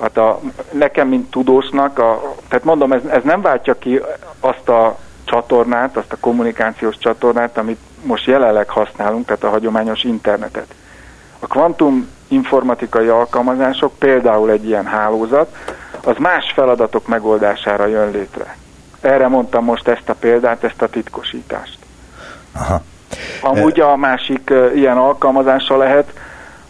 Hát 0.00 0.16
a, 0.16 0.40
nekem, 0.70 1.08
mint 1.08 1.30
tudósnak, 1.30 1.98
a, 1.98 2.34
tehát 2.48 2.64
mondom, 2.64 2.92
ez, 2.92 3.04
ez 3.04 3.22
nem 3.22 3.40
váltja 3.40 3.78
ki 3.78 4.00
azt 4.40 4.68
a 4.68 4.98
csatornát, 5.24 5.96
azt 5.96 6.12
a 6.12 6.16
kommunikációs 6.20 6.98
csatornát, 6.98 7.58
amit 7.58 7.78
most 8.02 8.26
jelenleg 8.26 8.68
használunk, 8.68 9.26
tehát 9.26 9.44
a 9.44 9.48
hagyományos 9.48 10.02
internetet. 10.04 10.74
A 11.38 11.46
kvantum 11.46 12.08
informatikai 12.28 13.08
alkalmazások, 13.08 13.92
például 13.98 14.50
egy 14.50 14.66
ilyen 14.66 14.86
hálózat, 14.86 15.56
az 16.04 16.16
más 16.18 16.52
feladatok 16.54 17.06
megoldására 17.06 17.86
jön 17.86 18.10
létre. 18.10 18.56
Erre 19.00 19.28
mondtam 19.28 19.64
most 19.64 19.88
ezt 19.88 20.08
a 20.08 20.14
példát, 20.14 20.64
ezt 20.64 20.82
a 20.82 20.88
titkosítást. 20.88 21.78
Aha. 22.52 22.82
Amúgy 23.42 23.80
a 23.80 23.96
másik 23.96 24.50
uh, 24.50 24.76
ilyen 24.76 24.96
alkalmazása 24.96 25.76
lehet 25.76 26.12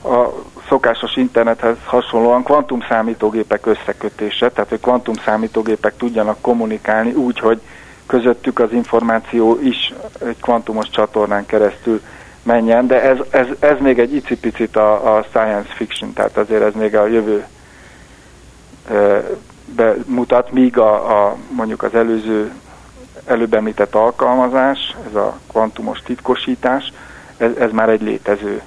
a 0.04 0.26
szokásos 0.68 1.16
internethez 1.16 1.76
hasonlóan 1.84 2.42
kvantum 2.42 2.80
számítógépek 2.88 3.66
összekötése, 3.66 4.50
tehát 4.50 4.70
hogy 4.70 4.80
kvantum 4.80 5.14
számítógépek 5.24 5.96
tudjanak 5.96 6.40
kommunikálni 6.40 7.12
úgy, 7.12 7.38
hogy 7.38 7.60
közöttük 8.08 8.58
az 8.58 8.72
információ 8.72 9.58
is 9.62 9.92
egy 10.26 10.40
kvantumos 10.40 10.90
csatornán 10.90 11.46
keresztül 11.46 12.00
menjen, 12.42 12.86
de 12.86 13.02
ez, 13.02 13.18
ez, 13.30 13.46
ez 13.58 13.76
még 13.80 13.98
egy 13.98 14.14
icipicit 14.14 14.76
a, 14.76 15.16
a 15.16 15.22
science 15.28 15.72
fiction, 15.74 16.12
tehát 16.12 16.36
azért 16.36 16.62
ez 16.62 16.72
még 16.74 16.96
a 16.96 17.06
jövő 17.06 17.44
mutat, 20.04 20.52
míg 20.52 20.78
a, 20.78 21.24
a, 21.26 21.36
mondjuk 21.50 21.82
az 21.82 21.94
előző 21.94 22.52
előbb 23.26 23.54
említett 23.54 23.94
alkalmazás, 23.94 24.96
ez 25.08 25.14
a 25.14 25.38
kvantumos 25.48 25.98
titkosítás, 26.04 26.92
ez, 27.36 27.50
ez 27.58 27.70
már 27.72 27.88
egy 27.88 28.02
létező, 28.02 28.62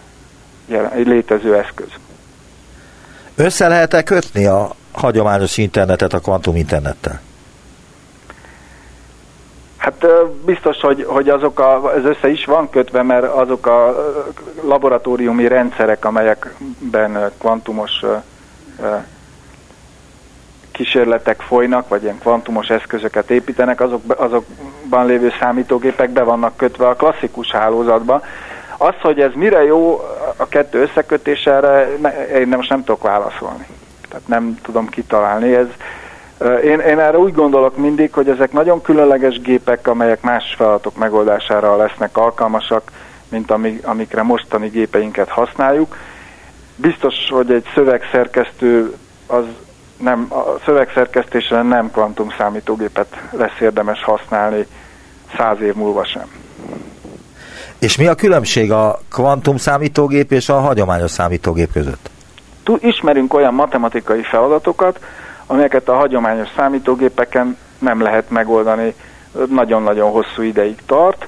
egy 0.94 1.08
létező 1.08 1.56
eszköz. 1.56 1.90
Össze 3.36 3.68
lehet-e 3.68 4.04
kötni 4.04 4.46
a 4.46 4.76
hagyományos 4.92 5.58
internetet 5.58 6.14
a 6.14 6.20
kvantum 6.20 6.56
internettel? 6.56 7.22
Hát 9.82 10.06
biztos, 10.46 10.80
hogy, 10.80 11.06
hogy 11.08 11.30
azok 11.30 11.60
a, 11.60 11.94
ez 11.96 12.04
össze 12.04 12.30
is 12.30 12.46
van 12.46 12.70
kötve, 12.70 13.02
mert 13.04 13.24
azok 13.24 13.66
a 13.66 13.96
laboratóriumi 14.64 15.48
rendszerek, 15.48 16.06
amelyekben 16.06 17.32
kvantumos 17.40 18.04
kísérletek 20.72 21.42
folynak, 21.42 21.88
vagy 21.88 22.04
ilyen 22.04 22.20
kvantumos 22.20 22.70
eszközöket 22.70 23.30
építenek, 23.30 23.82
azok, 23.82 24.02
azokban 24.18 25.06
lévő 25.06 25.32
számítógépek 25.40 26.10
be 26.10 26.24
vannak 26.24 26.58
kötve 26.58 26.88
a 26.88 26.96
klasszikus 26.96 27.52
hálózatba. 27.52 28.22
Az, 28.78 28.96
hogy 29.02 29.20
ez 29.20 29.32
mire 29.36 29.64
jó 29.64 30.02
a 30.36 30.48
kettő 30.48 30.82
összekötésére, 30.82 31.88
én 32.34 32.48
most 32.48 32.70
nem 32.70 32.84
tudok 32.84 33.04
válaszolni. 33.04 33.68
Tehát 34.10 34.28
nem 34.28 34.60
tudom 34.62 34.88
kitalálni. 34.90 35.54
Ez, 35.54 35.68
én, 36.64 36.80
én 36.80 37.00
erre 37.00 37.18
úgy 37.18 37.34
gondolok 37.34 37.78
mindig, 37.78 38.14
hogy 38.14 38.30
ezek 38.30 38.52
nagyon 38.52 38.82
különleges 38.82 39.42
gépek, 39.42 39.88
amelyek 39.88 40.22
más 40.22 40.54
feladatok 40.58 40.98
megoldására 40.98 41.76
lesznek 41.76 42.18
alkalmasak, 42.18 42.92
mint 43.30 43.52
amik, 43.52 43.88
amikre 43.88 44.22
mostani 44.22 44.68
gépeinket 44.68 45.30
használjuk. 45.30 45.96
Biztos, 46.76 47.16
hogy 47.30 47.52
egy 47.52 47.66
szövegszerkesztő 47.74 48.96
az 49.28 49.44
nem, 49.98 50.28
a 50.30 50.60
szövegszerkesztésre 50.66 51.62
nem 51.62 51.92
kvantum 51.92 52.30
számítógépet 52.38 53.22
lesz 53.32 53.60
érdemes 53.60 54.04
használni 54.04 54.66
száz 55.38 55.62
év 55.62 55.74
múlva 55.74 56.06
sem. 56.06 56.26
És 57.80 57.98
mi 57.98 58.08
a 58.08 58.16
különbség 58.16 58.72
a 58.72 59.00
kvantum 59.10 59.58
számítógép 59.58 60.32
és 60.32 60.50
a 60.50 60.60
hagyományos 60.60 61.12
számítógép 61.12 61.72
között? 61.72 62.10
Ismerünk 62.80 63.34
olyan 63.34 63.54
matematikai 63.54 64.22
feladatokat, 64.22 65.00
amelyeket 65.52 65.90
a 65.90 65.94
hagyományos 65.94 66.50
számítógépeken 66.56 67.58
nem 67.80 68.02
lehet 68.02 68.30
megoldani, 68.30 68.96
nagyon-nagyon 69.50 70.12
hosszú 70.12 70.42
ideig 70.42 70.76
tart, 70.86 71.28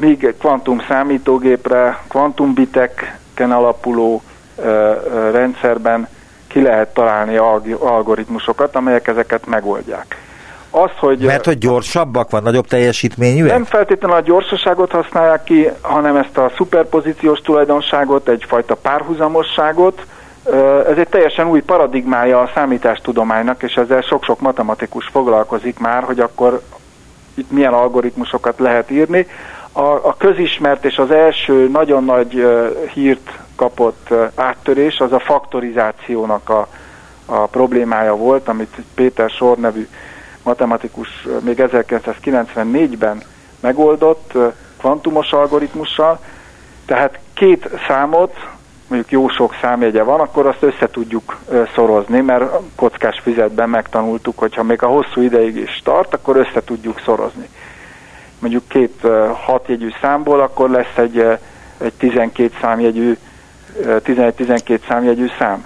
míg 0.00 0.34
kvantum 0.38 0.80
számítógépre, 0.88 2.02
kvantumbiteken 2.08 3.52
alapuló 3.52 4.22
ö, 4.56 4.62
ö, 4.62 5.30
rendszerben 5.30 6.08
ki 6.46 6.62
lehet 6.62 6.94
találni 6.94 7.36
algoritmusokat, 7.78 8.76
amelyek 8.76 9.06
ezeket 9.06 9.46
megoldják. 9.46 10.16
Az, 10.70 10.90
hogy 10.98 11.18
Mert 11.18 11.44
hogy 11.44 11.58
gyorsabbak 11.58 12.30
van, 12.30 12.42
nagyobb 12.42 12.66
teljesítményűek? 12.66 13.50
Nem 13.50 13.64
feltétlenül 13.64 14.16
a 14.16 14.20
gyorsaságot 14.20 14.90
használják 14.90 15.44
ki, 15.44 15.68
hanem 15.80 16.16
ezt 16.16 16.38
a 16.38 16.52
szuperpozíciós 16.56 17.40
tulajdonságot, 17.40 18.28
egyfajta 18.28 18.74
párhuzamosságot, 18.74 20.02
ez 20.88 20.96
egy 20.96 21.08
teljesen 21.08 21.48
új 21.48 21.60
paradigmája 21.60 22.40
a 22.40 22.50
számítástudománynak, 22.54 23.62
és 23.62 23.74
ezzel 23.74 24.00
sok-sok 24.00 24.40
matematikus 24.40 25.06
foglalkozik 25.06 25.78
már, 25.78 26.02
hogy 26.02 26.20
akkor 26.20 26.62
itt 27.34 27.50
milyen 27.50 27.72
algoritmusokat 27.72 28.58
lehet 28.58 28.90
írni. 28.90 29.26
A, 29.72 29.80
a 29.82 30.14
közismert 30.18 30.84
és 30.84 30.98
az 30.98 31.10
első 31.10 31.68
nagyon 31.68 32.04
nagy 32.04 32.46
hírt 32.92 33.38
kapott 33.56 34.08
áttörés 34.34 34.98
az 34.98 35.12
a 35.12 35.18
faktorizációnak 35.18 36.48
a, 36.48 36.68
a 37.26 37.46
problémája 37.46 38.16
volt, 38.16 38.48
amit 38.48 38.76
Péter 38.94 39.30
Sor 39.30 39.56
nevű 39.56 39.88
matematikus 40.42 41.26
még 41.40 41.62
1994-ben 41.66 43.22
megoldott 43.60 44.32
kvantumos 44.78 45.32
algoritmussal, 45.32 46.20
tehát 46.86 47.18
két 47.34 47.68
számot, 47.88 48.36
mondjuk 48.90 49.10
jó 49.10 49.28
sok 49.28 49.54
számjegye 49.60 50.02
van, 50.02 50.20
akkor 50.20 50.46
azt 50.46 50.62
össze 50.62 50.88
tudjuk 50.90 51.38
szorozni, 51.74 52.20
mert 52.20 52.44
kockás 52.76 53.20
fizetben 53.22 53.68
megtanultuk, 53.68 54.38
hogyha 54.38 54.62
még 54.62 54.82
a 54.82 54.86
hosszú 54.86 55.20
ideig 55.20 55.56
is 55.56 55.80
tart, 55.84 56.14
akkor 56.14 56.36
össze 56.36 56.64
tudjuk 56.64 57.00
szorozni. 57.04 57.48
Mondjuk 58.38 58.68
két 58.68 59.06
hatjegyű 59.32 59.88
számból, 60.00 60.40
akkor 60.40 60.70
lesz 60.70 60.96
egy, 60.96 61.18
egy 61.78 61.92
12 61.92 62.50
számjegyű 62.60 63.16
11-12 63.84 64.78
számjegyű 64.88 65.26
szám. 65.38 65.64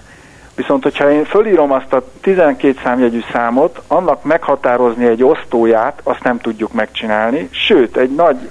Viszont, 0.55 0.83
hogyha 0.83 1.11
én 1.11 1.25
fölírom 1.25 1.73
azt 1.73 1.93
a 1.93 2.05
12 2.21 2.79
számjegyű 2.83 3.21
számot, 3.33 3.83
annak 3.87 4.25
meghatározni 4.25 5.07
egy 5.07 5.23
osztóját, 5.23 6.01
azt 6.03 6.23
nem 6.23 6.39
tudjuk 6.39 6.73
megcsinálni, 6.73 7.49
sőt, 7.51 7.97
egy 7.97 8.15
nagy 8.15 8.51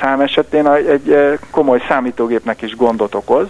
szám 0.00 0.20
esetén 0.20 0.68
egy 0.68 1.38
komoly 1.50 1.82
számítógépnek 1.88 2.62
is 2.62 2.76
gondot 2.76 3.14
okoz, 3.14 3.46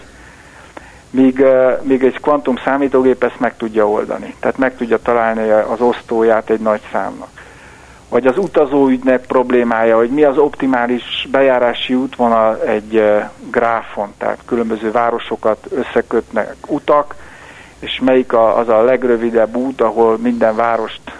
míg, 1.09 1.45
míg 1.81 2.03
egy 2.03 2.19
kvantum 2.21 2.55
számítógép 2.63 3.23
ezt 3.23 3.39
meg 3.39 3.57
tudja 3.57 3.89
oldani. 3.89 4.35
Tehát 4.39 4.57
meg 4.57 4.75
tudja 4.75 4.97
találni 5.01 5.49
az 5.49 5.81
osztóját 5.81 6.49
egy 6.49 6.59
nagy 6.59 6.81
számnak 6.91 7.29
vagy 8.09 8.27
az 8.27 8.37
utazóügynek 8.37 9.25
problémája, 9.25 9.97
hogy 9.97 10.09
mi 10.09 10.23
az 10.23 10.37
optimális 10.37 11.27
bejárási 11.31 11.93
útvonal 11.93 12.61
egy 12.61 13.03
gráfon, 13.51 14.13
tehát 14.17 14.39
különböző 14.45 14.91
városokat 14.91 15.67
összekötnek 15.69 16.55
utak, 16.67 17.15
és 17.79 17.99
melyik 18.05 18.33
az 18.33 18.69
a 18.69 18.83
legrövidebb 18.83 19.55
út, 19.55 19.81
ahol 19.81 20.17
minden 20.17 20.55
várost 20.55 21.01
e, 21.05 21.13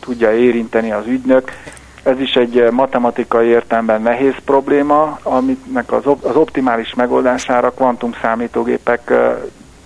tudja 0.00 0.32
érinteni 0.32 0.92
az 0.92 1.06
ügynök. 1.06 1.50
Ez 2.02 2.20
is 2.20 2.32
egy 2.32 2.70
matematikai 2.70 3.46
értelemben 3.46 4.02
nehéz 4.02 4.34
probléma, 4.44 5.18
aminek 5.22 5.92
az, 5.92 6.02
az 6.22 6.36
optimális 6.36 6.94
megoldására 6.94 7.70
kvantum 7.70 8.12
számítógépek 8.22 9.10
e, 9.10 9.42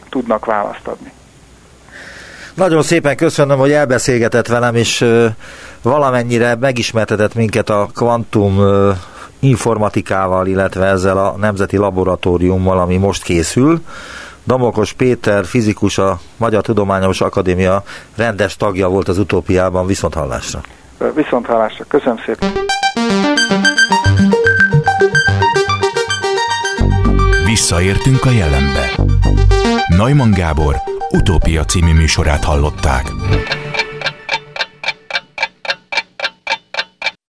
tudnak 0.09 0.45
választ 0.45 0.87
adni. 0.87 1.13
Nagyon 2.55 2.83
szépen 2.83 3.17
köszönöm, 3.17 3.59
hogy 3.59 3.71
elbeszélgetett 3.71 4.47
velem, 4.47 4.75
és 4.75 5.05
valamennyire 5.83 6.55
megismertetett 6.55 7.35
minket 7.35 7.71
a 7.71 7.89
kvantum 7.95 8.61
informatikával, 9.41 10.47
illetve 10.47 10.87
ezzel 10.87 11.19
a 11.19 11.37
Nemzeti 11.39 11.77
Laboratóriummal, 11.77 12.79
ami 12.79 12.97
most 12.97 13.23
készül. 13.23 13.81
Damokos 14.47 14.93
Péter, 14.93 15.45
fizikus, 15.45 15.99
a 15.99 16.21
Magyar 16.37 16.63
Tudományos 16.63 17.21
Akadémia 17.21 17.83
rendes 18.17 18.57
tagja 18.57 18.89
volt 18.89 19.09
az 19.09 19.19
utópiában. 19.19 19.87
Viszont 19.87 20.15
hallásra! 20.15 20.61
Viszont 21.15 21.47
hallásra. 21.47 21.85
Köszönöm 21.89 22.19
szépen! 22.27 22.53
Visszaértünk 27.45 28.25
a 28.25 28.31
jelenbe. 28.31 28.91
Neumann 29.89 30.31
Gábor 30.31 30.77
utópia 31.11 31.65
című 31.65 31.93
műsorát 31.93 32.45
hallották. 32.45 33.13